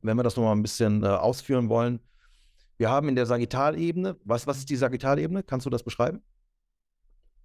wenn 0.02 0.18
wir 0.18 0.24
das 0.24 0.36
nochmal 0.38 0.56
ein 0.56 0.62
bisschen 0.62 1.04
äh, 1.04 1.08
ausführen 1.08 1.70
wollen, 1.70 2.00
wir 2.78 2.90
haben 2.90 3.10
in 3.10 3.16
der 3.16 3.26
Sagittalebene, 3.26 4.18
was, 4.24 4.48
was 4.48 4.58
ist 4.58 4.70
die 4.70 4.76
Sagittalebene? 4.76 5.44
Kannst 5.44 5.66
du 5.66 5.70
das 5.70 5.84
beschreiben? 5.84 6.22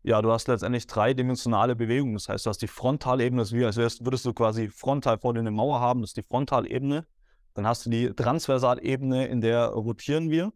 Ja, 0.03 0.23
du 0.23 0.33
hast 0.33 0.49
letztendlich 0.49 0.87
dreidimensionale 0.87 1.77
Bewegungen. 1.77 2.15
Das 2.15 2.29
heißt, 2.29 2.47
du 2.47 2.51
hast 2.51 2.63
die 2.63 2.69
Frontalebene, 2.69 3.43
das 3.43 3.53
ist 3.53 3.59
wie 3.59 3.65
als 3.65 4.05
würdest 4.05 4.25
du 4.25 4.33
quasi 4.33 4.69
frontal 4.69 5.19
vor 5.19 5.35
dir 5.35 5.41
eine 5.41 5.51
Mauer 5.51 5.81
haben, 5.81 6.01
das 6.01 6.11
ist 6.11 6.17
die 6.17 6.23
Frontalebene. 6.23 7.07
Dann 7.55 7.67
hast 7.67 7.85
du 7.85 7.91
die 7.91 8.13
Transversalebene, 8.13 9.27
in 9.27 9.41
der 9.41 9.67
rotieren 9.67 10.31
wir. 10.31 10.53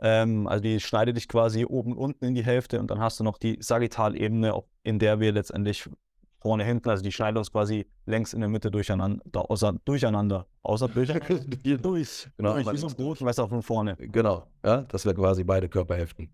Ähm, 0.00 0.46
also 0.46 0.62
die 0.62 0.78
schneidet 0.78 1.16
dich 1.16 1.26
quasi 1.26 1.64
oben 1.64 1.92
und 1.92 1.98
unten 1.98 2.24
in 2.26 2.34
die 2.34 2.44
Hälfte. 2.44 2.78
Und 2.78 2.90
dann 2.90 3.00
hast 3.00 3.18
du 3.18 3.24
noch 3.24 3.38
die 3.38 3.56
Sagittalebene, 3.60 4.62
in 4.82 4.98
der 4.98 5.18
wir 5.18 5.32
letztendlich 5.32 5.88
vorne, 6.44 6.62
hinten, 6.62 6.90
also 6.90 7.02
die 7.02 7.10
schneidet 7.10 7.38
uns 7.38 7.50
quasi 7.50 7.86
längs 8.04 8.34
in 8.34 8.40
der 8.40 8.50
Mitte 8.50 8.70
durcheinander, 8.70 9.50
außer 9.50 9.76
durcheinander, 9.86 10.46
außer 10.62 10.88
durcheinander, 10.88 11.38
durch, 11.78 12.28
genau, 12.36 12.52
durch, 12.52 12.72
wie 12.72 12.76
so 12.76 12.88
ein 12.88 12.94
Boot, 12.94 13.22
weißt 13.22 13.38
du, 13.38 13.46
von 13.46 13.62
vorne. 13.62 13.96
Genau, 13.96 14.46
ja, 14.62 14.82
dass 14.82 15.06
wir 15.06 15.14
quasi 15.14 15.42
beide 15.42 15.70
Körperhälften 15.70 16.28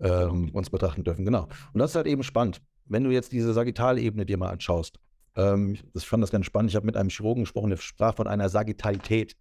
ähm, 0.00 0.50
uns 0.52 0.70
betrachten 0.70 1.04
dürfen, 1.04 1.24
genau. 1.24 1.48
Und 1.72 1.78
das 1.78 1.90
ist 1.90 1.96
halt 1.96 2.06
eben 2.06 2.22
spannend. 2.22 2.60
Wenn 2.86 3.04
du 3.04 3.10
jetzt 3.10 3.32
diese 3.32 3.52
Sagittalebene 3.52 4.26
dir 4.26 4.36
mal 4.36 4.50
anschaust, 4.50 4.98
ähm, 5.36 5.76
ich 5.94 6.06
fand 6.06 6.22
das 6.22 6.30
ganz 6.30 6.46
spannend, 6.46 6.70
ich 6.70 6.76
habe 6.76 6.86
mit 6.86 6.96
einem 6.96 7.08
Chirurgen 7.08 7.44
gesprochen, 7.44 7.70
der 7.70 7.76
sprach 7.76 8.14
von 8.14 8.26
einer 8.26 8.48
Sagittalität. 8.48 9.36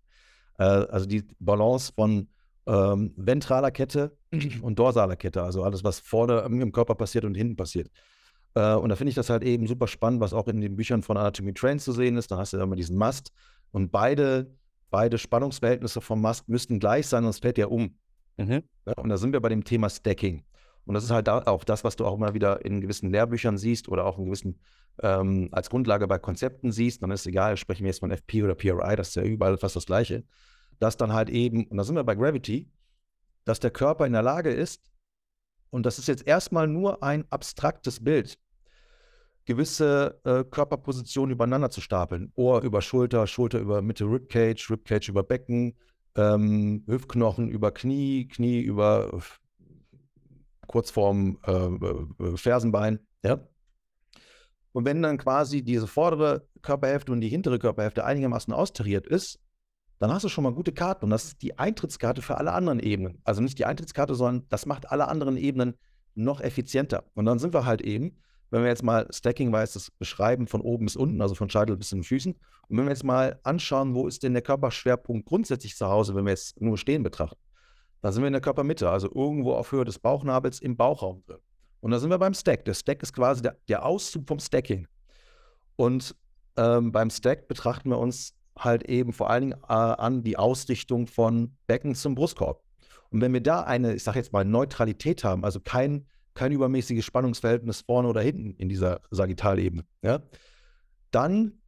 Äh, 0.58 0.64
also 0.64 1.06
die 1.06 1.24
Balance 1.40 1.92
von 1.96 2.28
ähm, 2.66 3.14
ventraler 3.18 3.72
Kette 3.72 4.18
und 4.62 4.80
dorsaler 4.80 5.16
Kette, 5.16 5.44
also 5.44 5.64
alles, 5.64 5.84
was 5.84 6.00
vorne 6.00 6.40
im 6.40 6.72
Körper 6.72 6.96
passiert 6.96 7.26
und 7.26 7.36
hinten 7.36 7.56
passiert. 7.56 7.90
Äh, 8.56 8.76
und 8.76 8.90
da 8.90 8.96
finde 8.96 9.10
ich 9.10 9.16
das 9.16 9.30
halt 9.30 9.44
eben 9.44 9.68
super 9.68 9.88
spannend, 9.88 10.22
was 10.22 10.34
auch 10.34 10.48
in 10.48 10.62
den 10.62 10.76
Büchern 10.76 11.04
von 11.04 11.18
Anatomy 11.18 11.54
Train 11.54 11.80
zu 11.80 11.92
sehen 11.92 12.18
ist. 12.18 12.32
Da 12.32 12.38
hast 12.38 12.54
du 12.54 12.58
ja 12.58 12.64
immer 12.64 12.76
diesen 12.76 12.98
Mast 12.98 13.32
und 13.72 13.92
beide, 13.92 14.56
beide 14.90 15.18
Spannungsverhältnisse 15.18 16.02
vom 16.02 16.22
Mast 16.22 16.48
müssten 16.50 16.80
gleich 16.80 17.08
sein, 17.08 17.24
sonst 17.24 17.42
fällt 17.42 17.58
der 17.58 17.72
um. 17.72 17.98
Mhm. 18.38 18.64
Ja, 18.86 18.94
und 18.98 19.10
da 19.10 19.18
sind 19.18 19.34
wir 19.34 19.42
bei 19.42 19.50
dem 19.50 19.64
Thema 19.64 19.90
Stacking. 19.90 20.44
Und 20.86 20.96
das 20.96 21.04
ist 21.04 21.12
halt 21.12 21.30
auch 21.30 21.64
das, 21.64 21.84
was 21.84 21.96
du 21.96 22.06
auch 22.06 22.16
immer 22.16 22.34
wieder 22.34 22.66
in 22.66 22.82
gewissen 22.82 23.10
Lehrbüchern 23.10 23.58
siehst 23.58 23.88
oder 23.88 24.06
auch 24.06 24.18
in 24.18 24.26
gewissen 24.26 24.60
ähm, 25.02 25.50
als 25.52 25.70
Grundlage 25.70 26.08
bei 26.08 26.20
Konzepten 26.20 26.72
siehst. 26.72 27.02
Dann 27.02 27.12
ist 27.12 27.22
es 27.22 27.28
egal, 27.28 27.56
sprechen 27.58 27.84
wir 27.84 27.90
jetzt 27.90 28.00
von 28.00 28.12
FP 28.12 28.44
oder 28.44 28.56
PRI, 28.56 28.96
das 28.96 29.10
ist 29.10 29.16
ja 29.16 29.24
überall 29.24 29.58
fast 29.58 29.76
das 29.76 29.86
Gleiche. 29.86 30.24
Dass 30.80 30.98
dann 30.98 31.14
halt 31.14 31.30
eben, 31.30 31.68
und 31.68 31.78
da 31.78 31.84
sind 31.84 31.96
wir 31.96 32.04
bei 32.04 32.16
Gravity, 32.16 32.70
dass 33.46 33.60
der 33.60 33.72
Körper 33.72 34.06
in 34.06 34.14
der 34.14 34.24
Lage 34.24 34.52
ist, 34.52 34.92
und 35.70 35.86
das 35.86 35.98
ist 35.98 36.08
jetzt 36.08 36.28
erstmal 36.28 36.68
nur 36.68 37.02
ein 37.02 37.26
abstraktes 37.32 38.04
Bild, 38.04 38.38
gewisse 39.46 40.20
äh, 40.24 40.44
Körperpositionen 40.44 41.34
übereinander 41.34 41.70
zu 41.70 41.82
stapeln. 41.82 42.32
Ohr 42.36 42.62
über 42.62 42.82
Schulter, 42.82 43.26
Schulter 43.26 43.60
über 43.60 43.82
Mitte 43.82 44.06
Ribcage, 44.06 44.70
Ribcage 44.70 45.10
über 45.10 45.24
Becken, 45.24 45.76
ähm, 46.16 46.84
Hüftknochen 46.88 47.50
über 47.50 47.72
Knie, 47.72 48.28
Knie 48.28 48.62
über 48.62 49.22
kurz 50.68 50.92
vorm 50.92 51.40
äh, 51.46 51.52
äh, 51.52 52.38
Fersenbein. 52.38 53.00
Ja? 53.24 53.48
Und 54.72 54.86
wenn 54.86 55.02
dann 55.02 55.18
quasi 55.18 55.64
diese 55.64 55.88
vordere 55.88 56.48
Körperhälfte 56.62 57.12
und 57.12 57.22
die 57.22 57.30
hintere 57.30 57.60
Körperhälfte 57.60 58.06
einigermaßen 58.06 58.54
austariert 58.54 59.06
ist, 59.06 59.40
dann 60.00 60.12
hast 60.12 60.24
du 60.24 60.30
schon 60.30 60.44
mal 60.44 60.54
gute 60.54 60.74
Karten. 60.74 61.06
Und 61.06 61.12
das 61.12 61.26
ist 61.26 61.42
die 61.42 61.58
Eintrittskarte 61.58 62.22
für 62.22 62.38
alle 62.38 62.54
anderen 62.54 62.80
Ebenen. 62.80 63.22
Also 63.24 63.42
nicht 63.42 63.60
die 63.60 63.66
Eintrittskarte, 63.66 64.16
sondern 64.16 64.48
das 64.50 64.66
macht 64.66 64.92
alle 64.92 65.08
anderen 65.08 65.38
Ebenen 65.38 65.76
noch 66.16 66.42
effizienter. 66.42 67.06
Und 67.14 67.26
dann 67.26 67.40
sind 67.40 67.54
wir 67.54 67.66
halt 67.66 67.82
eben, 67.82 68.18
wenn 68.54 68.62
wir 68.62 68.70
jetzt 68.70 68.84
mal 68.84 69.08
Stacking-wise 69.10 69.74
das 69.74 69.90
beschreiben, 69.90 70.46
von 70.46 70.62
oben 70.62 70.86
bis 70.86 70.96
unten, 70.96 71.22
also 71.24 71.34
von 71.34 71.50
Scheitel 71.50 71.76
bis 71.76 71.90
zu 71.90 71.96
den 71.96 72.04
Füßen. 72.04 72.34
Und 72.34 72.78
wenn 72.78 72.86
wir 72.86 72.92
jetzt 72.92 73.04
mal 73.04 73.40
anschauen, 73.42 73.96
wo 73.96 74.08
ist 74.08 74.22
denn 74.22 74.34
der 74.34 74.44
Körperschwerpunkt 74.44 75.28
grundsätzlich 75.28 75.76
zu 75.76 75.88
Hause, 75.88 76.14
wenn 76.14 76.26
wir 76.26 76.34
jetzt 76.34 76.62
nur 76.62 76.78
stehen 76.78 77.02
betrachten, 77.02 77.40
da 78.02 78.12
sind 78.12 78.22
wir 78.22 78.28
in 78.28 78.34
der 78.34 78.44
Körpermitte, 78.44 78.92
also 78.92 79.10
irgendwo 79.12 79.54
auf 79.54 79.72
Höhe 79.72 79.86
des 79.86 79.98
Bauchnabels 79.98 80.60
im 80.60 80.78
Bauchraum 80.78 81.24
drin. 81.26 81.40
Und 81.80 81.90
da 81.90 81.98
sind 81.98 82.12
wir 82.12 82.20
beim 82.20 82.36
Stack. 82.36 82.64
Der 82.66 82.76
Stack 82.76 83.02
ist 83.02 83.14
quasi 83.14 83.42
der, 83.42 83.58
der 83.68 83.84
Auszug 83.84 84.28
vom 84.28 84.38
Stacking. 84.38 84.88
Und 85.76 86.16
ähm, 86.56 86.92
beim 86.92 87.10
Stack 87.10 87.48
betrachten 87.48 87.90
wir 87.90 87.98
uns 87.98 88.36
halt 88.56 88.84
eben 88.84 89.14
vor 89.14 89.32
allen 89.32 89.50
Dingen 89.50 89.60
äh, 89.64 89.74
an 89.74 90.22
die 90.22 90.38
Ausrichtung 90.38 91.08
von 91.08 91.58
Becken 91.66 91.96
zum 91.96 92.14
Brustkorb. 92.14 92.62
Und 93.10 93.20
wenn 93.20 93.34
wir 93.34 93.42
da 93.42 93.62
eine, 93.62 93.96
ich 93.96 94.04
sage 94.04 94.20
jetzt 94.20 94.32
mal, 94.32 94.46
Neutralität 94.46 95.24
haben, 95.24 95.44
also 95.44 95.60
kein, 95.60 96.06
kein 96.34 96.52
übermäßiges 96.52 97.06
Spannungsverhältnis 97.06 97.82
vorne 97.82 98.08
oder 98.08 98.22
hinten 98.22 98.56
in 98.58 98.70
dieser 98.70 99.02
Sagittalebene, 99.12 99.84
ja, 100.02 100.22
dann, 101.12 101.60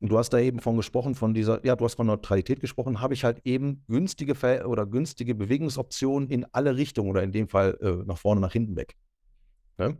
du 0.00 0.18
hast 0.18 0.30
da 0.30 0.38
eben 0.38 0.60
von 0.60 0.76
gesprochen, 0.76 1.14
von 1.14 1.34
dieser, 1.34 1.64
ja, 1.64 1.76
du 1.76 1.84
hast 1.84 1.94
von 1.94 2.06
Neutralität 2.06 2.60
gesprochen, 2.60 3.00
habe 3.00 3.14
ich 3.14 3.24
halt 3.24 3.40
eben 3.44 3.84
günstige 3.88 4.34
Ver 4.34 4.68
oder 4.68 4.86
günstige 4.86 5.34
Bewegungsoptionen 5.34 6.28
in 6.30 6.46
alle 6.52 6.76
Richtungen 6.76 7.10
oder 7.10 7.22
in 7.22 7.32
dem 7.32 7.48
Fall 7.48 7.78
äh, 7.80 8.04
nach 8.06 8.18
vorne, 8.18 8.40
nach 8.40 8.52
hinten 8.52 8.76
weg. 8.76 8.96
Ja? 9.78 9.94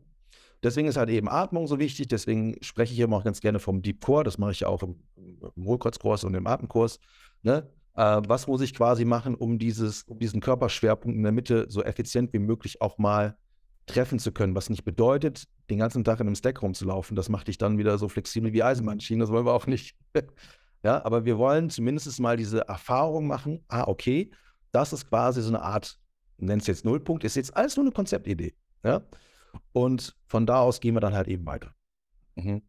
Deswegen 0.63 0.87
ist 0.87 0.97
halt 0.97 1.11
eben 1.11 1.29
Atmung 1.29 1.67
so 1.67 1.79
wichtig. 1.79 2.09
Deswegen 2.09 2.57
spreche 2.63 2.93
ich 2.93 3.01
immer 3.01 3.17
auch 3.17 3.25
ganz 3.25 3.41
gerne 3.41 3.59
vom 3.59 3.83
Deep 3.83 4.01
Core. 4.01 4.25
Das 4.25 4.39
mache 4.39 4.53
ich 4.53 4.61
ja 4.61 4.69
auch 4.69 4.83
im, 4.83 4.97
im 5.17 5.65
Hohlkreuzkurs 5.65 6.25
und 6.25 6.35
im 6.35 6.47
Atemkurs. 6.47 7.01
Ne? 7.43 7.69
Äh, 7.95 8.23
was 8.27 8.47
muss 8.47 8.61
ich 8.61 8.75
quasi 8.75 9.05
machen, 9.05 9.35
um, 9.35 9.59
dieses, 9.59 10.05
um 10.05 10.19
diesen 10.19 10.41
Körperschwerpunkt 10.41 11.17
in 11.17 11.23
der 11.23 11.33
Mitte 11.33 11.67
so 11.69 11.83
effizient 11.83 12.33
wie 12.33 12.39
möglich 12.39 12.81
auch 12.81 12.99
mal 12.99 13.37
treffen 13.87 14.19
zu 14.19 14.33
können? 14.33 14.55
Was 14.55 14.71
nicht 14.71 14.85
bedeutet, 14.85 15.45
den 15.71 15.79
ganzen 15.79 16.05
Tag 16.05 16.21
in 16.21 16.27
einem 16.27 16.35
Stack 16.35 16.63
rumzulaufen. 16.63 17.17
Das 17.17 17.29
macht 17.29 17.49
dich 17.49 17.59
dann 17.59 17.79
wieder 17.79 17.99
so 17.99 18.09
flexibel 18.09 18.53
wie 18.53 18.63
Eisenbahnschienen. 18.63 19.21
Das 19.21 19.31
wollen 19.31 19.47
wir 19.47 19.55
auch 19.55 19.67
nicht. 19.67 19.97
ja, 20.83 21.05
aber 21.05 21.25
wir 21.25 21.39
wollen 21.39 21.71
zumindest 21.71 22.21
mal 22.21 22.37
diese 22.37 22.69
Erfahrung 22.69 23.27
machen. 23.27 23.65
Ah, 23.69 23.85
okay, 23.87 24.31
das 24.73 24.93
ist 24.93 25.09
quasi 25.09 25.43
so 25.43 25.49
eine 25.49 25.63
Art, 25.63 25.99
nenn 26.39 26.59
es 26.59 26.67
jetzt 26.67 26.85
Nullpunkt, 26.85 27.25
ist 27.25 27.37
jetzt 27.37 27.57
alles 27.57 27.77
nur 27.77 27.85
eine 27.85 27.93
Konzeptidee. 27.93 28.55
Ja. 28.85 29.03
Und 29.73 30.17
von 30.27 30.47
da 30.47 30.61
aus 30.61 30.81
gehen 30.81 30.95
wir 30.95 31.01
dann 31.01 31.15
halt 31.15 31.29
eben 31.29 31.47
weiter. 31.47 31.75
Mhm. 32.37 32.63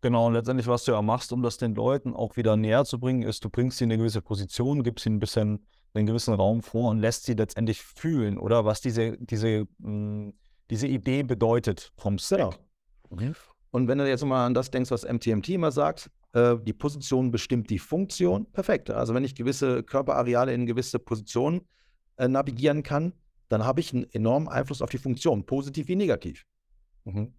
Genau, 0.00 0.26
und 0.26 0.32
letztendlich, 0.32 0.66
was 0.66 0.84
du 0.84 0.92
ja 0.92 1.00
machst, 1.00 1.32
um 1.32 1.42
das 1.42 1.58
den 1.58 1.74
Leuten 1.74 2.14
auch 2.14 2.36
wieder 2.36 2.56
näher 2.56 2.84
zu 2.84 2.98
bringen, 2.98 3.22
ist, 3.22 3.44
du 3.44 3.50
bringst 3.50 3.78
sie 3.78 3.84
in 3.84 3.92
eine 3.92 3.98
gewisse 3.98 4.20
Position, 4.20 4.82
gibst 4.82 5.06
ihnen 5.06 5.16
ein 5.16 5.20
bisschen 5.20 5.66
einen 5.94 6.06
gewissen 6.06 6.34
Raum 6.34 6.62
vor 6.62 6.90
und 6.90 6.98
lässt 6.98 7.24
sie 7.24 7.34
letztendlich 7.34 7.82
fühlen, 7.82 8.38
oder 8.38 8.64
was 8.64 8.80
diese, 8.80 9.16
diese, 9.18 9.66
mh, 9.78 9.88
hm, 9.88 10.34
diese 10.72 10.86
Idee 10.86 11.22
bedeutet 11.22 11.92
vom 11.98 12.18
Stack. 12.18 12.58
Genau. 13.10 13.34
Und 13.72 13.88
wenn 13.88 13.98
du 13.98 14.08
jetzt 14.08 14.24
mal 14.24 14.46
an 14.46 14.54
das 14.54 14.70
denkst, 14.70 14.90
was 14.90 15.04
MTMT 15.04 15.50
immer 15.50 15.70
sagt, 15.70 16.10
äh, 16.32 16.56
die 16.62 16.72
Position 16.72 17.30
bestimmt 17.30 17.68
die 17.68 17.78
Funktion, 17.78 18.50
perfekt. 18.50 18.88
Also 18.88 19.12
wenn 19.12 19.22
ich 19.22 19.34
gewisse 19.34 19.82
Körperareale 19.82 20.54
in 20.54 20.64
gewisse 20.64 20.98
Positionen 20.98 21.68
äh, 22.16 22.26
navigieren 22.26 22.82
kann, 22.82 23.12
dann 23.50 23.66
habe 23.66 23.80
ich 23.80 23.92
einen 23.92 24.10
enormen 24.12 24.48
Einfluss 24.48 24.80
auf 24.80 24.88
die 24.88 24.96
Funktion, 24.96 25.44
positiv 25.44 25.88
wie 25.88 25.96
negativ. 25.96 26.46
Mhm. 27.04 27.34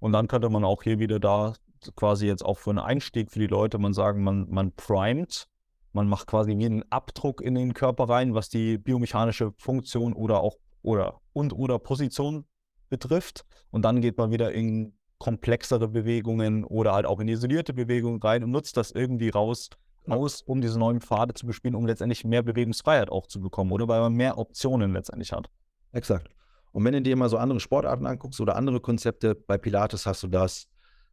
Und 0.00 0.12
dann 0.12 0.26
könnte 0.26 0.50
man 0.50 0.64
auch 0.64 0.82
hier 0.82 0.98
wieder 0.98 1.20
da 1.20 1.54
quasi 1.94 2.26
jetzt 2.26 2.44
auch 2.44 2.58
für 2.58 2.70
einen 2.70 2.80
Einstieg 2.80 3.30
für 3.30 3.38
die 3.38 3.46
Leute 3.46 3.78
man 3.78 3.92
sagen, 3.92 4.24
man, 4.24 4.50
man 4.50 4.72
primet, 4.72 5.46
man 5.92 6.08
macht 6.08 6.26
quasi 6.26 6.50
einen 6.50 6.82
Abdruck 6.90 7.40
in 7.40 7.54
den 7.54 7.74
Körper 7.74 8.08
rein, 8.08 8.34
was 8.34 8.48
die 8.48 8.76
biomechanische 8.76 9.52
Funktion 9.56 10.14
oder 10.14 10.40
auch 10.40 10.56
oder 10.82 11.20
und 11.32 11.52
oder 11.52 11.78
Position 11.78 12.44
betrifft. 12.92 13.44
Und 13.70 13.84
dann 13.84 14.00
geht 14.00 14.16
man 14.16 14.30
wieder 14.30 14.52
in 14.52 14.94
komplexere 15.18 15.88
Bewegungen 15.88 16.64
oder 16.64 16.92
halt 16.92 17.06
auch 17.06 17.18
in 17.20 17.28
isolierte 17.28 17.72
Bewegungen 17.72 18.20
rein 18.20 18.44
und 18.44 18.50
nutzt 18.50 18.76
das 18.76 18.92
irgendwie 18.92 19.30
raus, 19.30 19.70
aus, 20.08 20.42
um 20.42 20.60
diese 20.60 20.78
neuen 20.78 21.00
Pfade 21.00 21.34
zu 21.34 21.46
bespielen, 21.46 21.74
um 21.74 21.86
letztendlich 21.86 22.24
mehr 22.24 22.42
Bewegungsfreiheit 22.42 23.10
auch 23.10 23.26
zu 23.26 23.40
bekommen, 23.40 23.72
oder 23.72 23.86
weil 23.88 24.00
man 24.00 24.14
mehr 24.14 24.36
Optionen 24.36 24.92
letztendlich 24.92 25.32
hat. 25.32 25.48
Exakt. 25.92 26.28
Und 26.72 26.84
wenn 26.84 26.94
du 26.94 27.02
dir 27.02 27.16
mal 27.16 27.28
so 27.28 27.36
andere 27.36 27.60
Sportarten 27.60 28.06
anguckst 28.06 28.40
oder 28.40 28.56
andere 28.56 28.80
Konzepte, 28.80 29.34
bei 29.34 29.58
Pilates 29.58 30.06
hast 30.06 30.22
du 30.24 30.28
das, 30.28 30.66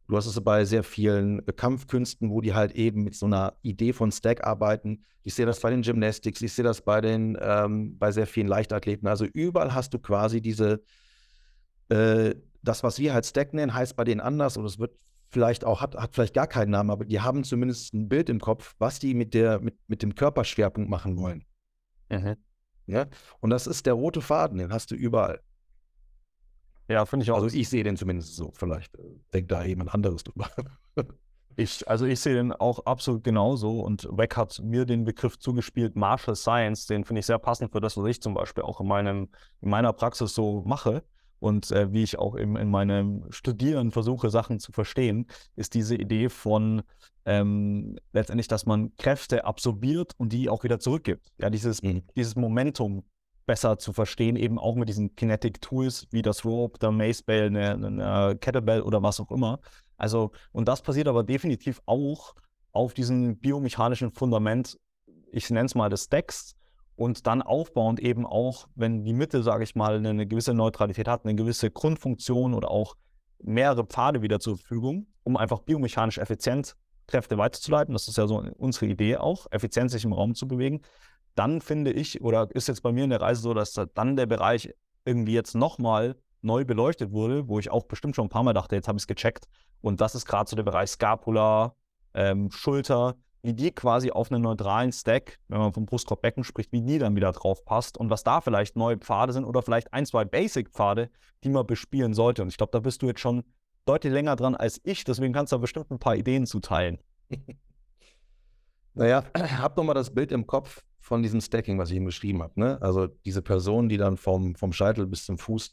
du 0.08 0.16
hast 0.16 0.26
es 0.26 0.40
bei 0.40 0.64
sehr 0.64 0.82
vielen 0.82 1.44
Kampfkünsten, 1.46 2.30
wo 2.30 2.40
die 2.40 2.52
halt 2.52 2.72
eben 2.72 3.04
mit 3.04 3.14
so 3.14 3.26
einer 3.26 3.54
Idee 3.62 3.92
von 3.92 4.10
Stack 4.10 4.44
arbeiten. 4.44 5.04
Ich 5.22 5.34
sehe 5.34 5.46
das 5.46 5.60
bei 5.60 5.70
den 5.70 5.82
Gymnastics, 5.82 6.42
ich 6.42 6.52
sehe 6.52 6.64
das 6.64 6.82
bei 6.82 7.00
den, 7.00 7.38
ähm, 7.40 7.96
bei 7.96 8.10
sehr 8.10 8.26
vielen 8.26 8.48
Leichtathleten. 8.48 9.06
Also 9.06 9.24
überall 9.24 9.72
hast 9.72 9.94
du 9.94 10.00
quasi 10.00 10.40
diese, 10.40 10.82
äh, 11.90 12.34
das, 12.62 12.82
was 12.82 12.98
wir 12.98 13.12
halt 13.12 13.26
Stack 13.26 13.54
nennen, 13.54 13.74
heißt 13.74 13.96
bei 13.96 14.04
denen 14.04 14.20
anders 14.20 14.56
und 14.56 14.64
es 14.64 14.78
wird 14.78 14.92
vielleicht 15.28 15.64
auch, 15.64 15.80
hat, 15.80 15.96
hat 15.96 16.14
vielleicht 16.14 16.34
gar 16.34 16.46
keinen 16.46 16.70
Namen, 16.70 16.90
aber 16.90 17.04
die 17.04 17.20
haben 17.20 17.44
zumindest 17.44 17.94
ein 17.94 18.08
Bild 18.08 18.28
im 18.28 18.40
Kopf, 18.40 18.74
was 18.78 18.98
die 18.98 19.14
mit, 19.14 19.34
der, 19.34 19.60
mit, 19.60 19.76
mit 19.86 20.02
dem 20.02 20.14
Körperschwerpunkt 20.14 20.90
machen 20.90 21.16
wollen. 21.16 21.44
Mhm. 22.10 22.36
Ja? 22.86 23.06
Und 23.40 23.50
das 23.50 23.66
ist 23.66 23.86
der 23.86 23.94
rote 23.94 24.20
Faden, 24.20 24.58
den 24.58 24.72
hast 24.72 24.90
du 24.90 24.94
überall. 24.96 25.40
Ja, 26.88 27.06
finde 27.06 27.22
ich 27.22 27.30
auch. 27.30 27.40
Also 27.40 27.56
ich 27.56 27.68
sehe 27.68 27.84
den 27.84 27.96
zumindest 27.96 28.34
so. 28.34 28.50
Vielleicht 28.52 28.96
äh, 28.96 29.02
denkt 29.32 29.52
da 29.52 29.62
jemand 29.62 29.94
anderes 29.94 30.24
drüber. 30.24 30.50
ich, 31.56 31.86
also 31.88 32.04
ich 32.04 32.18
sehe 32.18 32.34
den 32.34 32.52
auch 32.52 32.84
absolut 32.84 33.22
genauso 33.22 33.80
und 33.80 34.08
Weck 34.10 34.36
hat 34.36 34.60
mir 34.60 34.84
den 34.84 35.04
Begriff 35.04 35.38
zugespielt, 35.38 35.94
Martial 35.94 36.34
Science, 36.34 36.86
den 36.86 37.04
finde 37.04 37.20
ich 37.20 37.26
sehr 37.26 37.38
passend 37.38 37.70
für 37.70 37.80
das, 37.80 37.96
was 37.96 38.06
ich 38.06 38.20
zum 38.20 38.34
Beispiel 38.34 38.64
auch 38.64 38.80
in, 38.80 38.88
meinem, 38.88 39.28
in 39.60 39.70
meiner 39.70 39.92
Praxis 39.92 40.34
so 40.34 40.62
mache 40.66 41.04
und 41.40 41.70
äh, 41.72 41.92
wie 41.92 42.02
ich 42.02 42.18
auch 42.18 42.34
im, 42.36 42.56
in 42.56 42.70
meinem 42.70 43.24
Studieren 43.30 43.90
versuche, 43.90 44.30
Sachen 44.30 44.60
zu 44.60 44.72
verstehen, 44.72 45.26
ist 45.56 45.74
diese 45.74 45.96
Idee 45.96 46.28
von 46.28 46.82
ähm, 47.24 47.98
letztendlich, 48.12 48.48
dass 48.48 48.66
man 48.66 48.94
Kräfte 48.96 49.44
absorbiert 49.44 50.12
und 50.18 50.32
die 50.32 50.48
auch 50.48 50.64
wieder 50.64 50.78
zurückgibt. 50.78 51.32
Ja, 51.38 51.50
dieses, 51.50 51.82
mhm. 51.82 52.02
dieses 52.14 52.36
Momentum 52.36 53.04
besser 53.46 53.78
zu 53.78 53.92
verstehen, 53.92 54.36
eben 54.36 54.58
auch 54.58 54.76
mit 54.76 54.88
diesen 54.88 55.16
Kinetic 55.16 55.60
Tools 55.60 56.06
wie 56.10 56.22
das 56.22 56.44
Rope, 56.44 56.78
der 56.78 56.92
Mace 56.92 57.22
Bell, 57.22 57.46
eine, 57.46 57.72
eine 57.74 58.36
Kettlebell 58.38 58.82
oder 58.82 59.02
was 59.02 59.18
auch 59.18 59.30
immer. 59.30 59.58
Also, 59.96 60.30
und 60.52 60.68
das 60.68 60.82
passiert 60.82 61.08
aber 61.08 61.24
definitiv 61.24 61.80
auch 61.86 62.34
auf 62.72 62.94
diesem 62.94 63.38
biomechanischen 63.38 64.12
Fundament, 64.12 64.78
ich 65.32 65.50
nenne 65.50 65.66
es 65.66 65.74
mal 65.74 65.88
des 65.88 66.04
Stacks, 66.04 66.54
und 67.00 67.26
dann 67.26 67.40
aufbauend 67.40 67.98
eben 67.98 68.26
auch, 68.26 68.68
wenn 68.74 69.04
die 69.04 69.14
Mitte, 69.14 69.42
sage 69.42 69.64
ich 69.64 69.74
mal, 69.74 69.96
eine 69.96 70.26
gewisse 70.26 70.52
Neutralität 70.52 71.08
hat, 71.08 71.24
eine 71.24 71.34
gewisse 71.34 71.70
Grundfunktion 71.70 72.52
oder 72.52 72.70
auch 72.70 72.94
mehrere 73.42 73.86
Pfade 73.86 74.20
wieder 74.20 74.38
zur 74.38 74.58
Verfügung, 74.58 75.06
um 75.22 75.38
einfach 75.38 75.60
biomechanisch 75.60 76.18
effizient 76.18 76.76
Kräfte 77.06 77.38
weiterzuleiten. 77.38 77.94
Das 77.94 78.06
ist 78.06 78.18
ja 78.18 78.26
so 78.26 78.44
unsere 78.58 78.84
Idee 78.84 79.16
auch, 79.16 79.46
effizient 79.50 79.90
sich 79.90 80.04
im 80.04 80.12
Raum 80.12 80.34
zu 80.34 80.46
bewegen. 80.46 80.82
Dann 81.36 81.62
finde 81.62 81.90
ich, 81.90 82.20
oder 82.20 82.54
ist 82.54 82.68
jetzt 82.68 82.82
bei 82.82 82.92
mir 82.92 83.04
in 83.04 83.10
der 83.10 83.22
Reise 83.22 83.40
so, 83.40 83.54
dass 83.54 83.72
dann 83.94 84.16
der 84.16 84.26
Bereich 84.26 84.70
irgendwie 85.06 85.32
jetzt 85.32 85.54
nochmal 85.54 86.16
neu 86.42 86.66
beleuchtet 86.66 87.12
wurde, 87.12 87.48
wo 87.48 87.58
ich 87.58 87.70
auch 87.70 87.86
bestimmt 87.86 88.14
schon 88.14 88.26
ein 88.26 88.30
paar 88.30 88.42
Mal 88.42 88.52
dachte, 88.52 88.76
jetzt 88.76 88.88
habe 88.88 88.98
ich 88.98 89.04
es 89.04 89.06
gecheckt. 89.06 89.46
Und 89.80 90.02
das 90.02 90.14
ist 90.14 90.26
gerade 90.26 90.50
so 90.50 90.54
der 90.54 90.64
Bereich 90.64 90.90
Scapula, 90.90 91.74
ähm, 92.12 92.50
Schulter, 92.50 93.16
wie 93.42 93.54
die 93.54 93.70
quasi 93.72 94.10
auf 94.10 94.30
einen 94.30 94.42
neutralen 94.42 94.92
Stack, 94.92 95.38
wenn 95.48 95.58
man 95.58 95.72
vom 95.72 95.86
Brustkorbbecken 95.86 96.44
spricht, 96.44 96.72
wie 96.72 96.82
die 96.82 96.98
dann 96.98 97.16
wieder 97.16 97.32
drauf 97.32 97.64
passt 97.64 97.96
und 97.96 98.10
was 98.10 98.22
da 98.22 98.40
vielleicht 98.40 98.76
neue 98.76 98.98
Pfade 98.98 99.32
sind 99.32 99.44
oder 99.44 99.62
vielleicht 99.62 99.92
ein, 99.92 100.06
zwei 100.06 100.24
Basic-Pfade, 100.24 101.10
die 101.44 101.48
man 101.48 101.66
bespielen 101.66 102.14
sollte. 102.14 102.42
Und 102.42 102.48
ich 102.48 102.56
glaube, 102.56 102.72
da 102.72 102.80
bist 102.80 103.02
du 103.02 103.06
jetzt 103.06 103.20
schon 103.20 103.44
deutlich 103.86 104.12
länger 104.12 104.36
dran 104.36 104.54
als 104.54 104.80
ich, 104.84 105.04
deswegen 105.04 105.32
kannst 105.32 105.52
du 105.52 105.56
da 105.56 105.60
bestimmt 105.60 105.90
ein 105.90 105.98
paar 105.98 106.16
Ideen 106.16 106.46
zuteilen. 106.46 106.98
Naja, 108.94 109.24
hab 109.58 109.76
doch 109.76 109.84
mal 109.84 109.94
das 109.94 110.12
Bild 110.12 110.32
im 110.32 110.46
Kopf 110.46 110.82
von 111.00 111.22
diesem 111.22 111.40
Stacking, 111.40 111.78
was 111.78 111.90
ich 111.90 111.96
ihm 111.96 112.04
beschrieben 112.04 112.42
habe. 112.42 112.58
Ne? 112.58 112.82
Also 112.82 113.06
diese 113.06 113.42
Person, 113.42 113.88
die 113.88 113.96
dann 113.96 114.16
vom, 114.16 114.54
vom 114.54 114.72
Scheitel 114.72 115.06
bis 115.06 115.24
zum 115.24 115.38
Fuß 115.38 115.72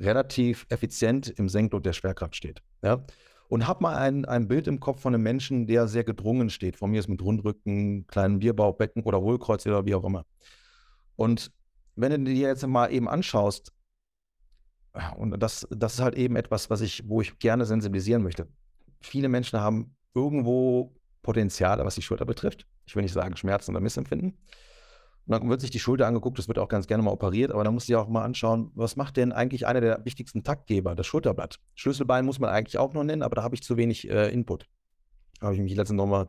relativ 0.00 0.66
effizient 0.68 1.28
im 1.28 1.48
Senkdruck 1.48 1.82
der 1.82 1.92
Schwerkraft 1.92 2.36
steht. 2.36 2.62
Ja? 2.82 3.04
Und 3.48 3.66
hab 3.66 3.80
mal 3.80 3.96
ein, 3.96 4.24
ein 4.26 4.46
Bild 4.46 4.66
im 4.66 4.78
Kopf 4.78 5.00
von 5.00 5.14
einem 5.14 5.22
Menschen, 5.22 5.66
der 5.66 5.88
sehr 5.88 6.04
gedrungen 6.04 6.50
steht. 6.50 6.76
Von 6.76 6.90
mir 6.90 7.00
ist 7.00 7.08
mit 7.08 7.22
Rundrücken, 7.22 8.06
kleinen 8.06 8.38
Bierbauchbecken 8.38 9.02
oder 9.02 9.20
Hohlkreuz 9.20 9.66
oder 9.66 9.86
wie 9.86 9.94
auch 9.94 10.04
immer. 10.04 10.26
Und 11.16 11.50
wenn 11.96 12.24
du 12.24 12.30
dir 12.30 12.48
jetzt 12.48 12.66
mal 12.66 12.92
eben 12.92 13.08
anschaust, 13.08 13.72
und 15.16 15.38
das, 15.38 15.66
das 15.70 15.94
ist 15.94 16.00
halt 16.00 16.14
eben 16.14 16.36
etwas, 16.36 16.70
was 16.70 16.80
ich, 16.80 17.08
wo 17.08 17.20
ich 17.20 17.38
gerne 17.38 17.64
sensibilisieren 17.64 18.22
möchte. 18.22 18.48
Viele 19.00 19.28
Menschen 19.28 19.60
haben 19.60 19.94
irgendwo 20.14 20.94
Potenziale, 21.22 21.84
was 21.84 21.94
die 21.94 22.02
Schulter 22.02 22.24
betrifft. 22.24 22.66
Ich 22.86 22.96
will 22.96 23.02
nicht 23.02 23.12
sagen 23.12 23.36
Schmerzen 23.36 23.72
oder 23.72 23.80
Missempfinden. 23.80 24.36
Und 25.28 25.32
dann 25.32 25.50
wird 25.50 25.60
sich 25.60 25.70
die 25.70 25.78
Schulter 25.78 26.06
angeguckt, 26.06 26.38
das 26.38 26.48
wird 26.48 26.58
auch 26.58 26.68
ganz 26.68 26.86
gerne 26.86 27.02
mal 27.02 27.10
operiert, 27.10 27.52
aber 27.52 27.62
dann 27.62 27.74
muss 27.74 27.86
ich 27.86 27.94
auch 27.94 28.08
mal 28.08 28.24
anschauen, 28.24 28.70
was 28.74 28.96
macht 28.96 29.18
denn 29.18 29.30
eigentlich 29.30 29.66
einer 29.66 29.82
der 29.82 30.02
wichtigsten 30.06 30.42
Taktgeber, 30.42 30.94
das 30.94 31.06
Schulterblatt. 31.06 31.60
Schlüsselbein 31.74 32.24
muss 32.24 32.38
man 32.38 32.48
eigentlich 32.48 32.78
auch 32.78 32.94
noch 32.94 33.04
nennen, 33.04 33.22
aber 33.22 33.36
da 33.36 33.42
habe 33.42 33.54
ich 33.54 33.62
zu 33.62 33.76
wenig 33.76 34.08
äh, 34.08 34.30
Input. 34.32 34.66
Da 35.38 35.48
habe 35.48 35.54
ich 35.54 35.60
mich 35.60 35.76
letztens 35.76 35.98
nochmal 35.98 36.28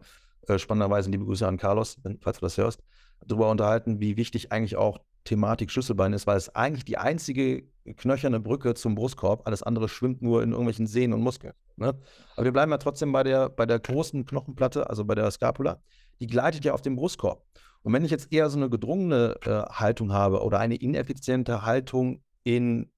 äh, 0.49 0.59
spannenderweise, 0.59 1.09
liebe 1.09 1.23
Grüße 1.23 1.47
an 1.47 1.55
Carlos, 1.55 1.97
falls 2.19 2.39
du 2.39 2.45
das 2.45 2.57
hörst, 2.57 2.83
darüber 3.25 3.49
unterhalten, 3.49 4.01
wie 4.01 4.17
wichtig 4.17 4.51
eigentlich 4.51 4.75
auch 4.75 4.99
Thematik 5.23 5.71
Schlüsselbein 5.71 6.11
ist, 6.11 6.27
weil 6.27 6.35
es 6.35 6.53
eigentlich 6.53 6.83
die 6.83 6.97
einzige 6.97 7.63
knöcherne 7.95 8.41
Brücke 8.41 8.73
zum 8.73 8.95
Brustkorb, 8.95 9.47
alles 9.47 9.63
andere 9.63 9.87
schwimmt 9.87 10.21
nur 10.21 10.43
in 10.43 10.51
irgendwelchen 10.51 10.87
Sehnen 10.87 11.13
und 11.13 11.21
Muskeln. 11.21 11.53
Ne? 11.77 11.97
Aber 12.35 12.43
wir 12.43 12.51
bleiben 12.51 12.71
ja 12.71 12.77
trotzdem 12.77 13.13
bei 13.13 13.23
der, 13.23 13.47
bei 13.47 13.65
der 13.65 13.79
großen 13.79 14.25
Knochenplatte, 14.25 14.89
also 14.89 15.05
bei 15.05 15.15
der 15.15 15.31
Scapula, 15.31 15.81
die 16.19 16.27
gleitet 16.27 16.65
ja 16.65 16.73
auf 16.73 16.81
dem 16.81 16.97
Brustkorb. 16.97 17.45
Und 17.81 17.93
wenn 17.93 18.03
ich 18.03 18.11
jetzt 18.11 18.31
eher 18.31 18.49
so 18.49 18.57
eine 18.57 18.69
gedrungene 18.69 19.37
äh, 19.43 19.49
Haltung 19.71 20.11
habe 20.11 20.41
oder 20.41 20.59
eine 20.59 20.75
ineffiziente 20.75 21.65
Haltung 21.65 22.21
in, 22.43 22.91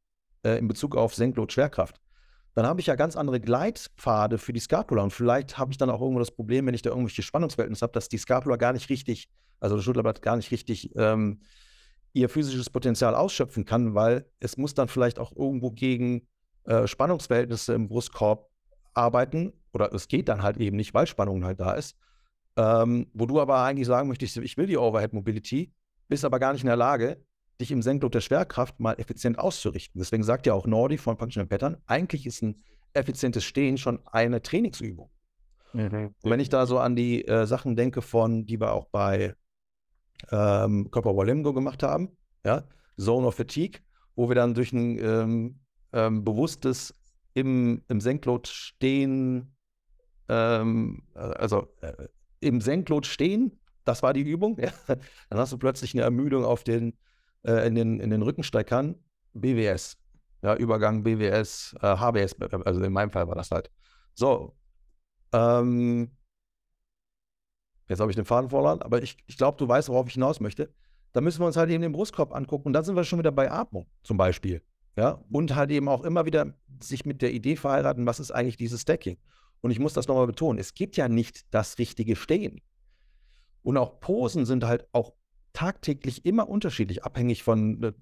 äh, 0.44 0.58
in 0.58 0.68
Bezug 0.68 0.96
auf 0.96 1.14
Senkload 1.14 1.52
Schwerkraft, 1.54 2.02
dann 2.54 2.66
habe 2.66 2.82
ich 2.82 2.88
ja 2.88 2.96
ganz 2.96 3.16
andere 3.16 3.40
Gleitpfade 3.40 4.38
für 4.38 4.54
die 4.54 4.60
Scapula. 4.60 5.04
Und 5.04 5.12
vielleicht 5.12 5.58
habe 5.58 5.72
ich 5.72 5.78
dann 5.78 5.90
auch 5.90 6.02
irgendwo 6.02 6.20
das 6.20 6.32
Problem, 6.32 6.66
wenn 6.66 6.74
ich 6.74 6.82
da 6.82 6.90
irgendwelche 6.90 7.22
Spannungsverhältnisse 7.22 7.84
habe, 7.84 7.94
dass 7.94 8.10
die 8.10 8.18
Scapula 8.18 8.58
gar 8.58 8.74
nicht 8.74 8.90
richtig, 8.90 9.30
also 9.60 9.76
das 9.76 9.86
Schulterblatt 9.86 10.22
gar 10.22 10.36
nicht 10.36 10.52
richtig 10.52 10.92
ähm, 10.96 11.42
ihr 12.14 12.28
physisches 12.28 12.70
Potenzial 12.70 13.16
ausschöpfen 13.16 13.64
kann, 13.64 13.96
weil 13.96 14.26
es 14.40 14.58
muss 14.58 14.74
dann 14.74 14.90
vielleicht 14.90 15.18
auch 15.18 15.34
irgendwo 15.36 15.72
gegen 15.72 16.28
äh, 16.66 16.88
Spannungsverhältnisse 16.88 17.74
im 17.74 17.88
Brustkorb 17.88 18.50
arbeiten. 18.94 19.54
Oder 19.74 19.94
es 19.94 20.10
geht 20.10 20.28
dann 20.28 20.44
halt 20.44 20.58
eben 20.58 20.76
nicht, 20.76 20.94
weil 20.94 21.08
Spannung 21.08 21.46
halt 21.46 21.62
da 21.62 21.74
ist. 21.74 21.96
Ähm, 22.58 23.08
wo 23.14 23.26
du 23.26 23.40
aber 23.40 23.64
eigentlich 23.64 23.88
sagen 23.88 24.08
möchtest, 24.10 24.38
ich 24.38 24.58
will 24.58 24.68
die 24.68 24.78
Overhead 24.78 25.14
Mobility, 25.14 25.72
bist 26.08 26.26
aber 26.26 26.40
gar 26.40 26.54
nicht 26.54 26.64
in 26.64 26.68
der 26.68 26.76
Lage, 26.76 27.24
dich 27.62 27.72
im 27.72 27.82
Senkdruck 27.82 28.12
der 28.12 28.22
Schwerkraft 28.22 28.80
mal 28.80 28.94
effizient 29.00 29.40
auszurichten. 29.40 30.00
Deswegen 30.00 30.24
sagt 30.24 30.46
ja 30.48 30.54
auch 30.54 30.68
Nordi 30.68 30.98
von 30.98 31.18
Functional 31.18 31.48
Pattern, 31.48 31.78
eigentlich 31.86 32.26
ist 32.26 32.42
ein 32.42 32.58
effizientes 32.94 33.46
Stehen 33.46 33.78
schon 33.78 34.00
eine 34.06 34.42
Trainingsübung. 34.42 35.10
Mhm. 35.74 36.14
wenn 36.24 36.42
ich 36.42 36.50
da 36.50 36.66
so 36.66 36.80
an 36.80 36.98
die 36.98 37.26
äh, 37.26 37.46
Sachen 37.48 37.78
denke, 37.78 38.02
von 38.02 38.46
die 38.46 38.60
wir 38.60 38.74
auch 38.74 38.88
bei 38.88 39.36
ähm, 40.30 40.92
Körper 40.92 41.16
Walemgo 41.16 41.54
gemacht 41.54 41.82
haben, 41.82 42.18
ja, 42.44 42.66
Zone 43.00 43.28
of 43.28 43.36
Fatigue, 43.36 43.80
wo 44.16 44.28
wir 44.28 44.36
dann 44.36 44.54
durch 44.54 44.74
ein 44.74 45.00
ähm, 45.00 45.60
ähm, 45.94 46.26
bewusstes 46.26 46.94
im, 47.34 47.84
im 47.88 48.02
Senklot 48.02 48.48
stehen, 48.48 49.56
ähm, 50.28 51.04
äh, 51.16 51.20
also 51.20 51.70
äh, 51.82 52.08
im 52.42 52.60
Senklot 52.60 53.06
stehen, 53.06 53.60
das 53.86 54.04
war 54.04 54.14
die 54.14 54.22
Übung, 54.22 54.60
ja. 54.60 54.72
dann 54.88 55.40
hast 55.40 55.54
du 55.54 55.58
plötzlich 55.58 55.94
eine 55.94 56.04
Ermüdung 56.04 56.44
auf 56.44 56.64
den 56.64 56.98
äh, 57.44 57.68
in, 57.68 57.76
den, 57.76 58.00
in 58.00 58.10
den 58.10 58.22
Rückensteckern 58.22 58.96
BWS. 59.34 59.98
Ja, 60.44 60.56
Übergang 60.56 61.04
BWS, 61.04 61.76
äh, 61.82 61.98
HBS, 61.98 62.36
also 62.42 62.82
in 62.82 62.94
meinem 62.94 63.12
Fall 63.12 63.28
war 63.28 63.36
das 63.36 63.52
halt. 63.52 63.70
So. 64.16 64.56
Ähm, 65.34 66.12
jetzt 67.88 68.00
habe 68.00 68.12
ich 68.12 68.16
den 68.16 68.26
Faden 68.26 68.50
verloren, 68.50 68.82
aber 68.82 69.02
ich, 69.02 69.18
ich 69.28 69.38
glaube, 69.38 69.58
du 69.58 69.68
weißt, 69.68 69.90
worauf 69.90 70.08
ich 70.08 70.14
hinaus 70.14 70.40
möchte. 70.40 70.74
Da 71.14 71.22
müssen 71.22 71.42
wir 71.42 71.46
uns 71.46 71.58
halt 71.58 71.70
eben 71.70 71.82
den 71.82 71.92
Brustkorb 71.92 72.34
angucken 72.34 72.68
und 72.68 72.74
dann 72.74 72.84
sind 72.84 72.96
wir 72.96 73.04
schon 73.04 73.20
wieder 73.20 73.32
bei 73.32 73.52
Atmung 73.52 73.88
zum 74.04 74.18
Beispiel. 74.18 74.62
Ja, 74.98 75.24
und 75.32 75.56
halt 75.56 75.72
eben 75.72 75.88
auch 75.88 76.04
immer 76.04 76.26
wieder 76.26 76.54
sich 76.82 77.06
mit 77.06 77.22
der 77.22 77.32
Idee 77.32 77.56
verheiraten, 77.56 78.06
was 78.06 78.20
ist 78.20 78.32
eigentlich 78.32 78.58
dieses 78.58 78.82
Stacking? 78.82 79.18
Und 79.62 79.72
ich 79.72 79.80
muss 79.80 79.94
das 79.94 80.08
nochmal 80.08 80.28
betonen, 80.28 80.60
es 80.60 80.74
gibt 80.74 80.98
ja 80.98 81.08
nicht 81.08 81.46
das 81.54 81.78
richtige 81.78 82.16
Stehen. 82.16 82.62
Und 83.64 83.78
auch 83.78 84.00
Posen 84.00 84.46
sind 84.46 84.66
halt 84.66 84.88
auch 84.92 85.14
tagtäglich 85.54 86.26
immer 86.26 86.50
unterschiedlich, 86.50 87.04
abhängig 87.04 87.44
von 87.44 87.84
äh, 87.84 87.94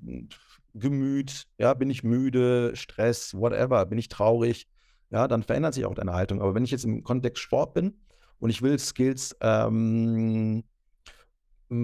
Gemüt, 0.74 1.48
ja, 1.58 1.74
bin 1.74 1.90
ich 1.90 2.04
müde, 2.04 2.76
Stress, 2.76 3.34
whatever, 3.34 3.86
bin 3.86 3.98
ich 3.98 4.08
traurig, 4.08 4.68
ja, 5.10 5.28
dann 5.28 5.44
verändert 5.44 5.74
sich 5.74 5.86
auch 5.86 5.96
deine 5.96 6.14
Haltung. 6.14 6.42
Aber 6.42 6.54
wenn 6.56 6.64
ich 6.64 6.72
jetzt 6.72 6.86
im 6.86 7.04
Kontext 7.04 7.42
Sport 7.42 7.74
bin 7.74 8.00
und 8.40 8.52
ich 8.52 8.62
will 8.62 8.78
Skills 8.78 9.36
ähm, 9.42 10.64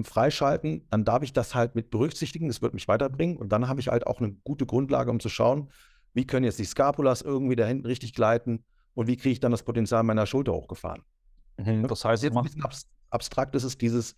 freischalten, 0.03 0.85
dann 0.89 1.03
darf 1.03 1.23
ich 1.23 1.33
das 1.33 1.55
halt 1.55 1.75
mit 1.75 1.89
berücksichtigen, 1.89 2.47
das 2.47 2.61
wird 2.61 2.73
mich 2.73 2.87
weiterbringen 2.87 3.37
und 3.37 3.49
dann 3.49 3.67
habe 3.67 3.79
ich 3.79 3.87
halt 3.87 4.07
auch 4.07 4.19
eine 4.19 4.33
gute 4.43 4.65
Grundlage, 4.65 5.11
um 5.11 5.19
zu 5.19 5.29
schauen, 5.29 5.71
wie 6.13 6.25
können 6.25 6.45
jetzt 6.45 6.59
die 6.59 6.65
Scapulas 6.65 7.21
irgendwie 7.21 7.55
da 7.55 7.65
hinten 7.65 7.87
richtig 7.87 8.13
gleiten 8.13 8.63
und 8.95 9.07
wie 9.07 9.17
kriege 9.17 9.33
ich 9.33 9.39
dann 9.39 9.51
das 9.51 9.63
Potenzial 9.63 10.03
meiner 10.03 10.25
Schulter 10.25 10.53
hochgefahren. 10.53 11.03
Mhm, 11.57 11.87
das 11.87 12.03
heißt, 12.03 12.23
jetzt 12.23 12.35
ein 12.35 12.43
bisschen 12.43 12.63
abstrakt 13.09 13.55
ist 13.55 13.63
es 13.63 13.77
dieses, 13.77 14.15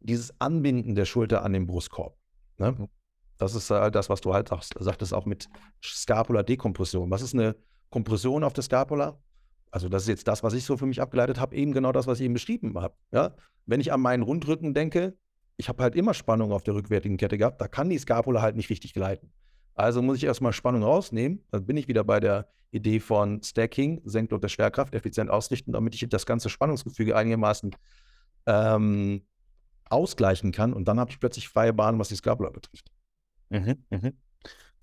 dieses 0.00 0.38
Anbinden 0.40 0.94
der 0.94 1.04
Schulter 1.04 1.44
an 1.44 1.52
den 1.52 1.66
Brustkorb. 1.66 2.16
Ne? 2.58 2.72
Mhm. 2.72 2.88
Das 3.38 3.54
ist 3.54 3.70
halt 3.70 3.94
das, 3.94 4.08
was 4.08 4.20
du 4.20 4.34
halt 4.34 4.48
sagst, 4.48 4.74
sagtest 4.78 5.12
auch 5.14 5.26
mit 5.26 5.48
Scapula-Dekompression. 5.82 7.10
Was 7.10 7.22
ist 7.22 7.34
eine 7.34 7.56
Kompression 7.90 8.44
auf 8.44 8.52
der 8.52 8.62
Scapula? 8.62 9.18
Also 9.70 9.88
das 9.88 10.02
ist 10.02 10.08
jetzt 10.08 10.28
das, 10.28 10.42
was 10.42 10.54
ich 10.54 10.64
so 10.64 10.76
für 10.76 10.86
mich 10.86 11.00
abgeleitet 11.00 11.40
habe, 11.40 11.56
eben 11.56 11.72
genau 11.72 11.90
das, 11.90 12.06
was 12.06 12.20
ich 12.20 12.24
eben 12.24 12.34
beschrieben 12.34 12.78
habe. 12.78 12.94
Ja? 13.12 13.34
Wenn 13.66 13.80
ich 13.80 13.92
an 13.92 14.00
meinen 14.00 14.22
Rundrücken 14.22 14.72
denke, 14.72 15.16
ich 15.56 15.68
habe 15.68 15.82
halt 15.82 15.96
immer 15.96 16.14
Spannung 16.14 16.52
auf 16.52 16.62
der 16.62 16.74
rückwärtigen 16.74 17.16
Kette 17.16 17.38
gehabt, 17.38 17.60
da 17.60 17.68
kann 17.68 17.88
die 17.90 17.98
Scapula 17.98 18.40
halt 18.40 18.56
nicht 18.56 18.70
richtig 18.70 18.94
gleiten. 18.94 19.32
Also 19.74 20.02
muss 20.02 20.18
ich 20.18 20.24
erstmal 20.24 20.52
Spannung 20.52 20.82
rausnehmen. 20.82 21.44
Dann 21.50 21.66
bin 21.66 21.76
ich 21.76 21.88
wieder 21.88 22.04
bei 22.04 22.20
der 22.20 22.48
Idee 22.70 23.00
von 23.00 23.42
Stacking, 23.42 24.00
Senkung 24.04 24.40
der 24.40 24.48
Schwerkraft, 24.48 24.94
effizient 24.94 25.30
ausrichten, 25.30 25.72
damit 25.72 25.94
ich 25.94 26.08
das 26.08 26.26
ganze 26.26 26.48
Spannungsgefüge 26.48 27.16
einigermaßen 27.16 27.74
ähm, 28.46 29.22
ausgleichen 29.88 30.52
kann 30.52 30.72
und 30.72 30.86
dann 30.86 30.98
habe 30.98 31.10
ich 31.10 31.20
plötzlich 31.20 31.48
freie 31.48 31.72
Bahn, 31.72 31.98
was 31.98 32.08
die 32.08 32.16
Scapula 32.16 32.50
betrifft. 32.50 32.90
Mhm, 33.50 33.84
mhm. 33.90 34.12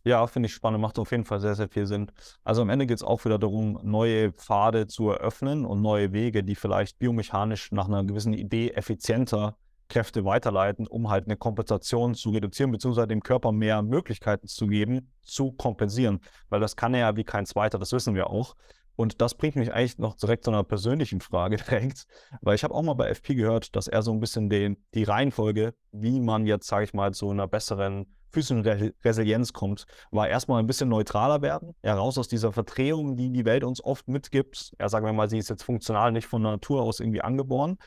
Ja, 0.03 0.25
finde 0.25 0.47
ich 0.47 0.53
spannend, 0.53 0.81
macht 0.81 0.97
auf 0.97 1.11
jeden 1.11 1.25
Fall 1.25 1.39
sehr, 1.39 1.53
sehr 1.53 1.69
viel 1.69 1.85
Sinn. 1.85 2.11
Also 2.43 2.63
am 2.63 2.69
Ende 2.69 2.87
geht 2.87 2.97
es 2.97 3.03
auch 3.03 3.23
wieder 3.23 3.37
darum, 3.37 3.79
neue 3.83 4.31
Pfade 4.31 4.87
zu 4.87 5.09
eröffnen 5.09 5.63
und 5.63 5.81
neue 5.81 6.11
Wege, 6.11 6.43
die 6.43 6.55
vielleicht 6.55 6.97
biomechanisch 6.97 7.71
nach 7.71 7.87
einer 7.87 8.03
gewissen 8.03 8.33
Idee 8.33 8.69
effizienter 8.69 9.57
Kräfte 9.91 10.23
weiterleiten, 10.23 10.87
um 10.87 11.09
halt 11.09 11.25
eine 11.25 11.35
Kompensation 11.35 12.15
zu 12.15 12.29
reduzieren, 12.29 12.71
beziehungsweise 12.71 13.07
dem 13.07 13.21
Körper 13.21 13.51
mehr 13.51 13.81
Möglichkeiten 13.81 14.47
zu 14.47 14.67
geben, 14.67 15.11
zu 15.21 15.51
kompensieren. 15.51 16.21
Weil 16.49 16.61
das 16.61 16.77
kann 16.77 16.93
er 16.93 17.01
ja 17.01 17.15
wie 17.17 17.25
kein 17.25 17.45
zweiter, 17.45 17.77
das 17.77 17.91
wissen 17.91 18.15
wir 18.15 18.29
auch. 18.29 18.55
Und 18.95 19.19
das 19.19 19.35
bringt 19.35 19.55
mich 19.55 19.73
eigentlich 19.73 19.97
noch 19.97 20.15
direkt 20.15 20.45
zu 20.45 20.51
einer 20.51 20.63
persönlichen 20.63 21.19
Frage 21.19 21.57
direkt, 21.69 22.05
weil 22.41 22.55
ich 22.55 22.63
habe 22.63 22.73
auch 22.73 22.83
mal 22.83 22.93
bei 22.93 23.09
FP 23.09 23.35
gehört, 23.35 23.75
dass 23.75 23.87
er 23.87 24.01
so 24.01 24.13
ein 24.13 24.19
bisschen 24.19 24.49
den, 24.49 24.77
die 24.93 25.03
Reihenfolge, 25.03 25.73
wie 25.91 26.19
man 26.21 26.45
jetzt, 26.45 26.67
sage 26.67 26.85
ich 26.85 26.93
mal, 26.93 27.13
zu 27.13 27.29
einer 27.29 27.47
besseren 27.47 28.05
physischen 28.31 28.61
Re 28.61 28.93
Resilienz 29.03 29.51
kommt, 29.51 29.85
war 30.11 30.29
erstmal 30.29 30.61
ein 30.61 30.67
bisschen 30.67 30.87
neutraler 30.87 31.41
werden, 31.41 31.75
ja, 31.83 31.95
raus 31.95 32.17
aus 32.17 32.29
dieser 32.29 32.53
Verdrehung, 32.53 33.17
die 33.17 33.29
die 33.29 33.43
Welt 33.43 33.65
uns 33.65 33.83
oft 33.83 34.07
mitgibt. 34.07 34.73
Ja, 34.79 34.87
sagen 34.87 35.05
wir 35.05 35.11
mal, 35.11 35.29
sie 35.29 35.37
ist 35.37 35.49
jetzt 35.49 35.63
funktional 35.63 36.13
nicht 36.13 36.27
von 36.27 36.41
Natur 36.41 36.81
aus 36.81 37.01
irgendwie 37.01 37.21
angeboren, 37.21 37.77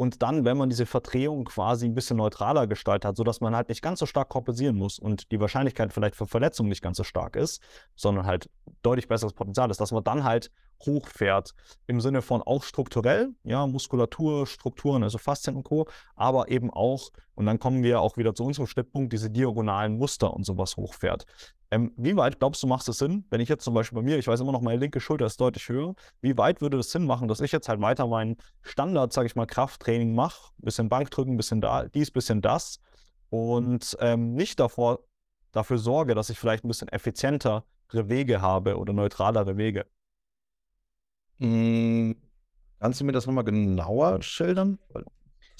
und 0.00 0.22
dann, 0.22 0.46
wenn 0.46 0.56
man 0.56 0.70
diese 0.70 0.86
Verdrehung 0.86 1.44
quasi 1.44 1.84
ein 1.84 1.94
bisschen 1.94 2.16
neutraler 2.16 2.66
gestaltet 2.66 3.04
hat, 3.04 3.16
sodass 3.18 3.42
man 3.42 3.54
halt 3.54 3.68
nicht 3.68 3.82
ganz 3.82 3.98
so 3.98 4.06
stark 4.06 4.30
kompensieren 4.30 4.74
muss 4.74 4.98
und 4.98 5.30
die 5.30 5.38
Wahrscheinlichkeit 5.38 5.92
vielleicht 5.92 6.16
für 6.16 6.26
Verletzungen 6.26 6.70
nicht 6.70 6.80
ganz 6.80 6.96
so 6.96 7.04
stark 7.04 7.36
ist, 7.36 7.60
sondern 7.96 8.24
halt 8.24 8.48
deutlich 8.80 9.08
besseres 9.08 9.34
Potenzial 9.34 9.70
ist, 9.70 9.78
dass 9.78 9.92
man 9.92 10.02
dann 10.02 10.24
halt 10.24 10.50
hochfährt. 10.86 11.54
Im 11.86 12.00
Sinne 12.00 12.22
von 12.22 12.40
auch 12.40 12.62
strukturell, 12.62 13.34
ja, 13.44 13.66
Muskulatur, 13.66 14.46
Strukturen, 14.46 15.02
also 15.02 15.18
Faszien 15.18 15.54
und 15.54 15.64
Co., 15.64 15.86
aber 16.16 16.50
eben 16.50 16.70
auch, 16.70 17.10
und 17.34 17.44
dann 17.44 17.58
kommen 17.58 17.82
wir 17.82 18.00
auch 18.00 18.16
wieder 18.16 18.34
zu 18.34 18.44
unserem 18.44 18.68
Schnittpunkt, 18.68 19.12
diese 19.12 19.28
diagonalen 19.28 19.98
Muster 19.98 20.32
und 20.32 20.44
sowas 20.44 20.78
hochfährt. 20.78 21.26
Ähm, 21.72 21.92
wie 21.96 22.16
weit 22.16 22.40
glaubst 22.40 22.62
du, 22.62 22.66
macht 22.66 22.88
es 22.88 22.98
Sinn, 22.98 23.24
wenn 23.30 23.40
ich 23.40 23.48
jetzt 23.48 23.62
zum 23.62 23.74
Beispiel 23.74 23.96
bei 23.96 24.02
mir, 24.02 24.18
ich 24.18 24.26
weiß 24.26 24.40
immer 24.40 24.50
noch, 24.50 24.60
meine 24.60 24.80
linke 24.80 25.00
Schulter 25.00 25.26
ist 25.26 25.40
deutlich 25.40 25.68
höher, 25.68 25.94
wie 26.20 26.36
weit 26.36 26.60
würde 26.60 26.78
es 26.78 26.90
Sinn 26.90 27.06
machen, 27.06 27.28
dass 27.28 27.40
ich 27.40 27.52
jetzt 27.52 27.68
halt 27.68 27.80
weiter 27.80 28.08
mein 28.08 28.36
Standard, 28.62 29.12
sage 29.12 29.26
ich 29.26 29.36
mal, 29.36 29.46
Krafttraining 29.46 30.14
mache, 30.14 30.52
bisschen 30.58 30.88
Bankdrücken, 30.88 31.36
bisschen 31.36 31.60
da, 31.60 31.86
dies, 31.86 32.10
bisschen 32.10 32.40
das 32.40 32.80
und 33.28 33.96
ähm, 34.00 34.34
nicht 34.34 34.58
davor, 34.58 35.04
dafür 35.52 35.78
sorge, 35.78 36.16
dass 36.16 36.28
ich 36.30 36.38
vielleicht 36.38 36.64
ein 36.64 36.68
bisschen 36.68 36.88
effizientere 36.88 37.64
Wege 37.92 38.42
habe 38.42 38.76
oder 38.76 38.92
neutralere 38.92 39.56
Wege? 39.56 39.86
Hm, 41.38 42.16
kannst 42.80 43.00
du 43.00 43.04
mir 43.04 43.12
das 43.12 43.26
nochmal 43.26 43.44
genauer 43.44 44.20
schildern? 44.22 44.78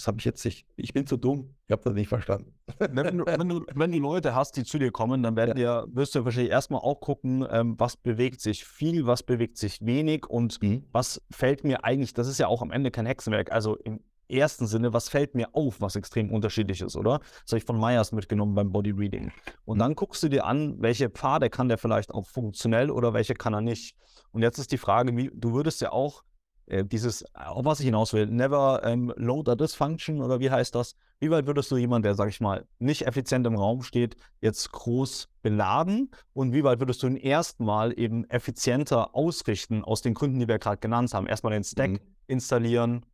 Das 0.01 0.07
habe 0.07 0.19
ich 0.19 0.25
jetzt 0.25 0.43
nicht. 0.47 0.65
Ich 0.77 0.95
bin 0.95 1.07
zu 1.07 1.19
dumm. 1.19 1.55
Ich 1.67 1.73
habe 1.73 1.83
das 1.83 1.93
nicht 1.93 2.09
verstanden. 2.09 2.55
Wenn 2.79 3.19
du, 3.19 3.27
wenn, 3.27 3.49
du, 3.51 3.67
wenn 3.75 3.93
du, 3.93 3.99
Leute 3.99 4.35
hast, 4.35 4.57
die 4.57 4.65
zu 4.65 4.79
dir 4.79 4.91
kommen, 4.91 5.23
dann 5.23 5.37
werden 5.37 5.59
ja. 5.59 5.83
dir, 5.83 5.95
wirst 5.95 6.15
du 6.15 6.25
wahrscheinlich 6.25 6.51
erstmal 6.51 6.81
auch 6.81 7.01
gucken, 7.01 7.47
ähm, 7.51 7.75
was 7.79 7.99
bewegt 7.99 8.41
sich 8.41 8.65
viel, 8.65 9.05
was 9.05 9.23
bewegt 9.23 9.59
sich 9.59 9.85
wenig 9.85 10.25
und 10.27 10.63
mhm. 10.63 10.87
was 10.91 11.21
fällt 11.31 11.65
mir 11.65 11.85
eigentlich, 11.85 12.15
das 12.15 12.29
ist 12.29 12.39
ja 12.39 12.47
auch 12.47 12.63
am 12.63 12.71
Ende 12.71 12.91
kein 12.91 13.05
Hexenwerk, 13.05 13.53
also 13.53 13.77
im 13.77 14.01
ersten 14.27 14.67
Sinne, 14.67 14.95
was 14.95 15.11
fällt 15.11 15.35
mir 15.35 15.55
auf, 15.55 15.83
was 15.83 15.97
extrem 15.97 16.33
unterschiedlich 16.33 16.81
ist, 16.81 16.97
oder? 16.97 17.19
Das 17.43 17.53
habe 17.53 17.59
ich 17.59 17.65
von 17.65 17.79
Meyers 17.79 18.13
mitgenommen 18.13 18.55
beim 18.55 18.73
Body 18.73 18.93
Reading. 18.93 19.33
Und 19.67 19.77
mhm. 19.77 19.81
dann 19.81 19.95
guckst 19.97 20.23
du 20.23 20.31
dir 20.31 20.47
an, 20.47 20.81
welche 20.81 21.11
Pfade 21.11 21.51
kann 21.51 21.69
der 21.69 21.77
vielleicht 21.77 22.11
auch 22.11 22.27
funktionell 22.27 22.91
oder 22.91 23.13
welche 23.13 23.35
kann 23.35 23.53
er 23.53 23.61
nicht. 23.61 23.97
Und 24.33 24.41
jetzt 24.41 24.59
ist 24.59 24.73
die 24.73 24.79
Frage, 24.79 25.15
wie, 25.15 25.31
du 25.35 25.53
würdest 25.53 25.83
ja 25.83 25.93
auch 25.93 26.23
äh, 26.71 26.85
dieses, 26.85 27.25
auf 27.35 27.65
was 27.65 27.81
ich 27.81 27.87
hinaus 27.87 28.13
will, 28.13 28.27
never 28.27 28.83
ähm, 28.85 29.13
load 29.17 29.51
a 29.51 29.55
dysfunction 29.55 30.21
oder 30.23 30.41
wie 30.41 30.51
heißt 30.51 30.75
das? 30.75 30.95
Wie 31.19 31.31
weit 31.31 31.47
würdest 31.47 31.71
du 31.71 31.77
jemanden, 31.77 32.05
der, 32.05 32.15
sag 32.15 32.29
ich 32.29 32.41
mal, 32.41 32.67
nicht 32.79 33.07
effizient 33.07 33.47
im 33.47 33.57
Raum 33.57 33.83
steht, 33.83 34.17
jetzt 34.41 34.73
groß 34.73 35.29
beladen? 35.43 36.11
Und 36.33 36.53
wie 36.53 36.65
weit 36.65 36.81
würdest 36.81 37.03
du 37.03 37.09
ihn 37.09 37.17
erstmal 37.17 37.99
eben 37.99 38.25
effizienter 38.31 39.15
ausrichten, 39.15 39.85
aus 39.85 40.01
den 40.01 40.15
Gründen, 40.15 40.41
die 40.41 40.49
wir 40.49 40.59
gerade 40.59 40.79
genannt 40.79 41.13
haben? 41.13 41.27
Erstmal 41.27 41.53
den 41.53 41.65
Stack 41.65 41.91
mhm. 41.91 42.01
installieren 42.27 43.05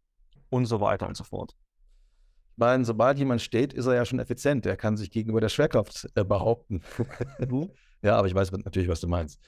und 0.51 0.67
so 0.67 0.81
weiter 0.81 1.09
und 1.09 1.17
so 1.17 1.25
fort. 1.25 1.57
Ich 2.53 2.59
meine, 2.59 2.85
sobald 2.85 3.19
jemand 3.19 3.43
steht, 3.43 3.73
ist 3.73 3.87
er 3.87 3.95
ja 3.95 4.05
schon 4.05 4.19
effizient. 4.19 4.65
Er 4.67 4.77
kann 4.77 4.97
sich 4.97 5.11
gegenüber 5.11 5.41
der 5.41 5.49
Schwerkraft 5.49 6.09
äh, 6.15 6.25
behaupten. 6.25 6.83
Ja, 8.03 8.17
aber 8.19 8.29
ich 8.29 8.35
weiß 8.35 8.53
natürlich, 8.53 8.89
was 8.89 9.01
du 9.01 9.09
meinst. 9.09 9.41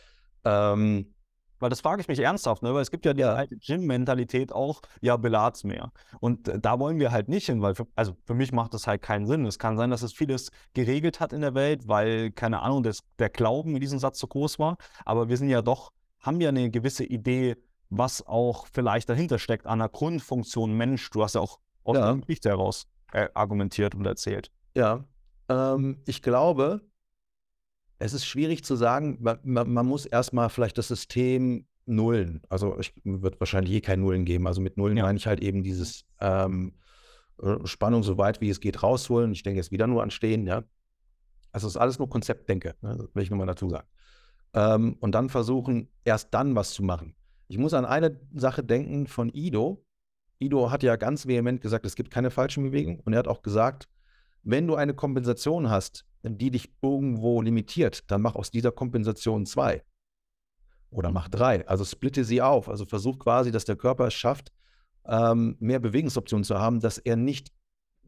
Ähm, 0.44 1.14
weil 1.60 1.70
das 1.70 1.80
frage 1.80 2.00
ich 2.00 2.08
mich 2.08 2.20
ernsthaft, 2.20 2.62
ne? 2.62 2.74
weil 2.74 2.82
es 2.82 2.90
gibt 2.90 3.04
ja 3.06 3.14
die 3.14 3.20
ja. 3.20 3.34
alte 3.34 3.56
Gym-Mentalität 3.56 4.52
auch, 4.52 4.80
ja, 5.00 5.16
belad's 5.16 5.64
mehr. 5.64 5.92
Und 6.20 6.48
äh, 6.48 6.58
da 6.58 6.78
wollen 6.78 6.98
wir 6.98 7.10
halt 7.12 7.28
nicht 7.28 7.46
hin, 7.46 7.62
weil, 7.62 7.74
für, 7.74 7.86
also 7.94 8.16
für 8.24 8.34
mich 8.34 8.52
macht 8.52 8.74
das 8.74 8.86
halt 8.86 9.02
keinen 9.02 9.26
Sinn. 9.26 9.46
Es 9.46 9.58
kann 9.58 9.76
sein, 9.76 9.90
dass 9.90 10.02
es 10.02 10.12
vieles 10.12 10.50
geregelt 10.74 11.20
hat 11.20 11.32
in 11.32 11.40
der 11.40 11.54
Welt, 11.54 11.88
weil, 11.88 12.30
keine 12.30 12.60
Ahnung, 12.62 12.82
das, 12.82 13.00
der 13.18 13.30
Glauben 13.30 13.74
in 13.74 13.80
diesem 13.80 13.98
Satz 13.98 14.18
so 14.18 14.26
groß 14.26 14.58
war. 14.58 14.76
Aber 15.04 15.28
wir 15.28 15.36
sind 15.36 15.48
ja 15.48 15.62
doch 15.62 15.92
haben 16.20 16.40
ja 16.40 16.48
eine 16.48 16.70
gewisse 16.70 17.04
Idee, 17.04 17.56
was 17.90 18.26
auch 18.26 18.66
vielleicht 18.72 19.08
dahinter 19.08 19.38
steckt 19.38 19.66
an 19.66 19.78
der 19.78 19.88
Grundfunktion 19.88 20.76
Mensch. 20.76 21.10
Du 21.10 21.22
hast 21.22 21.34
ja 21.34 21.40
auch 21.40 21.58
aus 21.84 21.96
Ja. 21.96 22.12
der 22.12 22.20
Geschichte 22.20 22.48
heraus 22.50 22.86
äh, 23.12 23.28
argumentiert 23.34 23.94
und 23.94 24.04
erzählt. 24.04 24.50
Ja, 24.74 25.04
ähm, 25.48 26.02
ich 26.06 26.22
glaube, 26.22 26.82
es 27.98 28.12
ist 28.12 28.26
schwierig 28.26 28.64
zu 28.64 28.76
sagen, 28.76 29.18
man, 29.20 29.38
man, 29.42 29.72
man 29.72 29.86
muss 29.86 30.06
erstmal 30.06 30.50
vielleicht 30.50 30.78
das 30.78 30.88
System 30.88 31.66
nullen. 31.86 32.42
Also 32.48 32.78
ich 32.78 32.92
wird 33.04 33.40
wahrscheinlich 33.40 33.72
eh 33.72 33.80
kein 33.80 34.00
Nullen 34.00 34.24
geben. 34.24 34.46
Also 34.46 34.60
mit 34.60 34.76
Nullen 34.76 34.96
Ja. 34.96 35.04
meine 35.04 35.18
ich 35.18 35.26
halt 35.26 35.40
eben 35.40 35.62
dieses 35.62 36.04
ähm, 36.20 36.74
äh, 37.42 37.56
Spannung 37.64 38.02
so 38.02 38.18
weit 38.18 38.40
wie 38.40 38.50
es 38.50 38.60
geht 38.60 38.82
rausholen. 38.82 39.32
Ich 39.32 39.42
denke 39.42 39.58
jetzt 39.58 39.72
wieder 39.72 39.86
nur 39.86 40.02
an 40.02 40.10
Stehen, 40.10 40.46
ja. 40.46 40.64
Also 41.50 41.66
es 41.66 41.74
ist 41.74 41.80
alles 41.80 41.98
nur 41.98 42.10
Konzeptdenke, 42.10 42.74
ne? 42.82 42.96
das 42.98 43.14
will 43.14 43.22
ich 43.22 43.30
nur 43.30 43.38
mal 43.38 43.46
dazu 43.46 43.70
sagen. 43.70 43.88
Ähm, 44.52 44.96
und 45.00 45.12
dann 45.12 45.28
versuchen, 45.28 45.88
erst 46.04 46.32
dann 46.34 46.54
was 46.54 46.72
zu 46.72 46.82
machen. 46.82 47.14
Ich 47.48 47.56
muss 47.58 47.72
an 47.72 47.86
eine 47.86 48.20
Sache 48.34 48.62
denken 48.62 49.06
von 49.06 49.30
Ido. 49.30 49.82
Ido 50.38 50.70
hat 50.70 50.82
ja 50.82 50.96
ganz 50.96 51.26
vehement 51.26 51.62
gesagt, 51.62 51.86
es 51.86 51.96
gibt 51.96 52.10
keine 52.10 52.30
falschen 52.30 52.64
Bewegungen. 52.64 53.00
Und 53.00 53.14
er 53.14 53.20
hat 53.20 53.28
auch 53.28 53.42
gesagt, 53.42 53.88
wenn 54.48 54.66
du 54.66 54.76
eine 54.76 54.94
Kompensation 54.94 55.68
hast, 55.68 56.06
die 56.22 56.50
dich 56.50 56.70
irgendwo 56.80 57.42
limitiert, 57.42 58.10
dann 58.10 58.22
mach 58.22 58.34
aus 58.34 58.50
dieser 58.50 58.72
Kompensation 58.72 59.44
zwei. 59.44 59.82
Oder 60.90 61.10
mach 61.10 61.28
drei. 61.28 61.68
Also 61.68 61.84
splitte 61.84 62.24
sie 62.24 62.40
auf. 62.40 62.70
Also 62.70 62.86
versuch 62.86 63.18
quasi, 63.18 63.50
dass 63.50 63.66
der 63.66 63.76
Körper 63.76 64.06
es 64.06 64.14
schafft, 64.14 64.50
ähm, 65.04 65.56
mehr 65.60 65.80
Bewegungsoptionen 65.80 66.44
zu 66.44 66.58
haben, 66.58 66.80
dass 66.80 66.96
er 66.96 67.16
nicht 67.16 67.52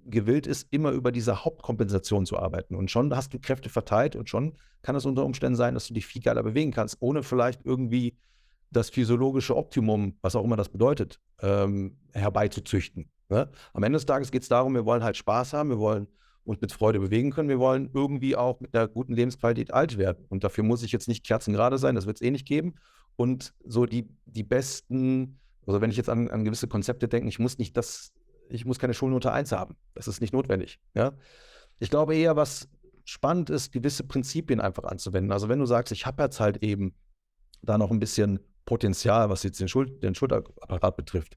gewillt 0.06 0.46
ist, 0.46 0.66
immer 0.70 0.92
über 0.92 1.12
diese 1.12 1.44
Hauptkompensation 1.44 2.24
zu 2.24 2.38
arbeiten. 2.38 2.74
Und 2.74 2.90
schon 2.90 3.14
hast 3.14 3.34
du 3.34 3.38
Kräfte 3.38 3.68
verteilt 3.68 4.16
und 4.16 4.30
schon 4.30 4.56
kann 4.80 4.96
es 4.96 5.04
unter 5.04 5.26
Umständen 5.26 5.56
sein, 5.56 5.74
dass 5.74 5.88
du 5.88 5.94
dich 5.94 6.06
viel 6.06 6.22
geiler 6.22 6.42
bewegen 6.42 6.70
kannst, 6.70 6.96
ohne 7.00 7.22
vielleicht 7.22 7.66
irgendwie 7.66 8.16
das 8.70 8.88
physiologische 8.88 9.54
Optimum, 9.54 10.16
was 10.22 10.36
auch 10.36 10.44
immer 10.44 10.56
das 10.56 10.70
bedeutet, 10.70 11.20
ähm, 11.42 11.98
herbeizuzüchten. 12.14 13.10
Ne? 13.28 13.50
Am 13.74 13.82
Ende 13.82 13.98
des 13.98 14.06
Tages 14.06 14.30
geht 14.30 14.42
es 14.42 14.48
darum, 14.48 14.74
wir 14.74 14.86
wollen 14.86 15.04
halt 15.04 15.18
Spaß 15.18 15.52
haben, 15.52 15.68
wir 15.68 15.78
wollen 15.78 16.08
uns 16.44 16.60
mit 16.60 16.72
Freude 16.72 17.00
bewegen 17.00 17.30
können, 17.30 17.48
wir 17.48 17.58
wollen 17.58 17.90
irgendwie 17.92 18.36
auch 18.36 18.60
mit 18.60 18.74
einer 18.74 18.88
guten 18.88 19.14
Lebensqualität 19.14 19.72
alt 19.72 19.98
werden. 19.98 20.24
Und 20.28 20.44
dafür 20.44 20.64
muss 20.64 20.82
ich 20.82 20.92
jetzt 20.92 21.08
nicht 21.08 21.24
kerzengerade 21.24 21.78
sein, 21.78 21.94
das 21.94 22.06
wird 22.06 22.16
es 22.16 22.22
eh 22.22 22.30
nicht 22.30 22.46
geben. 22.46 22.74
Und 23.16 23.54
so 23.64 23.86
die, 23.86 24.08
die 24.24 24.42
besten, 24.42 25.38
also 25.66 25.80
wenn 25.80 25.90
ich 25.90 25.96
jetzt 25.96 26.08
an, 26.08 26.30
an 26.30 26.44
gewisse 26.44 26.68
Konzepte 26.68 27.08
denke, 27.08 27.28
ich 27.28 27.38
muss 27.38 27.58
nicht 27.58 27.76
das, 27.76 28.12
ich 28.48 28.64
muss 28.64 28.78
keine 28.78 28.94
Schulnote 28.94 29.32
1 29.32 29.52
haben. 29.52 29.76
Das 29.94 30.08
ist 30.08 30.20
nicht 30.20 30.32
notwendig. 30.32 30.80
Ja? 30.94 31.12
Ich 31.78 31.90
glaube 31.90 32.16
eher, 32.16 32.36
was 32.36 32.68
spannend 33.04 33.50
ist, 33.50 33.72
gewisse 33.72 34.04
Prinzipien 34.04 34.60
einfach 34.60 34.84
anzuwenden. 34.84 35.32
Also 35.32 35.48
wenn 35.48 35.58
du 35.58 35.66
sagst, 35.66 35.92
ich 35.92 36.06
habe 36.06 36.22
jetzt 36.22 36.40
halt 36.40 36.62
eben 36.62 36.94
da 37.62 37.76
noch 37.76 37.90
ein 37.90 38.00
bisschen 38.00 38.40
Potenzial, 38.64 39.30
was 39.30 39.42
jetzt 39.42 39.60
den, 39.60 39.68
Schul 39.68 39.90
den 39.90 40.14
Schulterapparat 40.14 40.96
betrifft, 40.96 41.36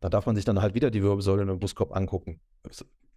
da 0.00 0.08
darf 0.08 0.26
man 0.26 0.34
sich 0.34 0.44
dann 0.44 0.62
halt 0.62 0.74
wieder 0.74 0.90
die 0.90 1.02
Wirbelsäule 1.02 1.42
und 1.42 1.48
den 1.48 1.58
Brustkorb 1.58 1.94
angucken. 1.94 2.40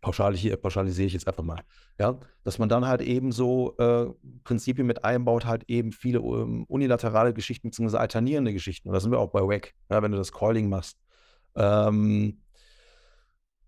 Pauschal 0.03 0.35
hier, 0.35 0.57
pauschalisiere 0.57 1.07
ich 1.07 1.13
jetzt 1.13 1.27
einfach 1.27 1.43
mal. 1.43 1.61
Ja, 1.97 2.19
dass 2.43 2.59
man 2.59 2.69
dann 2.69 2.85
halt 2.85 3.01
eben 3.01 3.31
so 3.31 3.75
äh, 3.77 4.07
Prinzipien 4.43 4.85
mit 4.85 5.03
einbaut, 5.03 5.45
halt 5.45 5.63
eben 5.69 5.91
viele 5.91 6.19
ähm, 6.19 6.65
unilaterale 6.65 7.33
Geschichten 7.33 7.69
bzw. 7.69 7.97
alternierende 7.97 8.53
Geschichten. 8.53 8.89
Und 8.89 8.93
da 8.93 8.99
sind 8.99 9.11
wir 9.11 9.19
auch 9.19 9.31
bei 9.31 9.41
WAC, 9.41 9.73
ja, 9.89 10.03
wenn 10.03 10.11
du 10.11 10.17
das 10.17 10.31
Calling 10.31 10.69
machst. 10.69 10.99
Ähm, 11.55 12.41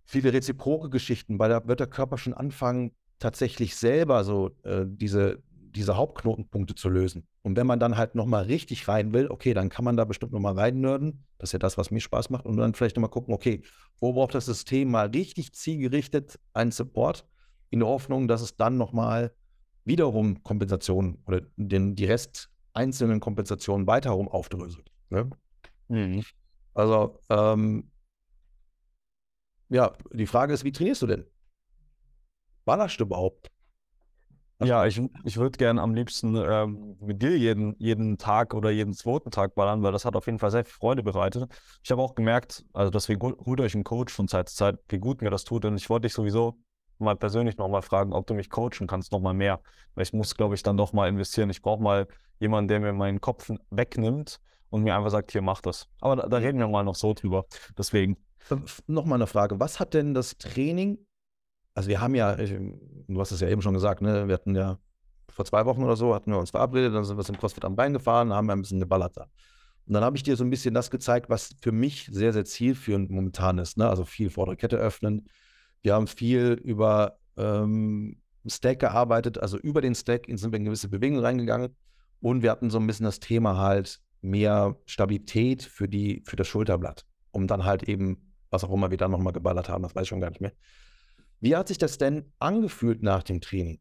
viele 0.06 0.34
reziproke 0.34 0.90
Geschichten, 0.90 1.40
weil 1.40 1.50
da 1.50 1.66
wird 1.68 1.80
der 1.80 1.88
Körper 1.88 2.18
schon 2.18 2.34
anfangen, 2.34 2.92
tatsächlich 3.18 3.76
selber 3.78 4.26
so 4.26 4.52
äh, 4.64 4.84
diese, 4.86 5.42
diese 5.76 5.98
Hauptknotenpunkte 5.98 6.76
zu 6.76 6.90
lösen. 6.90 7.28
Und 7.42 7.58
wenn 7.58 7.68
man 7.68 7.80
dann 7.80 7.98
halt 7.98 8.16
nochmal 8.16 8.46
richtig 8.46 8.88
rein 8.88 9.14
will, 9.14 9.28
okay, 9.28 9.54
dann 9.54 9.70
kann 9.70 9.86
man 9.86 9.98
da 9.98 10.06
bestimmt 10.06 10.32
nochmal 10.32 10.54
rein 10.58 10.80
nörden. 10.80 11.26
Das 11.38 11.50
ist 11.50 11.54
ja 11.54 11.60
das, 11.60 11.78
was 11.78 11.92
mir 11.92 12.00
Spaß 12.00 12.30
macht. 12.30 12.46
Und 12.46 12.58
dann 12.58 12.74
vielleicht 12.74 12.96
nochmal 12.96 13.12
gucken, 13.12 13.34
okay, 13.34 13.62
wo 14.00 14.14
braucht 14.14 14.36
das 14.36 14.46
System 14.46 14.92
mal 14.92 15.08
richtig 15.08 15.54
zielgerichtet 15.54 16.40
einen 16.54 16.72
Support, 16.72 17.26
in 17.70 17.80
der 17.80 17.90
Hoffnung, 17.90 18.28
dass 18.28 18.42
es 18.42 18.56
dann 18.56 18.78
nochmal 18.78 19.34
wiederum 19.84 20.42
Kompensationen 20.44 21.22
oder 21.26 21.42
den, 21.58 21.96
die 21.96 22.06
Rest 22.06 22.50
einzelnen 22.74 23.20
Kompensationen 23.20 23.88
weiterherum 23.88 24.28
aufdröselt. 24.28 24.92
Ne? 25.10 25.30
Mhm. 25.88 26.24
Also, 26.74 27.20
ähm, 27.30 27.92
ja, 29.70 29.94
die 30.12 30.28
Frage 30.28 30.54
ist, 30.54 30.64
wie 30.64 30.72
trainierst 30.72 31.02
du 31.02 31.08
denn? 31.08 31.26
Ballerst 32.66 33.00
du 33.00 33.04
überhaupt? 33.04 33.52
Ja, 34.62 34.86
ich, 34.86 35.02
ich 35.26 35.38
würde 35.38 35.58
gerne 35.58 35.82
am 35.82 35.94
liebsten 35.94 36.36
ähm, 36.36 36.96
mit 37.02 37.22
dir 37.22 37.38
jeden, 37.38 37.76
jeden 37.78 38.18
Tag 38.18 38.54
oder 38.54 38.70
jeden 38.70 38.94
zweiten 38.94 39.30
Tag 39.30 39.54
ballern, 39.56 39.84
weil 39.84 39.92
das 39.92 40.06
hat 40.06 40.16
auf 40.16 40.26
jeden 40.28 40.40
Fall 40.40 40.52
sehr 40.52 40.64
viel 40.64 40.74
Freude 40.74 41.04
bereitet. 41.04 41.52
Ich 41.84 41.92
habe 41.92 42.02
auch 42.02 42.16
gemerkt, 42.16 42.64
also 42.72 42.90
deswegen 42.90 43.22
hol- 43.22 43.38
holt 43.46 43.60
euch 43.60 43.76
einen 43.76 43.84
Coach 43.84 44.14
von 44.14 44.28
Zeit 44.30 44.48
zu 44.50 44.56
Zeit, 44.56 44.78
wie 44.88 45.00
gut 45.00 45.22
mir 45.22 45.30
das 45.30 45.44
tut. 45.44 45.66
Und 45.66 45.76
ich 45.76 45.90
wollte 45.90 46.08
dich 46.08 46.14
sowieso 46.14 46.58
mal 47.00 47.18
persönlich 47.18 47.58
nochmal 47.58 47.82
fragen, 47.82 48.14
ob 48.14 48.28
du 48.28 48.34
mich 48.34 48.50
coachen 48.50 48.88
kannst, 48.88 49.12
nochmal 49.12 49.34
mehr. 49.34 49.60
Weil 49.94 50.04
ich 50.04 50.14
muss, 50.14 50.36
glaube 50.36 50.56
ich, 50.56 50.64
dann 50.64 50.78
doch 50.78 50.94
mal 50.94 51.10
investieren. 51.10 51.50
Ich 51.50 51.62
brauche 51.62 51.84
mal 51.84 52.08
jemanden, 52.40 52.70
der 52.70 52.80
mir 52.80 52.94
meinen 52.94 53.20
Kopf 53.20 53.52
wegnimmt 53.72 54.40
und 54.70 54.84
mir 54.84 54.96
einfach 54.96 55.12
sagt, 55.12 55.34
hier, 55.34 55.42
mach 55.42 55.60
das. 55.60 55.88
Aber 56.00 56.16
da, 56.16 56.28
da 56.28 56.38
reden 56.38 56.60
wir 56.60 56.68
mal 56.70 56.84
noch 56.84 56.96
so 56.96 57.14
drüber. 57.14 57.46
Deswegen. 57.78 58.18
Nochmal 58.88 59.18
eine 59.18 59.28
Frage. 59.28 59.60
Was 59.60 59.80
hat 59.80 59.94
denn 59.94 60.14
das 60.14 60.38
Training? 60.38 61.00
Also, 61.76 61.90
wir 61.90 62.02
haben 62.02 62.16
ja, 62.16 62.40
ich, 62.40 62.56
du 63.08 63.20
hast 63.20 63.32
es 63.32 63.42
ja 63.42 63.50
eben 63.50 63.62
schon 63.62 63.76
gesagt, 63.76 64.02
ne? 64.02 64.28
Wir 64.28 64.34
hatten 64.34 64.56
ja 64.56 64.80
vor 65.30 65.46
zwei 65.46 65.66
Wochen 65.66 65.84
oder 65.84 65.96
so, 65.96 66.16
hatten 66.16 66.32
wir 66.32 66.40
uns 66.40 66.52
verabredet, 66.52 66.96
dann 66.96 67.04
sind 67.04 67.18
wir 67.18 67.24
zum 67.24 67.38
CrossFit 67.38 67.66
am 67.66 67.76
Bein 67.76 67.94
gefahren, 67.94 68.34
haben 68.34 68.50
ein 68.50 68.62
bisschen 68.62 68.80
geballert 68.80 69.18
da. 69.18 69.28
Und 69.86 69.94
dann 69.94 70.04
habe 70.04 70.18
ich 70.18 70.24
dir 70.24 70.36
so 70.36 70.44
ein 70.44 70.50
bisschen 70.50 70.74
das 70.74 70.90
gezeigt, 70.90 71.30
was 71.30 71.56
für 71.62 71.72
mich 71.72 72.10
sehr, 72.12 72.34
sehr 72.34 72.46
zielführend 72.46 73.12
momentan 73.12 73.60
ist. 73.60 73.78
Ne? 73.78 73.88
Also 73.88 74.04
viel 74.04 74.30
vordere 74.30 74.56
Kette 74.56 74.78
öffnen. 74.78 75.28
Wir 75.82 75.94
haben 75.94 76.08
viel 76.08 76.54
über 76.64 77.20
ähm, 77.38 78.18
Stack 78.48 78.80
gearbeitet, 78.80 79.38
also 79.38 79.58
über 79.58 79.82
den 79.82 79.94
Stack 79.94 80.26
sind 80.28 80.52
wir 80.52 80.58
in 80.58 80.66
gewisse 80.66 80.90
Bewegungen 80.90 81.24
reingegangen. 81.24 81.76
Und 82.22 82.42
wir 82.42 82.50
hatten 82.50 82.70
so 82.70 82.80
ein 82.80 82.88
bisschen 82.88 83.06
das 83.06 83.20
Thema 83.20 83.58
halt 83.58 84.00
mehr 84.22 84.76
Stabilität 84.86 85.64
für, 85.64 85.88
die, 85.88 86.24
für 86.26 86.36
das 86.36 86.48
Schulterblatt, 86.48 87.06
um 87.32 87.46
dann 87.46 87.66
halt 87.66 87.84
eben, 87.84 88.34
was 88.50 88.64
auch 88.64 88.72
immer 88.72 88.90
wir 88.90 88.98
dann 88.98 89.12
nochmal 89.12 89.34
geballert 89.34 89.70
haben, 89.70 89.84
das 89.84 89.94
weiß 89.94 90.04
ich 90.04 90.10
schon 90.10 90.22
gar 90.22 90.30
nicht 90.30 90.42
mehr. 90.42 90.54
Wie 91.40 91.56
hat 91.56 91.68
sich 91.68 91.78
das 91.78 91.98
denn 91.98 92.32
angefühlt 92.40 93.04
nach 93.04 93.24
dem 93.24 93.42
Training? 93.42 93.80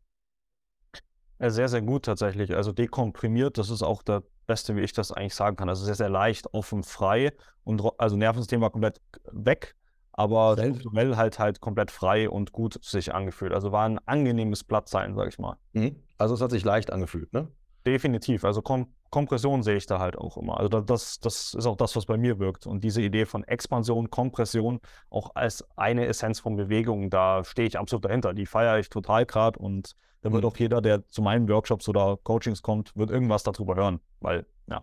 Sehr, 1.39 1.69
sehr 1.69 1.83
gut 1.83 2.05
tatsächlich. 2.05 2.55
Also 2.55 2.73
dekomprimiert, 2.73 3.59
das 3.59 3.71
ist 3.71 3.83
auch 3.83 4.03
das 4.03 4.23
Beste, 4.47 4.77
wie 4.77 4.81
ich 4.81 4.93
das 4.93 5.13
eigentlich 5.13 5.35
sagen 5.35 5.57
kann. 5.57 5.69
Also 5.69 5.85
sehr, 5.85 5.95
sehr 5.95 6.09
leicht, 6.09 6.53
offen, 6.53 6.83
frei 6.83 7.33
und 7.65 7.83
also 7.99 8.17
Nervensystem 8.17 8.61
war 8.61 8.71
komplett 8.71 9.01
weg, 9.33 9.75
aber 10.13 10.57
strukturell 10.57 11.17
halt 11.17 11.39
halt 11.39 11.61
komplett 11.61 11.91
frei 11.91 12.31
und 12.31 12.53
gut 12.53 12.83
sich 12.83 13.15
angefühlt. 13.15 13.53
Also 13.53 13.73
war 13.73 13.87
ein 13.87 13.99
angenehmes 14.07 14.65
Platz 14.65 14.91
sein, 14.91 15.15
sag 15.15 15.29
ich 15.29 15.39
mal. 15.39 15.57
Mhm. 15.73 15.97
Also 16.19 16.35
es 16.35 16.41
hat 16.41 16.51
sich 16.51 16.65
leicht 16.65 16.93
angefühlt, 16.93 17.33
ne? 17.33 17.49
Definitiv. 17.87 18.45
Also 18.45 18.63
Kom 18.63 18.95
Kompression 19.15 19.63
sehe 19.63 19.77
ich 19.77 19.87
da 19.87 20.01
halt 20.01 20.17
auch 20.19 20.37
immer. 20.37 20.57
Also 20.59 20.69
da- 20.69 20.81
das, 20.81 21.21
das 21.21 21.55
ist 21.55 21.67
auch 21.67 21.77
das, 21.77 21.95
was 21.95 22.05
bei 22.07 22.17
mir 22.17 22.41
wirkt. 22.41 22.67
Und 22.67 22.83
diese 22.83 23.01
Idee 23.01 23.27
von 23.27 23.45
Expansion, 23.45 24.11
Kompression 24.11 24.81
auch 25.09 25.31
als 25.37 25.65
eine 25.77 26.07
Essenz 26.07 26.41
von 26.41 26.57
Bewegung, 26.57 27.11
da 27.11 27.45
stehe 27.45 27.69
ich 27.69 27.79
absolut 27.79 28.05
dahinter. 28.07 28.35
Die 28.35 28.45
feiere 28.47 28.81
ich 28.81 28.89
total 28.89 29.25
gerade 29.25 29.59
und 29.61 29.95
da 30.23 30.33
wird 30.33 30.43
Mhm. 30.43 30.49
auch 30.51 30.57
jeder, 30.57 30.81
der 30.81 31.07
zu 31.09 31.23
meinen 31.23 31.49
Workshops 31.49 31.89
oder 31.89 32.17
Coachings 32.25 32.61
kommt, 32.63 32.97
wird 32.97 33.11
irgendwas 33.11 33.45
darüber 33.45 33.77
hören. 33.77 34.01
Weil, 34.21 34.47
ja. 34.69 34.83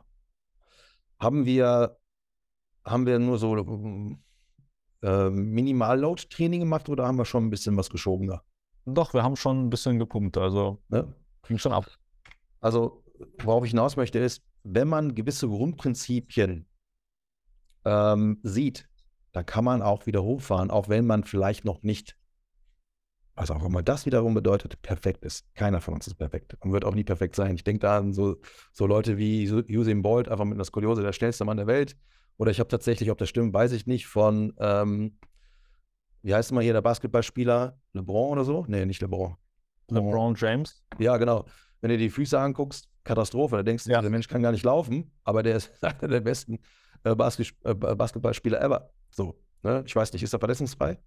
Haben 1.19 1.45
wir, 1.45 1.97
haben 2.85 3.05
wir 3.05 3.19
nur 3.19 3.37
so 3.37 3.55
äh, 5.03 5.29
Minimal-Load-Training 5.29 6.61
gemacht 6.61 6.87
oder 6.89 7.05
haben 7.05 7.17
wir 7.17 7.25
schon 7.25 7.45
ein 7.47 7.49
bisschen 7.49 7.75
was 7.75 7.89
geschoben 7.89 8.27
da? 8.27 8.43
Doch, 8.85 9.13
wir 9.13 9.23
haben 9.23 9.35
schon 9.35 9.65
ein 9.65 9.69
bisschen 9.69 9.99
gepumpt. 9.99 10.37
Also 10.37 10.79
Ne? 10.89 11.13
ging 11.47 11.57
schon 11.57 11.73
ab. 11.73 11.85
Also, 12.59 13.00
worauf 13.39 13.63
ich 13.65 13.71
hinaus 13.71 13.95
möchte, 13.95 14.19
ist, 14.19 14.43
wenn 14.63 14.87
man 14.87 15.15
gewisse 15.15 15.47
Grundprinzipien 15.47 16.67
ähm, 17.85 18.39
sieht, 18.43 18.87
dann 19.31 19.45
kann 19.45 19.63
man 19.63 19.81
auch 19.81 20.05
wieder 20.05 20.23
hochfahren, 20.23 20.69
auch 20.69 20.89
wenn 20.89 21.05
man 21.05 21.23
vielleicht 21.23 21.65
noch 21.65 21.81
nicht, 21.83 22.17
was 23.35 23.49
auch 23.49 23.63
immer 23.63 23.81
das 23.81 24.05
wiederum 24.05 24.33
bedeutet, 24.33 24.81
perfekt 24.81 25.23
ist. 25.23 25.45
Keiner 25.55 25.81
von 25.81 25.93
uns 25.93 26.05
ist 26.05 26.15
perfekt 26.15 26.57
und 26.59 26.73
wird 26.73 26.85
auch 26.85 26.93
nie 26.93 27.03
perfekt 27.03 27.35
sein. 27.35 27.55
Ich 27.55 27.63
denke 27.63 27.79
da 27.79 27.97
an 27.97 28.13
so, 28.13 28.37
so 28.73 28.85
Leute 28.85 29.17
wie 29.17 29.49
Usain 29.49 30.01
Bolt, 30.01 30.27
einfach 30.27 30.45
mit 30.45 30.55
einer 30.55 30.65
Skoliose 30.65 31.01
der 31.01 31.13
schnellste 31.13 31.45
Mann 31.45 31.57
der 31.57 31.67
Welt. 31.67 31.97
Oder 32.37 32.51
ich 32.51 32.59
habe 32.59 32.69
tatsächlich, 32.69 33.09
ob 33.09 33.17
das 33.17 33.29
stimmt, 33.29 33.53
weiß 33.53 33.71
ich 33.71 33.87
nicht, 33.87 34.07
von, 34.07 34.53
ähm, 34.59 35.17
wie 36.23 36.35
heißt 36.35 36.51
mal 36.51 36.63
hier 36.63 36.73
der 36.73 36.81
Basketballspieler? 36.81 37.79
LeBron 37.93 38.33
oder 38.33 38.43
so? 38.43 38.65
Nee, 38.67 38.85
nicht 38.85 39.01
LeBron. 39.01 39.35
LeBron 39.89 40.35
James. 40.35 40.83
Ja, 40.99 41.17
genau. 41.17 41.45
Wenn 41.79 41.89
du 41.89 41.97
die 41.97 42.09
Füße 42.09 42.39
anguckst, 42.39 42.90
Katastrophe. 43.03 43.57
Da 43.57 43.63
denkst 43.63 43.85
du, 43.85 43.91
Ja. 43.91 44.01
der 44.01 44.09
Mensch 44.09 44.27
kann 44.27 44.41
gar 44.41 44.51
nicht 44.51 44.63
laufen, 44.63 45.11
aber 45.23 45.43
der 45.43 45.55
ist 45.57 45.71
einer 45.83 46.07
der 46.07 46.21
besten 46.21 46.59
äh, 47.03 47.11
äh, 47.11 47.15
Basketballspieler 47.15 48.61
ever. 48.61 48.89
So, 49.09 49.35
ne? 49.63 49.83
Ich 49.85 49.95
weiß 49.95 50.13
nicht, 50.13 50.23
ist 50.23 50.33
er 50.33 50.39
verletzungsfrei? 50.39 50.97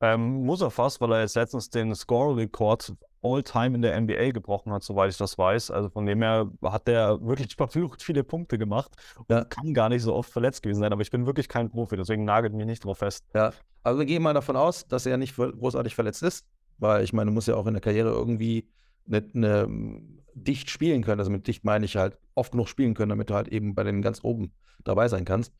Ähm, 0.00 0.44
muss 0.44 0.60
er 0.60 0.70
fast, 0.70 1.00
weil 1.00 1.12
er 1.12 1.20
jetzt 1.22 1.34
letztens 1.34 1.70
den 1.70 1.92
Score-Rekord 1.94 2.94
All-Time 3.20 3.74
in 3.74 3.82
der 3.82 4.00
NBA 4.00 4.30
gebrochen 4.30 4.72
hat, 4.72 4.84
soweit 4.84 5.10
ich 5.10 5.16
das 5.16 5.36
weiß. 5.36 5.72
Also 5.72 5.88
von 5.88 6.06
dem 6.06 6.22
her 6.22 6.48
hat 6.62 6.86
der 6.86 7.20
wirklich 7.20 7.54
verflucht 7.56 8.02
viele 8.02 8.22
Punkte 8.22 8.58
gemacht 8.58 8.92
und 9.16 9.28
ja. 9.28 9.44
kann 9.44 9.74
gar 9.74 9.88
nicht 9.88 10.02
so 10.02 10.14
oft 10.14 10.30
verletzt 10.30 10.62
gewesen 10.62 10.78
sein. 10.80 10.92
Aber 10.92 11.02
ich 11.02 11.10
bin 11.10 11.26
wirklich 11.26 11.48
kein 11.48 11.68
Profi, 11.68 11.96
deswegen 11.96 12.24
nagelt 12.24 12.54
mich 12.54 12.66
nicht 12.66 12.84
drauf 12.84 12.98
fest. 12.98 13.24
Ja, 13.34 13.52
also 13.82 13.98
wir 13.98 14.06
gehen 14.06 14.22
mal 14.22 14.34
davon 14.34 14.56
aus, 14.56 14.86
dass 14.86 15.04
er 15.04 15.16
nicht 15.16 15.34
großartig 15.34 15.96
verletzt 15.96 16.22
ist, 16.22 16.46
weil 16.78 17.02
ich 17.02 17.12
meine, 17.12 17.30
du 17.30 17.34
musst 17.34 17.48
ja 17.48 17.56
auch 17.56 17.66
in 17.66 17.74
der 17.74 17.80
Karriere 17.80 18.10
irgendwie 18.10 18.68
eine, 19.08 19.26
eine 19.34 20.00
dicht 20.34 20.70
spielen 20.70 21.02
können. 21.02 21.20
Also 21.20 21.30
mit 21.30 21.46
dicht 21.46 21.64
meine 21.64 21.84
ich 21.84 21.96
halt 21.96 22.18
oft 22.34 22.52
genug 22.52 22.68
spielen 22.68 22.94
können, 22.94 23.10
damit 23.10 23.30
du 23.30 23.34
halt 23.34 23.48
eben 23.48 23.74
bei 23.74 23.84
den 23.84 24.02
ganz 24.02 24.22
oben 24.22 24.52
dabei 24.84 25.08
sein 25.08 25.24
kannst. 25.24 25.52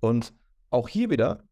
Und 0.00 0.34
auch 0.70 0.88
hier 0.88 1.10
wieder, 1.10 1.44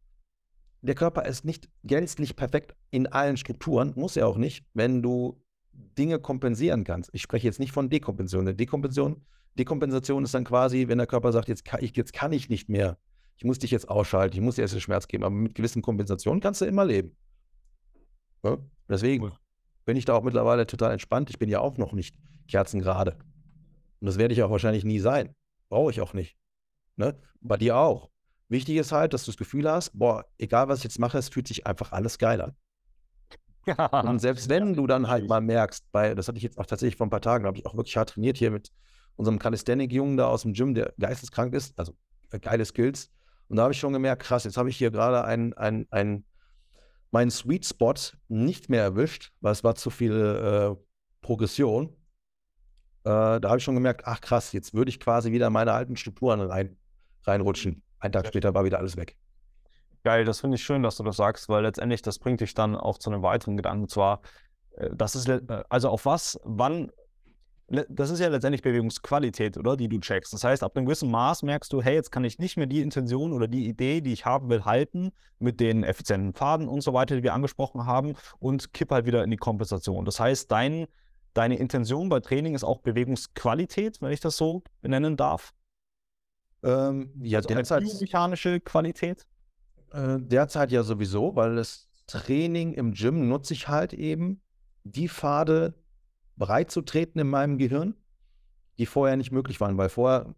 der 0.81 0.95
Körper 0.95 1.25
ist 1.25 1.45
nicht 1.45 1.69
gänzlich 1.83 2.35
perfekt 2.35 2.75
in 2.91 3.07
allen 3.07 3.37
Strukturen, 3.37 3.93
muss 3.95 4.17
er 4.17 4.27
auch 4.27 4.37
nicht, 4.37 4.65
wenn 4.73 5.01
du 5.01 5.41
Dinge 5.71 6.19
kompensieren 6.19 6.83
kannst. 6.83 7.09
Ich 7.13 7.21
spreche 7.21 7.47
jetzt 7.47 7.59
nicht 7.59 7.71
von 7.71 7.89
Dekompensation. 7.89 8.47
Eine 8.47 8.55
Dekompensation, 8.55 9.25
Dekompensation 9.57 10.23
ist 10.23 10.33
dann 10.33 10.43
quasi, 10.43 10.87
wenn 10.87 10.97
der 10.97 11.07
Körper 11.07 11.31
sagt, 11.31 11.47
jetzt 11.47 11.65
kann 11.65 11.83
ich, 11.83 11.95
jetzt 11.95 12.13
kann 12.13 12.33
ich 12.33 12.49
nicht 12.49 12.69
mehr. 12.69 12.97
Ich 13.37 13.45
muss 13.45 13.59
dich 13.59 13.71
jetzt 13.71 13.89
ausschalten, 13.89 14.35
ich 14.35 14.41
muss 14.41 14.55
dir 14.55 14.61
erst 14.63 14.73
den 14.73 14.81
Schmerz 14.81 15.07
geben. 15.07 15.23
Aber 15.23 15.33
mit 15.33 15.55
gewissen 15.55 15.81
Kompensationen 15.81 16.41
kannst 16.41 16.61
du 16.61 16.65
immer 16.65 16.85
leben. 16.85 17.15
Ja? 18.43 18.57
Deswegen 18.89 19.31
bin 19.85 19.97
ich 19.97 20.05
da 20.05 20.13
auch 20.13 20.23
mittlerweile 20.23 20.65
total 20.67 20.91
entspannt. 20.91 21.29
Ich 21.29 21.39
bin 21.39 21.49
ja 21.49 21.59
auch 21.59 21.77
noch 21.77 21.93
nicht 21.93 22.15
kerzengerade. 22.47 23.17
Und 23.99 24.07
das 24.07 24.17
werde 24.17 24.33
ich 24.33 24.43
auch 24.43 24.51
wahrscheinlich 24.51 24.83
nie 24.83 24.99
sein. 24.99 25.35
Brauche 25.69 25.91
ich 25.91 26.01
auch 26.01 26.13
nicht. 26.13 26.37
Ne? 26.95 27.17
Bei 27.41 27.57
dir 27.57 27.77
auch. 27.77 28.09
Wichtig 28.49 28.77
ist 28.77 28.91
halt, 28.91 29.13
dass 29.13 29.25
du 29.25 29.31
das 29.31 29.37
Gefühl 29.37 29.69
hast, 29.69 29.91
boah, 29.97 30.25
egal 30.37 30.67
was 30.67 30.79
ich 30.79 30.83
jetzt 30.83 30.99
mache, 30.99 31.17
es 31.17 31.29
fühlt 31.29 31.47
sich 31.47 31.65
einfach 31.65 31.91
alles 31.91 32.17
geil 32.17 32.41
an. 32.41 32.55
Ja, 33.65 33.85
und 34.03 34.19
selbst 34.19 34.49
wenn 34.49 34.73
du 34.73 34.87
dann 34.87 35.07
halt 35.07 35.27
mal 35.27 35.41
merkst, 35.41 35.91
bei, 35.91 36.13
das 36.13 36.27
hatte 36.27 36.37
ich 36.37 36.43
jetzt 36.43 36.57
auch 36.57 36.65
tatsächlich 36.65 36.97
vor 36.97 37.07
ein 37.07 37.09
paar 37.09 37.21
Tagen, 37.21 37.43
da 37.43 37.47
habe 37.47 37.57
ich 37.57 37.65
auch 37.65 37.75
wirklich 37.75 37.97
hart 37.97 38.09
trainiert 38.09 38.37
hier 38.37 38.51
mit 38.51 38.71
unserem 39.15 39.39
Calisthenic-Jungen 39.39 40.17
da 40.17 40.27
aus 40.27 40.43
dem 40.43 40.53
Gym, 40.53 40.73
der 40.73 40.93
geisteskrank 40.99 41.53
ist, 41.53 41.77
also 41.79 41.95
äh, 42.31 42.39
geile 42.39 42.65
Skills. 42.65 43.09
Und 43.47 43.57
da 43.57 43.63
habe 43.63 43.73
ich 43.73 43.79
schon 43.79 43.93
gemerkt, 43.93 44.23
krass, 44.23 44.43
jetzt 44.43 44.57
habe 44.57 44.69
ich 44.69 44.77
hier 44.77 44.91
gerade 44.91 45.23
ein, 45.23 45.53
ein, 45.53 45.87
ein, 45.91 46.25
meinen 47.13 47.31
Sweet 47.31 47.65
Spot 47.65 47.93
nicht 48.27 48.69
mehr 48.69 48.81
erwischt, 48.81 49.31
weil 49.39 49.51
es 49.51 49.63
war 49.63 49.75
zu 49.75 49.89
viel 49.89 50.13
äh, 50.13 50.75
Progression. 51.21 51.89
Äh, 53.03 53.39
da 53.39 53.41
habe 53.43 53.57
ich 53.57 53.63
schon 53.63 53.75
gemerkt, 53.75 54.03
ach 54.05 54.19
krass, 54.19 54.51
jetzt 54.51 54.73
würde 54.73 54.89
ich 54.89 54.99
quasi 54.99 55.31
wieder 55.31 55.47
in 55.47 55.53
meine 55.53 55.73
alten 55.73 55.95
Strukturen 55.95 56.41
rein, 56.41 56.75
reinrutschen. 57.23 57.83
Ein 57.99 58.11
Tag 58.11 58.27
später 58.27 58.53
war 58.53 58.65
wieder 58.65 58.79
alles 58.79 58.97
weg. 58.97 59.15
Geil, 60.03 60.25
das 60.25 60.41
finde 60.41 60.55
ich 60.55 60.63
schön, 60.63 60.83
dass 60.83 60.97
du 60.97 61.03
das 61.03 61.15
sagst, 61.15 61.47
weil 61.47 61.63
letztendlich 61.63 62.01
das 62.01 62.19
bringt 62.19 62.41
dich 62.41 62.53
dann 62.55 62.75
auch 62.75 62.97
zu 62.97 63.09
einem 63.09 63.21
weiteren 63.21 63.55
Gedanken. 63.57 63.83
Und 63.83 63.91
zwar, 63.91 64.21
äh, 64.71 64.89
das 64.93 65.15
ist, 65.15 65.29
äh, 65.29 65.41
also 65.69 65.89
auf 65.89 66.05
was, 66.05 66.39
wann, 66.43 66.91
das 67.67 68.09
ist 68.09 68.19
ja 68.19 68.27
letztendlich 68.27 68.61
Bewegungsqualität, 68.61 69.57
oder? 69.57 69.77
Die 69.77 69.87
du 69.87 69.99
checkst. 69.99 70.33
Das 70.33 70.43
heißt, 70.43 70.63
ab 70.63 70.75
einem 70.75 70.85
gewissen 70.85 71.09
Maß 71.09 71.43
merkst 71.43 71.71
du, 71.71 71.81
hey, 71.81 71.95
jetzt 71.95 72.11
kann 72.11 72.23
ich 72.23 72.37
nicht 72.37 72.57
mehr 72.57 72.67
die 72.67 72.81
Intention 72.81 73.33
oder 73.33 73.47
die 73.47 73.67
Idee, 73.67 74.01
die 74.01 74.13
ich 74.13 74.25
haben 74.25 74.49
will, 74.49 74.65
halten 74.65 75.11
mit 75.39 75.59
den 75.59 75.83
effizienten 75.83 76.33
Pfaden 76.33 76.67
und 76.67 76.81
so 76.81 76.93
weiter, 76.93 77.15
die 77.15 77.23
wir 77.23 77.33
angesprochen 77.33 77.85
haben 77.85 78.15
und 78.39 78.73
kipp 78.73 78.91
halt 78.91 79.05
wieder 79.05 79.23
in 79.23 79.31
die 79.31 79.37
Kompensation. 79.37 80.05
Das 80.05 80.19
heißt, 80.19 80.51
dein, 80.51 80.87
deine 81.33 81.57
Intention 81.57 82.09
bei 82.09 82.19
Training 82.19 82.53
ist 82.53 82.63
auch 82.63 82.79
Bewegungsqualität, 82.79 84.01
wenn 84.01 84.11
ich 84.11 84.19
das 84.19 84.37
so 84.37 84.63
benennen 84.81 85.15
darf. 85.15 85.53
Ähm, 86.63 87.13
ja, 87.21 87.39
also 87.39 87.47
derzeit. 87.47 87.83
Mechanische 87.99 88.59
Qualität? 88.59 89.25
Äh, 89.91 90.17
derzeit 90.19 90.71
ja 90.71 90.83
sowieso, 90.83 91.35
weil 91.35 91.55
das 91.55 91.89
Training 92.07 92.73
im 92.73 92.93
Gym 92.93 93.27
nutze 93.29 93.53
ich 93.53 93.67
halt 93.67 93.93
eben, 93.93 94.41
die 94.83 95.07
Pfade 95.07 95.75
breit 96.35 96.71
zu 96.71 96.81
treten 96.81 97.19
in 97.19 97.29
meinem 97.29 97.57
Gehirn, 97.57 97.95
die 98.77 98.85
vorher 98.85 99.17
nicht 99.17 99.31
möglich 99.31 99.61
waren, 99.61 99.77
weil 99.77 99.89
vorher 99.89 100.33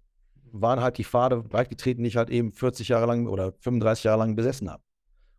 waren 0.51 0.81
halt 0.81 0.97
die 0.97 1.03
Pfade 1.03 1.43
breit 1.43 1.69
getreten, 1.69 2.03
die 2.03 2.09
ich 2.09 2.17
halt 2.17 2.29
eben 2.29 2.51
40 2.51 2.89
Jahre 2.89 3.05
lang 3.05 3.27
oder 3.27 3.53
35 3.59 4.05
Jahre 4.05 4.19
lang 4.19 4.35
besessen 4.35 4.69
habe. 4.69 4.83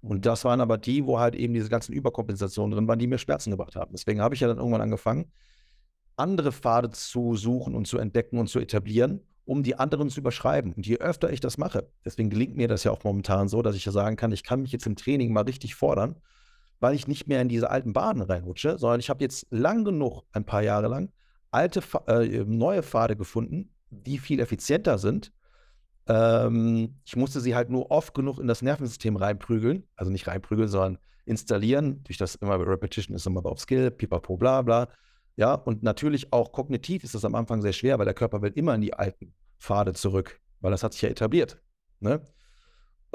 Und 0.00 0.26
das 0.26 0.44
waren 0.44 0.60
aber 0.60 0.78
die, 0.78 1.06
wo 1.06 1.18
halt 1.18 1.34
eben 1.34 1.54
diese 1.54 1.68
ganzen 1.68 1.92
Überkompensationen 1.92 2.72
drin 2.72 2.88
waren, 2.88 2.98
die 2.98 3.06
mir 3.06 3.18
Schmerzen 3.18 3.50
gebracht 3.50 3.76
haben. 3.76 3.92
Deswegen 3.92 4.20
habe 4.20 4.34
ich 4.34 4.40
ja 4.40 4.48
dann 4.48 4.58
irgendwann 4.58 4.82
angefangen, 4.82 5.32
andere 6.16 6.52
Pfade 6.52 6.90
zu 6.90 7.34
suchen 7.34 7.74
und 7.74 7.86
zu 7.86 7.98
entdecken 7.98 8.38
und 8.38 8.48
zu 8.48 8.58
etablieren 8.58 9.20
um 9.46 9.62
die 9.62 9.76
anderen 9.76 10.10
zu 10.10 10.20
überschreiben. 10.20 10.74
Und 10.74 10.86
je 10.86 10.98
öfter 10.98 11.32
ich 11.32 11.40
das 11.40 11.56
mache, 11.56 11.88
deswegen 12.04 12.30
gelingt 12.30 12.56
mir 12.56 12.68
das 12.68 12.84
ja 12.84 12.90
auch 12.90 13.04
momentan 13.04 13.48
so, 13.48 13.62
dass 13.62 13.76
ich 13.76 13.84
ja 13.84 13.92
sagen 13.92 14.16
kann, 14.16 14.32
ich 14.32 14.42
kann 14.42 14.60
mich 14.60 14.72
jetzt 14.72 14.86
im 14.86 14.96
Training 14.96 15.32
mal 15.32 15.44
richtig 15.44 15.76
fordern, 15.76 16.16
weil 16.80 16.94
ich 16.94 17.08
nicht 17.08 17.26
mehr 17.26 17.40
in 17.40 17.48
diese 17.48 17.70
alten 17.70 17.92
Bahnen 17.92 18.22
reinrutsche, 18.22 18.78
sondern 18.78 19.00
ich 19.00 19.10
habe 19.10 19.24
jetzt 19.24 19.46
lang 19.50 19.84
genug, 19.84 20.22
ein 20.32 20.44
paar 20.44 20.62
Jahre 20.62 20.88
lang, 20.88 21.10
alte, 21.50 21.82
äh, 22.06 22.44
neue 22.44 22.82
Pfade 22.82 23.16
gefunden, 23.16 23.70
die 23.90 24.18
viel 24.18 24.40
effizienter 24.40 24.98
sind. 24.98 25.32
Ähm, 26.08 27.00
ich 27.04 27.16
musste 27.16 27.40
sie 27.40 27.54
halt 27.54 27.70
nur 27.70 27.90
oft 27.90 28.14
genug 28.14 28.38
in 28.38 28.46
das 28.46 28.62
Nervensystem 28.62 29.16
reinprügeln, 29.16 29.84
also 29.96 30.10
nicht 30.10 30.26
reinprügeln, 30.26 30.68
sondern 30.68 30.98
installieren, 31.24 32.02
durch 32.04 32.18
das 32.18 32.36
immer 32.36 32.58
Repetition 32.58 33.16
ist 33.16 33.26
immer 33.26 33.44
auf 33.46 33.60
Skill, 33.60 33.90
pipapo, 33.90 34.36
bla 34.36 34.62
bla. 34.62 34.88
Ja, 35.36 35.54
und 35.54 35.82
natürlich 35.82 36.32
auch 36.32 36.52
kognitiv 36.52 37.04
ist 37.04 37.14
das 37.14 37.24
am 37.24 37.34
Anfang 37.34 37.60
sehr 37.60 37.72
schwer, 37.72 37.98
weil 37.98 38.06
der 38.06 38.14
Körper 38.14 38.40
will 38.42 38.52
immer 38.54 38.74
in 38.74 38.80
die 38.80 38.94
alten 38.94 39.34
Pfade 39.58 39.92
zurück, 39.92 40.40
weil 40.60 40.70
das 40.70 40.82
hat 40.82 40.92
sich 40.92 41.02
ja 41.02 41.08
etabliert. 41.08 41.60
Ne? 42.00 42.22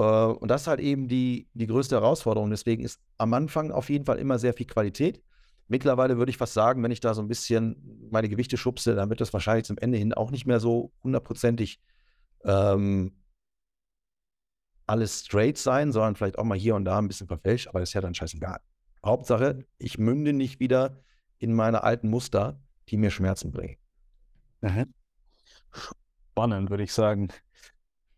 Äh, 0.02 0.32
und 0.32 0.48
das 0.48 0.62
ist 0.62 0.66
halt 0.66 0.80
eben 0.80 1.08
die, 1.08 1.48
die 1.54 1.66
größte 1.66 1.94
Herausforderung. 1.96 2.50
Deswegen 2.50 2.84
ist 2.84 3.00
am 3.18 3.32
Anfang 3.34 3.70
auf 3.70 3.88
jeden 3.88 4.04
Fall 4.04 4.18
immer 4.18 4.38
sehr 4.38 4.54
viel 4.54 4.66
Qualität. 4.66 5.22
Mittlerweile 5.68 6.18
würde 6.18 6.30
ich 6.30 6.36
fast 6.36 6.54
sagen, 6.54 6.82
wenn 6.82 6.90
ich 6.90 7.00
da 7.00 7.14
so 7.14 7.22
ein 7.22 7.28
bisschen 7.28 8.08
meine 8.10 8.28
Gewichte 8.28 8.56
schubse, 8.56 8.94
dann 8.94 9.08
wird 9.08 9.20
das 9.20 9.32
wahrscheinlich 9.32 9.64
zum 9.64 9.78
Ende 9.78 9.96
hin 9.96 10.12
auch 10.12 10.30
nicht 10.30 10.46
mehr 10.46 10.60
so 10.60 10.92
hundertprozentig 11.02 11.80
ähm, 12.44 13.12
alles 14.86 15.20
straight 15.20 15.56
sein, 15.56 15.92
sondern 15.92 16.16
vielleicht 16.16 16.38
auch 16.38 16.44
mal 16.44 16.58
hier 16.58 16.74
und 16.74 16.84
da 16.84 16.98
ein 16.98 17.08
bisschen 17.08 17.28
verfälscht, 17.28 17.68
aber 17.68 17.80
das 17.80 17.90
ist 17.90 17.94
ja 17.94 18.00
dann 18.00 18.14
scheißegal. 18.14 18.60
Hauptsache, 19.04 19.64
ich 19.78 19.98
münde 19.98 20.32
nicht 20.32 20.60
wieder 20.60 21.02
in 21.38 21.54
meine 21.54 21.84
alten 21.84 22.10
Muster, 22.10 22.60
die 22.88 22.96
mir 22.96 23.10
Schmerzen 23.10 23.52
bringen. 23.52 23.76
Spannend, 25.70 26.70
würde 26.70 26.82
ich 26.82 26.92
sagen. 26.92 27.28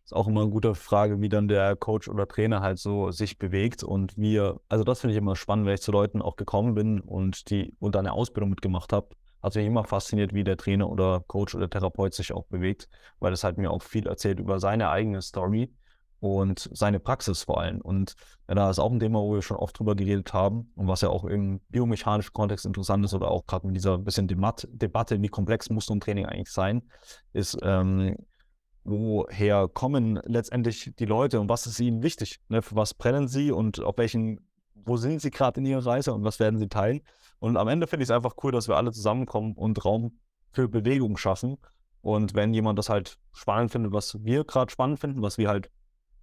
Ist 0.05 0.13
auch 0.13 0.27
immer 0.27 0.41
eine 0.41 0.51
gute 0.51 0.75
Frage, 0.75 1.19
wie 1.19 1.29
dann 1.29 1.47
der 1.47 1.75
Coach 1.75 2.07
oder 2.07 2.27
Trainer 2.27 2.61
halt 2.61 2.77
so 2.77 3.09
sich 3.09 3.39
bewegt 3.39 3.83
und 3.83 4.15
wir, 4.15 4.61
also 4.69 4.83
das 4.83 5.01
finde 5.01 5.13
ich 5.13 5.17
immer 5.17 5.35
spannend, 5.35 5.65
wenn 5.65 5.73
ich 5.73 5.81
zu 5.81 5.91
Leuten 5.91 6.21
auch 6.21 6.35
gekommen 6.35 6.75
bin 6.75 6.99
und 6.99 7.49
die 7.49 7.75
und 7.79 7.95
eine 7.95 8.13
Ausbildung 8.13 8.51
mitgemacht 8.51 8.93
habe. 8.93 9.09
Hat 9.41 9.55
mich 9.55 9.65
immer 9.65 9.83
fasziniert, 9.83 10.31
wie 10.31 10.43
der 10.43 10.57
Trainer 10.57 10.91
oder 10.91 11.23
Coach 11.25 11.55
oder 11.55 11.67
Therapeut 11.67 12.13
sich 12.13 12.33
auch 12.33 12.45
bewegt, 12.45 12.87
weil 13.19 13.33
es 13.33 13.43
halt 13.43 13.57
mir 13.57 13.71
auch 13.71 13.81
viel 13.81 14.05
erzählt 14.05 14.39
über 14.39 14.59
seine 14.59 14.89
eigene 14.89 15.23
Story 15.23 15.73
und 16.19 16.69
seine 16.71 16.99
Praxis 16.99 17.41
vor 17.41 17.59
allem. 17.59 17.81
Und 17.81 18.13
ja, 18.47 18.53
da 18.53 18.69
ist 18.69 18.77
auch 18.77 18.91
ein 18.91 18.99
Thema, 18.99 19.19
wo 19.19 19.33
wir 19.33 19.41
schon 19.41 19.57
oft 19.57 19.77
drüber 19.79 19.95
geredet 19.95 20.33
haben 20.33 20.71
und 20.75 20.87
was 20.87 21.01
ja 21.01 21.09
auch 21.09 21.25
im 21.25 21.61
biomechanischen 21.69 22.33
Kontext 22.33 22.67
interessant 22.67 23.03
ist 23.05 23.15
oder 23.15 23.31
auch 23.31 23.47
gerade 23.47 23.65
mit 23.65 23.75
dieser 23.75 23.97
bisschen 23.97 24.27
Debat 24.27 24.67
Debatte, 24.71 25.19
wie 25.19 25.29
komplex 25.29 25.71
muss 25.71 25.87
so 25.87 25.95
ein 25.95 25.99
Training 25.99 26.27
eigentlich 26.27 26.51
sein, 26.51 26.83
ist, 27.33 27.57
ähm, 27.63 28.15
woher 28.85 29.67
kommen 29.67 30.19
letztendlich 30.25 30.93
die 30.97 31.05
Leute 31.05 31.39
und 31.41 31.49
was 31.49 31.65
ist 31.65 31.79
ihnen 31.79 32.03
wichtig? 32.03 32.39
Ne? 32.47 32.61
Für 32.61 32.75
was 32.75 32.93
brennen 32.93 33.27
sie 33.27 33.51
und 33.51 33.81
auf 33.81 33.97
welchen, 33.97 34.47
wo 34.75 34.95
sind 34.95 35.21
sie 35.21 35.31
gerade 35.31 35.59
in 35.59 35.65
ihrer 35.65 35.85
Reise 35.85 36.13
und 36.13 36.23
was 36.23 36.39
werden 36.39 36.59
sie 36.59 36.69
teilen? 36.69 37.01
Und 37.39 37.57
am 37.57 37.67
Ende 37.67 37.87
finde 37.87 38.03
ich 38.03 38.09
es 38.09 38.15
einfach 38.15 38.35
cool, 38.43 38.51
dass 38.51 38.67
wir 38.67 38.77
alle 38.77 38.91
zusammenkommen 38.91 39.53
und 39.53 39.83
Raum 39.83 40.19
für 40.51 40.69
Bewegung 40.69 41.17
schaffen. 41.17 41.57
Und 42.01 42.35
wenn 42.35 42.53
jemand 42.53 42.77
das 42.77 42.89
halt 42.89 43.17
spannend 43.33 43.71
findet, 43.71 43.91
was 43.91 44.23
wir 44.23 44.43
gerade 44.43 44.71
spannend 44.71 44.99
finden, 44.99 45.23
was 45.23 45.39
wir 45.39 45.49
halt 45.49 45.71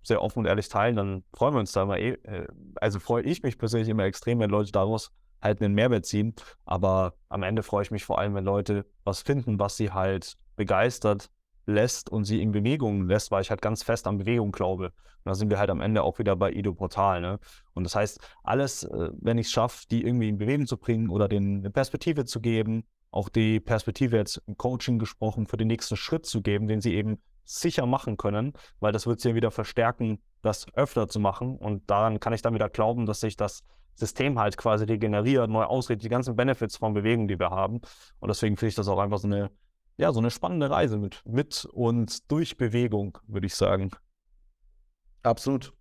sehr 0.05 0.23
offen 0.23 0.41
und 0.41 0.47
ehrlich 0.47 0.69
teilen, 0.69 0.97
dann 0.97 1.25
freuen 1.35 1.55
wir 1.55 1.61
uns 1.61 1.73
da 1.73 1.83
immer 1.83 1.99
eh. 1.99 2.13
Äh, 2.13 2.47
also 2.77 3.01
freue 3.01 3.25
ich 3.25 3.43
mich 3.43 3.59
persönlich 3.59 3.89
immer 3.89 4.05
extrem, 4.05 4.39
wenn 4.39 4.51
Leute 4.51 4.71
daraus 4.71 5.11
halt 5.41 5.61
einen 5.61 5.75
Mehrwert 5.75 6.07
ziehen. 6.07 6.35
Aber 6.65 7.15
am 7.29 7.43
Ende 7.43 7.65
freue 7.65 7.83
ich 7.83 7.91
mich 7.91 8.05
vor 8.05 8.21
allem, 8.21 8.35
wenn 8.35 8.45
Leute 8.45 8.87
was 9.03 9.23
finden, 9.23 9.59
was 9.59 9.77
sie 9.77 9.91
halt 9.91 10.37
begeistert 10.55 11.29
lässt 11.67 12.11
und 12.11 12.25
sie 12.25 12.43
in 12.43 12.53
Bewegung 12.53 13.07
lässt, 13.07 13.31
weil 13.31 13.43
ich 13.43 13.51
halt 13.51 13.63
ganz 13.63 13.83
fest 13.83 14.07
an 14.07 14.19
Bewegung 14.19 14.53
glaube. 14.53 14.87
Und 14.87 15.31
da 15.31 15.35
sind 15.35 15.51
wir 15.51 15.59
halt 15.59 15.71
am 15.71 15.81
Ende 15.81 16.03
auch 16.03 16.19
wieder 16.19 16.35
bei 16.37 16.53
Ido 16.53 16.75
Portal. 16.75 17.21
Ne? 17.21 17.39
Und 17.75 17.85
das 17.85 17.95
heißt, 17.95 18.21
alles, 18.43 18.85
äh, 18.85 19.11
wenn 19.21 19.39
ich 19.39 19.47
es 19.47 19.53
schaffe, 19.53 19.87
die 19.91 20.05
irgendwie 20.05 20.29
in 20.29 20.39
Bewegung 20.39 20.67
zu 20.67 20.77
bringen 20.77 21.11
oder 21.11 21.29
denen 21.29 21.61
eine 21.61 21.71
Perspektive 21.71 22.25
zu 22.25 22.41
geben, 22.41 22.85
auch 23.11 23.29
die 23.29 23.61
Perspektive 23.61 24.17
jetzt 24.17 24.43
im 24.47 24.57
Coaching 24.57 24.99
gesprochen, 24.99 25.47
für 25.47 25.57
den 25.57 25.69
nächsten 25.69 25.97
Schritt 25.97 26.27
zu 26.27 26.43
geben, 26.43 26.67
den 26.67 26.81
sie 26.81 26.95
eben 26.95 27.19
sicher 27.45 27.87
machen 27.87 28.17
können, 28.17 28.53
weil 28.81 28.93
das 28.93 29.07
wird 29.07 29.21
sie 29.21 29.35
wieder 29.35 29.51
verstärken, 29.51 30.23
das 30.43 30.67
öfter 30.75 31.09
zu 31.09 31.21
machen. 31.21 31.57
Und 31.59 31.89
daran 31.91 32.21
kann 32.21 32.33
ich 32.33 32.43
dann 32.43 32.55
wieder 32.55 32.71
glauben, 32.71 33.07
dass 33.07 33.21
sich 33.21 33.37
das 33.37 33.63
System 33.95 34.39
halt 34.39 34.57
quasi 34.57 34.85
regeneriert, 34.85 35.51
neu 35.51 35.65
ausrichtet, 35.65 36.05
die 36.05 36.09
ganzen 36.09 36.37
Benefits 36.37 36.77
von 36.77 36.95
Bewegung, 36.95 37.29
die 37.29 37.39
wir 37.39 37.51
haben. 37.51 37.81
Und 38.21 38.29
deswegen 38.29 38.57
finde 38.57 38.71
ich 38.71 38.75
das 38.75 38.89
auch 38.89 38.99
einfach 38.99 39.19
so 39.19 39.29
eine, 39.29 39.51
ja, 40.03 40.13
so 40.13 40.19
eine 40.19 40.33
spannende 40.33 40.69
Reise 40.69 40.99
mit, 40.99 41.23
mit 41.25 41.65
und 41.67 42.29
durch 42.29 42.57
Bewegung, 42.57 43.19
würde 43.29 43.47
ich 43.47 43.55
sagen. 43.55 43.93
Absolut. 45.23 45.73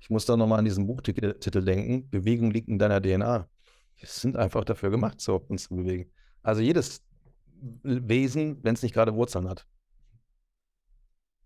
Ich 0.00 0.08
muss 0.08 0.24
da 0.24 0.34
nochmal 0.34 0.60
an 0.60 0.64
diesen 0.64 0.86
Buchtitel 0.86 1.62
denken. 1.62 2.08
Bewegung 2.08 2.50
liegt 2.50 2.68
in 2.68 2.78
deiner 2.78 3.02
DNA. 3.02 3.46
sind 4.00 4.38
einfach 4.38 4.64
dafür 4.64 4.88
gemacht, 4.88 5.20
so 5.20 5.36
uns 5.36 5.64
zu 5.64 5.76
bewegen. 5.76 6.10
Also 6.42 6.62
jedes 6.62 7.04
Wesen, 7.82 8.64
wenn 8.64 8.72
es 8.72 8.82
nicht 8.82 8.94
gerade 8.94 9.14
Wurzeln 9.14 9.46
hat. 9.46 9.66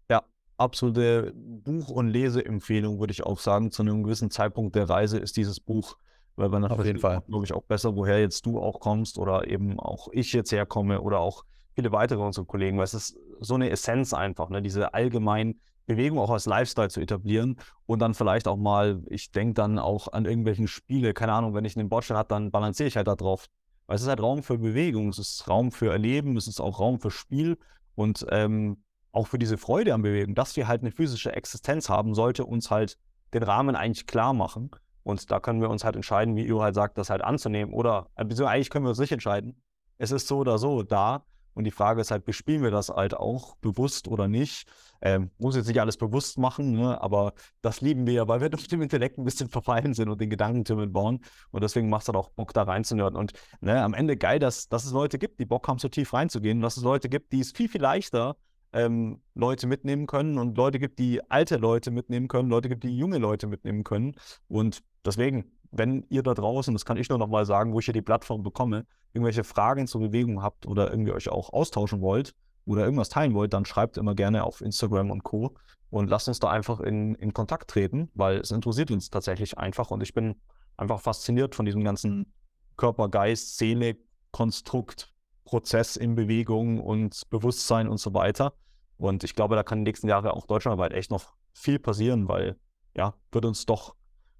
Ja, 0.08 0.22
absolute 0.58 1.32
Buch- 1.34 1.90
und 1.90 2.10
Leseempfehlung, 2.10 3.00
würde 3.00 3.10
ich 3.10 3.24
auch 3.24 3.40
sagen. 3.40 3.72
Zu 3.72 3.82
einem 3.82 4.04
gewissen 4.04 4.30
Zeitpunkt 4.30 4.76
der 4.76 4.88
Reise 4.88 5.18
ist 5.18 5.36
dieses 5.36 5.58
Buch, 5.58 5.96
weil 6.36 6.48
man 6.48 6.64
Auf 6.66 6.84
jeden 6.84 7.00
Fall. 7.00 7.22
glaube 7.26 7.44
ich, 7.44 7.52
auch 7.52 7.64
besser, 7.64 7.96
woher 7.96 8.20
jetzt 8.20 8.46
du 8.46 8.60
auch 8.60 8.78
kommst 8.78 9.18
oder 9.18 9.48
eben 9.48 9.80
auch 9.80 10.06
ich 10.12 10.32
jetzt 10.32 10.52
herkomme 10.52 11.00
oder 11.00 11.18
auch 11.18 11.44
viele 11.74 11.92
weitere 11.92 12.20
unserer 12.20 12.44
Kollegen, 12.44 12.78
weil 12.78 12.84
es 12.84 12.94
ist 12.94 13.16
so 13.40 13.54
eine 13.54 13.70
Essenz 13.70 14.12
einfach, 14.12 14.48
ne? 14.50 14.62
diese 14.62 14.94
allgemein 14.94 15.60
Bewegung 15.86 16.18
auch 16.18 16.30
als 16.30 16.46
Lifestyle 16.46 16.88
zu 16.88 17.00
etablieren 17.00 17.56
und 17.86 17.98
dann 17.98 18.14
vielleicht 18.14 18.46
auch 18.46 18.56
mal, 18.56 19.02
ich 19.08 19.32
denke 19.32 19.54
dann 19.54 19.78
auch 19.78 20.08
an 20.12 20.24
irgendwelchen 20.24 20.68
Spiele, 20.68 21.12
keine 21.12 21.32
Ahnung, 21.32 21.54
wenn 21.54 21.64
ich 21.64 21.76
einen 21.76 21.88
Bordstein 21.88 22.16
habe, 22.16 22.28
dann 22.28 22.50
balanciere 22.50 22.86
ich 22.86 22.96
halt 22.96 23.08
da 23.08 23.16
drauf. 23.16 23.46
Weil 23.86 23.96
es 23.96 24.02
ist 24.02 24.08
halt 24.08 24.22
Raum 24.22 24.42
für 24.42 24.58
Bewegung, 24.58 25.08
es 25.08 25.18
ist 25.18 25.48
Raum 25.48 25.72
für 25.72 25.90
Erleben, 25.90 26.36
es 26.36 26.46
ist 26.46 26.60
auch 26.60 26.78
Raum 26.78 27.00
für 27.00 27.10
Spiel 27.10 27.58
und 27.94 28.24
ähm, 28.30 28.82
auch 29.10 29.26
für 29.26 29.38
diese 29.38 29.58
Freude 29.58 29.92
an 29.92 30.02
Bewegung, 30.02 30.34
dass 30.34 30.56
wir 30.56 30.68
halt 30.68 30.82
eine 30.82 30.92
physische 30.92 31.32
Existenz 31.32 31.88
haben, 31.88 32.14
sollte 32.14 32.46
uns 32.46 32.70
halt 32.70 32.96
den 33.34 33.42
Rahmen 33.42 33.76
eigentlich 33.76 34.06
klar 34.06 34.32
machen. 34.32 34.70
Und 35.02 35.30
da 35.30 35.40
können 35.40 35.60
wir 35.60 35.68
uns 35.68 35.84
halt 35.84 35.96
entscheiden, 35.96 36.36
wie 36.36 36.46
Io 36.46 36.62
halt 36.62 36.74
sagt, 36.74 36.96
das 36.96 37.10
halt 37.10 37.22
anzunehmen. 37.22 37.74
Oder, 37.74 38.08
also 38.14 38.46
eigentlich 38.46 38.70
können 38.70 38.84
wir 38.84 38.90
uns 38.90 39.00
nicht 39.00 39.12
entscheiden. 39.12 39.60
Es 39.98 40.12
ist 40.12 40.28
so 40.28 40.38
oder 40.38 40.58
so 40.58 40.82
da. 40.82 41.24
Und 41.54 41.64
die 41.64 41.70
Frage 41.70 42.00
ist 42.00 42.10
halt, 42.10 42.24
bespielen 42.24 42.62
wir 42.62 42.70
das 42.70 42.88
halt 42.88 43.14
auch 43.14 43.56
bewusst 43.56 44.08
oder 44.08 44.28
nicht? 44.28 44.66
Ähm, 45.00 45.30
muss 45.38 45.56
jetzt 45.56 45.66
nicht 45.66 45.80
alles 45.80 45.96
bewusst 45.96 46.38
machen, 46.38 46.72
ne? 46.72 47.00
aber 47.00 47.32
das 47.60 47.80
lieben 47.80 48.06
wir 48.06 48.14
ja, 48.14 48.28
weil 48.28 48.40
wir 48.40 48.48
durch 48.50 48.68
dem 48.68 48.82
Intellekt 48.82 49.18
ein 49.18 49.24
bisschen 49.24 49.48
verfallen 49.48 49.94
sind 49.94 50.08
und 50.08 50.20
den 50.20 50.30
Gedankentürmen 50.30 50.92
bauen. 50.92 51.20
Und 51.50 51.62
deswegen 51.62 51.88
macht 51.88 52.02
es 52.02 52.08
halt 52.08 52.16
auch 52.16 52.30
Bock, 52.30 52.52
da 52.54 52.62
reinzunörden. 52.62 53.18
Und 53.18 53.32
ne, 53.60 53.82
am 53.82 53.94
Ende 53.94 54.16
geil, 54.16 54.38
dass, 54.38 54.68
dass 54.68 54.84
es 54.84 54.92
Leute 54.92 55.18
gibt, 55.18 55.40
die 55.40 55.46
Bock 55.46 55.66
haben, 55.68 55.78
so 55.78 55.88
tief 55.88 56.12
reinzugehen. 56.12 56.60
Dass 56.60 56.76
es 56.76 56.82
Leute 56.82 57.08
gibt, 57.08 57.32
die 57.32 57.40
es 57.40 57.52
viel, 57.52 57.68
viel 57.68 57.82
leichter 57.82 58.36
ähm, 58.72 59.20
Leute 59.34 59.66
mitnehmen 59.66 60.06
können 60.06 60.38
und 60.38 60.56
Leute 60.56 60.78
gibt, 60.78 60.98
die 60.98 61.20
alte 61.30 61.56
Leute 61.56 61.90
mitnehmen 61.90 62.28
können, 62.28 62.48
Leute 62.48 62.68
gibt, 62.68 62.84
die 62.84 62.96
junge 62.96 63.18
Leute 63.18 63.46
mitnehmen 63.46 63.84
können. 63.84 64.14
Und 64.48 64.82
deswegen, 65.04 65.52
wenn 65.72 66.04
ihr 66.10 66.22
da 66.22 66.34
draußen, 66.34 66.72
das 66.74 66.84
kann 66.84 66.98
ich 66.98 67.08
nur 67.08 67.18
noch 67.18 67.28
mal 67.28 67.46
sagen, 67.46 67.72
wo 67.72 67.78
ich 67.78 67.86
hier 67.86 67.94
die 67.94 68.02
Plattform 68.02 68.42
bekomme, 68.42 68.86
irgendwelche 69.12 69.42
Fragen 69.42 69.86
zur 69.86 70.02
Bewegung 70.02 70.42
habt 70.42 70.66
oder 70.66 70.90
irgendwie 70.90 71.12
euch 71.12 71.30
auch 71.30 71.52
austauschen 71.52 72.00
wollt 72.00 72.34
oder 72.66 72.84
irgendwas 72.84 73.08
teilen 73.08 73.34
wollt, 73.34 73.52
dann 73.52 73.64
schreibt 73.64 73.96
immer 73.96 74.14
gerne 74.14 74.44
auf 74.44 74.60
Instagram 74.60 75.10
und 75.10 75.24
Co. 75.24 75.54
Und 75.90 76.08
lasst 76.08 76.28
uns 76.28 76.38
da 76.38 76.48
einfach 76.48 76.80
in, 76.80 77.14
in 77.16 77.34
Kontakt 77.34 77.70
treten, 77.70 78.10
weil 78.14 78.38
es 78.38 78.50
interessiert 78.50 78.90
uns 78.90 79.10
tatsächlich 79.10 79.58
einfach 79.58 79.90
und 79.90 80.02
ich 80.02 80.14
bin 80.14 80.36
einfach 80.76 81.00
fasziniert 81.00 81.54
von 81.54 81.66
diesem 81.66 81.84
ganzen 81.84 82.32
Körper, 82.76 83.08
Geist, 83.08 83.58
Seele, 83.58 83.96
Konstrukt, 84.30 85.12
Prozess 85.44 85.96
in 85.96 86.14
Bewegung 86.14 86.80
und 86.80 87.28
Bewusstsein 87.28 87.88
und 87.88 87.98
so 87.98 88.14
weiter. 88.14 88.54
Und 88.96 89.24
ich 89.24 89.34
glaube, 89.34 89.56
da 89.56 89.62
kann 89.62 89.78
in 89.78 89.84
den 89.84 89.90
nächsten 89.90 90.08
Jahren 90.08 90.28
auch 90.28 90.46
deutschlandweit 90.46 90.92
echt 90.92 91.10
noch 91.10 91.34
viel 91.52 91.78
passieren, 91.78 92.28
weil 92.28 92.56
ja, 92.96 93.14
wird 93.30 93.44
uns 93.44 93.66
doch 93.66 93.94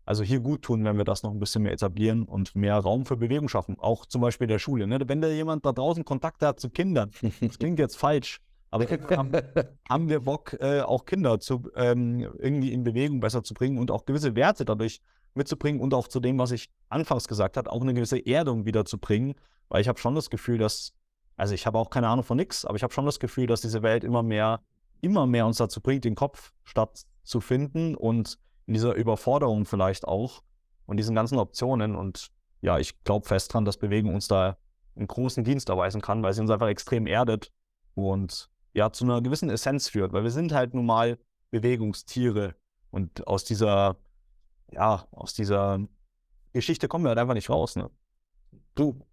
also 0.05 0.24
hier 0.24 0.40
gut 0.40 0.62
tun, 0.62 0.84
wenn 0.84 0.96
wir 0.96 1.05
das 1.05 1.22
noch 1.22 1.30
ein 1.30 1.38
bisschen 1.38 1.62
mehr 1.62 1.72
etablieren 1.72 2.24
und 2.24 2.55
mehr 2.57 2.76
Raum 2.76 3.07
für 3.07 3.16
Bewegung 3.16 3.48
schaffen. 3.48 3.78
Auch 3.78 4.07
zum 4.07 4.20
Beispiel 4.20 4.46
der 4.46 4.59
Schule. 4.59 4.86
Ne? 4.86 4.98
Wenn 5.07 5.20
da 5.20 5.28
jemand 5.28 5.64
da 5.64 5.72
draußen 5.72 6.05
Kontakt 6.05 6.42
hat 6.42 6.59
zu 6.59 6.70
Kindern, 6.70 7.11
das 7.40 7.59
klingt 7.59 7.78
jetzt 7.78 7.96
falsch, 7.96 8.40
aber 8.70 8.86
haben, 8.86 9.32
haben 9.88 10.09
wir 10.09 10.20
Bock, 10.20 10.57
äh, 10.61 10.80
auch 10.80 11.05
Kinder 11.05 11.38
zu, 11.38 11.70
ähm, 11.76 12.20
irgendwie 12.38 12.72
in 12.72 12.84
Bewegung 12.84 13.20
besser 13.20 13.42
zu 13.42 13.55
bringen 13.55 13.78
und 13.78 13.90
auch 13.90 14.07
gewisse 14.07 14.34
Werte 14.34 14.64
dadurch 14.64 15.00
mitzubringen 15.34 15.80
und 15.80 15.94
auch 15.94 16.09
zu 16.09 16.20
dem, 16.20 16.38
was 16.38 16.50
ich 16.53 16.70
anfangs 16.88 17.28
gesagt 17.28 17.57
habe, 17.57 17.70
auch 17.70 17.82
eine 17.82 17.94
gewisse 17.94 18.24
Erdung 18.26 18.64
wiederzubringen, 18.64 19.34
weil 19.68 19.82
ich 19.82 19.88
habe 19.88 19.98
schon 19.98 20.14
das 20.14 20.30
Gefühl, 20.30 20.59
dass, 20.59 20.94
also 21.36 21.55
ich 21.55 21.66
habe 21.66 21.78
auch 21.78 21.90
keine 21.90 22.09
Ahnung 22.09 22.24
von 22.24 22.36
nichts, 22.36 22.64
aber 22.64 22.76
ich 22.76 22.82
habe 22.82 22.92
schon 22.92 23.07
das 23.07 23.20
Gefühl, 23.20 23.46
dass 23.46 23.61
diese 23.61 23.82
Welt 23.82 24.05
immer 24.05 24.22
mehr, 24.22 24.61
immer 25.00 25.26
mehr 25.26 25.46
uns 25.46 25.59
dazu 25.59 25.80
bringt, 25.80 26.05
den 26.05 26.14
Kopf 26.14 26.53
stattzufinden 26.64 27.94
und 27.94 28.38
in 28.66 28.74
dieser 28.74 28.94
Überforderung 28.94 29.64
vielleicht 29.64 30.06
auch 30.06 30.42
und 30.86 30.96
diesen 30.96 31.14
ganzen 31.14 31.38
Optionen. 31.38 31.96
Und 31.96 32.28
ja, 32.60 32.78
ich 32.78 33.02
glaube 33.04 33.26
fest 33.26 33.52
dran, 33.52 33.64
dass 33.64 33.76
Bewegung 33.76 34.14
uns 34.14 34.28
da 34.28 34.56
einen 34.94 35.08
großen 35.08 35.44
Dienst 35.44 35.68
erweisen 35.68 36.00
kann, 36.00 36.22
weil 36.22 36.32
sie 36.32 36.40
uns 36.40 36.50
einfach 36.50 36.68
extrem 36.68 37.06
erdet 37.06 37.50
und 37.94 38.50
ja, 38.74 38.90
zu 38.92 39.04
einer 39.04 39.20
gewissen 39.20 39.50
Essenz 39.50 39.88
führt, 39.88 40.12
weil 40.12 40.22
wir 40.22 40.30
sind 40.30 40.52
halt 40.52 40.74
nun 40.74 40.86
mal 40.86 41.18
Bewegungstiere 41.50 42.54
und 42.90 43.26
aus 43.26 43.44
dieser, 43.44 43.96
ja, 44.70 45.06
aus 45.10 45.34
dieser 45.34 45.80
Geschichte 46.52 46.88
kommen 46.88 47.04
wir 47.04 47.10
halt 47.10 47.18
einfach 47.18 47.34
nicht 47.34 47.50
raus, 47.50 47.76
ne? 47.76 47.90
Du, 48.74 49.06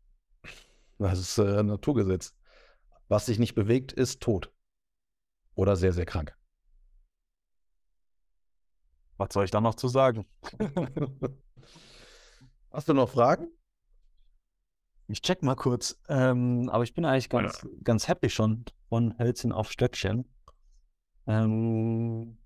das 0.97 1.19
ist 1.19 1.37
äh, 1.37 1.63
Naturgesetz. 1.63 2.33
Was 3.07 3.25
sich 3.25 3.39
nicht 3.39 3.55
bewegt, 3.55 3.91
ist 3.91 4.21
tot. 4.21 4.51
Oder 5.55 5.75
sehr, 5.75 5.93
sehr 5.93 6.05
krank. 6.05 6.37
Was 9.19 9.33
soll 9.33 9.43
ich 9.43 9.51
da 9.51 9.59
noch 9.59 9.75
zu 9.75 9.89
sagen? 9.89 10.25
Hast 12.71 12.87
du 12.87 12.93
noch 12.93 13.09
Fragen? 13.09 13.49
Ich 15.07 15.21
check 15.21 15.43
mal 15.43 15.55
kurz. 15.55 15.99
Ähm, 16.07 16.69
aber 16.69 16.83
ich 16.83 16.93
bin 16.93 17.03
eigentlich 17.03 17.27
ganz, 17.27 17.61
ja. 17.61 17.69
ganz 17.83 18.07
happy 18.07 18.29
schon 18.29 18.63
von 18.87 19.19
Hölzchen 19.19 19.51
auf 19.51 19.71
Stöckchen. 19.71 20.23
Ähm, 21.27 22.38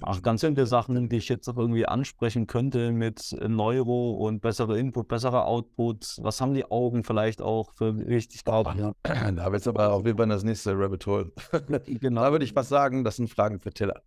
Ach, 0.00 0.22
ganz 0.22 0.40
viele 0.40 0.66
Sachen, 0.66 1.08
die 1.08 1.16
ich 1.16 1.28
jetzt 1.28 1.46
noch 1.46 1.58
irgendwie 1.58 1.86
ansprechen 1.86 2.46
könnte 2.46 2.92
mit 2.92 3.36
Neuro 3.46 4.12
und 4.12 4.40
bessere 4.40 4.78
Input, 4.78 5.08
besserer 5.08 5.46
Output. 5.46 6.18
Was 6.22 6.40
haben 6.40 6.54
die 6.54 6.64
Augen 6.64 7.04
vielleicht 7.04 7.42
auch 7.42 7.72
für 7.74 7.94
richtig 7.94 8.44
Glauben? 8.44 8.78
Ja. 8.78 8.92
Da 9.32 9.52
wird 9.52 9.60
es 9.60 9.68
aber 9.68 9.92
auf 9.92 10.06
jeden 10.06 10.18
Fall 10.18 10.28
das 10.28 10.44
nächste 10.44 10.78
Rabbit 10.78 11.06
Hole. 11.06 11.32
genau. 11.86 12.22
Da 12.22 12.32
würde 12.32 12.44
ich 12.44 12.56
was 12.56 12.68
sagen, 12.68 13.04
das 13.04 13.16
sind 13.16 13.28
Fragen 13.28 13.60
für 13.60 13.70
Tiller. 13.70 14.02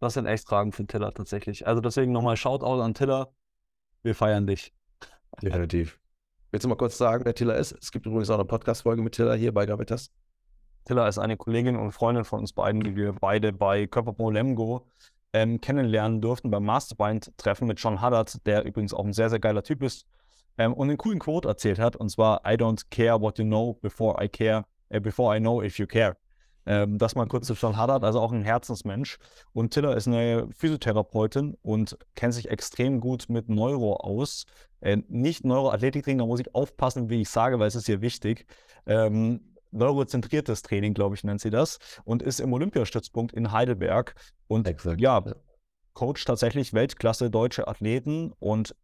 Das 0.00 0.14
sind 0.14 0.26
echt 0.26 0.48
Fragen 0.48 0.72
für 0.72 0.86
Tiller 0.86 1.12
tatsächlich. 1.12 1.66
Also 1.66 1.80
deswegen 1.80 2.12
nochmal 2.12 2.36
Shoutout 2.36 2.80
an 2.82 2.94
Tiller. 2.94 3.32
Wir 4.02 4.14
feiern 4.14 4.46
dich. 4.46 4.74
Definitiv. 5.40 5.98
Willst 6.50 6.64
du 6.64 6.68
mal 6.68 6.76
kurz 6.76 6.98
sagen, 6.98 7.24
wer 7.24 7.34
Tiller 7.34 7.56
ist? 7.56 7.72
Es 7.80 7.92
gibt 7.92 8.06
übrigens 8.06 8.28
auch 8.30 8.34
eine 8.34 8.44
Podcast-Folge 8.44 9.00
mit 9.00 9.14
Tiller 9.14 9.34
hier 9.36 9.54
bei 9.54 9.64
Gravitas. 9.64 10.10
Tilla 10.84 11.06
ist 11.08 11.18
eine 11.18 11.36
Kollegin 11.36 11.76
und 11.76 11.92
Freundin 11.92 12.24
von 12.24 12.40
uns 12.40 12.52
beiden, 12.52 12.82
die 12.82 12.96
wir 12.96 13.12
beide 13.12 13.52
bei 13.52 13.86
Körperbau 13.86 14.30
Lemgo 14.30 14.86
ähm, 15.32 15.60
kennenlernen 15.60 16.20
durften 16.20 16.50
beim 16.50 16.64
Mastermind-Treffen 16.64 17.66
mit 17.66 17.80
John 17.80 18.00
Haddard, 18.00 18.44
der 18.46 18.64
übrigens 18.64 18.92
auch 18.92 19.04
ein 19.04 19.12
sehr, 19.12 19.30
sehr 19.30 19.40
geiler 19.40 19.62
Typ 19.62 19.82
ist 19.82 20.06
ähm, 20.58 20.74
und 20.74 20.88
einen 20.88 20.98
coolen 20.98 21.18
Quote 21.18 21.48
erzählt 21.48 21.78
hat, 21.78 21.96
und 21.96 22.10
zwar 22.10 22.42
I 22.46 22.54
don't 22.54 22.82
care 22.90 23.20
what 23.20 23.38
you 23.38 23.44
know 23.44 23.74
before 23.74 24.22
I 24.22 24.28
care, 24.28 24.64
äh, 24.88 25.00
before 25.00 25.36
I 25.36 25.40
know 25.40 25.62
if 25.62 25.78
you 25.78 25.86
care. 25.86 26.16
Ähm, 26.64 26.98
das 26.98 27.16
mal 27.16 27.26
kurz 27.26 27.48
zu 27.48 27.54
John 27.54 27.76
Haddard, 27.76 28.04
also 28.04 28.20
auch 28.20 28.30
ein 28.30 28.42
Herzensmensch. 28.42 29.18
Und 29.52 29.72
Tilla 29.72 29.94
ist 29.94 30.06
eine 30.06 30.48
Physiotherapeutin 30.56 31.56
und 31.62 31.98
kennt 32.14 32.34
sich 32.34 32.50
extrem 32.50 33.00
gut 33.00 33.28
mit 33.28 33.48
Neuro 33.48 33.96
aus. 33.96 34.44
Äh, 34.80 34.98
nicht 35.08 35.44
Neuroathletiktraining, 35.44 36.18
da 36.18 36.26
muss 36.26 36.40
ich 36.40 36.54
aufpassen, 36.54 37.10
wie 37.10 37.22
ich 37.22 37.28
sage, 37.28 37.58
weil 37.58 37.66
es 37.66 37.74
ist 37.74 37.86
hier 37.86 38.00
wichtig. 38.00 38.46
Ähm, 38.86 39.51
neurozentriertes 39.72 40.62
Training, 40.62 40.94
glaube 40.94 41.16
ich, 41.16 41.24
nennt 41.24 41.40
sie 41.40 41.50
das, 41.50 41.78
und 42.04 42.22
ist 42.22 42.40
im 42.40 42.52
Olympiastützpunkt 42.52 43.32
in 43.32 43.52
Heidelberg 43.52 44.14
und 44.46 44.68
Exakt. 44.68 45.00
ja, 45.00 45.24
coacht 45.94 46.24
tatsächlich 46.26 46.72
Weltklasse 46.72 47.30
deutsche 47.30 47.68
Athleten 47.68 48.32
und 48.38 48.74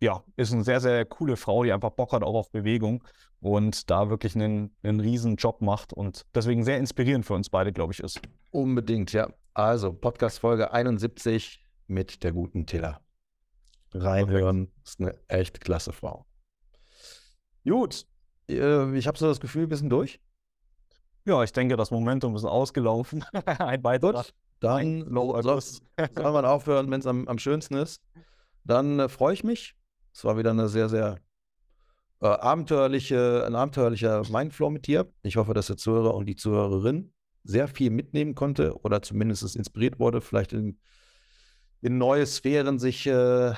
ja, 0.00 0.22
ist 0.36 0.52
eine 0.52 0.64
sehr, 0.64 0.80
sehr 0.80 1.04
coole 1.04 1.36
Frau, 1.36 1.64
die 1.64 1.72
einfach 1.72 1.90
Bock 1.90 2.12
hat 2.12 2.22
auch 2.22 2.34
auf 2.34 2.50
Bewegung 2.50 3.04
und 3.40 3.90
da 3.90 4.10
wirklich 4.10 4.34
einen, 4.34 4.74
einen 4.82 5.00
riesen 5.00 5.36
Job 5.36 5.60
macht 5.62 5.92
und 5.92 6.26
deswegen 6.34 6.64
sehr 6.64 6.78
inspirierend 6.78 7.24
für 7.24 7.34
uns 7.34 7.48
beide, 7.48 7.72
glaube 7.72 7.92
ich, 7.92 8.00
ist. 8.00 8.20
Unbedingt, 8.50 9.12
ja. 9.12 9.32
Also, 9.54 9.92
Podcast-Folge 9.92 10.72
71 10.72 11.64
mit 11.86 12.22
der 12.24 12.32
guten 12.32 12.66
Tilla. 12.66 13.00
Reinhören, 13.92 14.72
ist 14.84 15.00
eine 15.00 15.14
echt 15.28 15.60
klasse 15.60 15.92
Frau. 15.92 16.26
Gut, 17.64 18.06
äh, 18.48 18.96
ich 18.96 19.06
habe 19.06 19.18
so 19.18 19.26
das 19.26 19.40
Gefühl, 19.40 19.70
wir 19.70 19.76
sind 19.76 19.90
durch. 19.90 20.20
Ja, 21.26 21.42
ich 21.42 21.52
denke, 21.52 21.76
das 21.76 21.90
Momentum 21.90 22.36
ist 22.36 22.44
ausgelaufen. 22.44 23.24
Ein 23.46 23.80
Beitrag. 23.80 24.26
Dann 24.60 25.04
soll, 25.10 25.60
soll 25.60 26.32
man 26.32 26.44
aufhören, 26.44 26.90
wenn 26.90 27.00
es 27.00 27.06
am, 27.06 27.26
am, 27.28 27.38
schönsten 27.38 27.74
ist. 27.74 28.02
Dann 28.64 28.98
äh, 28.98 29.08
freue 29.08 29.34
ich 29.34 29.44
mich. 29.44 29.74
Es 30.12 30.24
war 30.24 30.38
wieder 30.38 30.50
eine 30.50 30.68
sehr, 30.68 30.88
sehr 30.88 31.18
äh, 32.20 32.26
abenteuerliche, 32.26 33.44
ein 33.46 33.54
abenteuerlicher 33.54 34.22
Mindflow 34.30 34.70
mit 34.70 34.86
dir. 34.86 35.10
Ich 35.22 35.36
hoffe, 35.36 35.54
dass 35.54 35.66
der 35.66 35.76
Zuhörer 35.76 36.14
und 36.14 36.26
die 36.26 36.36
Zuhörerin 36.36 37.12
sehr 37.42 37.68
viel 37.68 37.90
mitnehmen 37.90 38.34
konnte 38.34 38.78
oder 38.80 39.02
zumindest 39.02 39.56
inspiriert 39.56 39.98
wurde, 39.98 40.20
vielleicht 40.20 40.52
in, 40.52 40.78
in 41.82 41.98
neue 41.98 42.26
Sphären 42.26 42.78
sich 42.78 43.06
äh, 43.06 43.52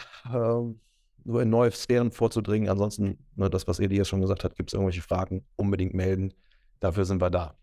nur 1.26 1.42
in 1.42 1.50
neue 1.50 1.70
Sphären 1.72 2.12
vorzudringen. 2.12 2.68
Ansonsten, 2.68 3.18
ne, 3.34 3.50
das, 3.50 3.66
was 3.66 3.80
Elias 3.80 4.08
schon 4.08 4.20
gesagt 4.20 4.44
hat, 4.44 4.56
gibt 4.56 4.70
es 4.70 4.74
irgendwelche 4.74 5.02
Fragen, 5.02 5.44
unbedingt 5.56 5.94
melden. 5.94 6.32
Dafür 6.80 7.04
sind 7.04 7.20
wir 7.20 7.30
da. 7.30 7.58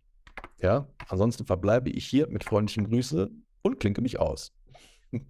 Ja, 0.62 0.88
ansonsten 1.08 1.46
verbleibe 1.46 1.90
ich 1.90 2.06
hier 2.06 2.28
mit 2.28 2.44
freundlichen 2.44 2.90
Grüßen 2.90 3.46
und 3.62 3.80
klinke 3.80 4.02
mich 4.02 4.20
aus. 4.20 4.54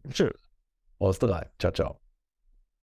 Tschüss. 0.10 0.50
Haust 1.00 1.24
rein. 1.24 1.50
Ciao, 1.60 1.72
ciao. 1.72 2.03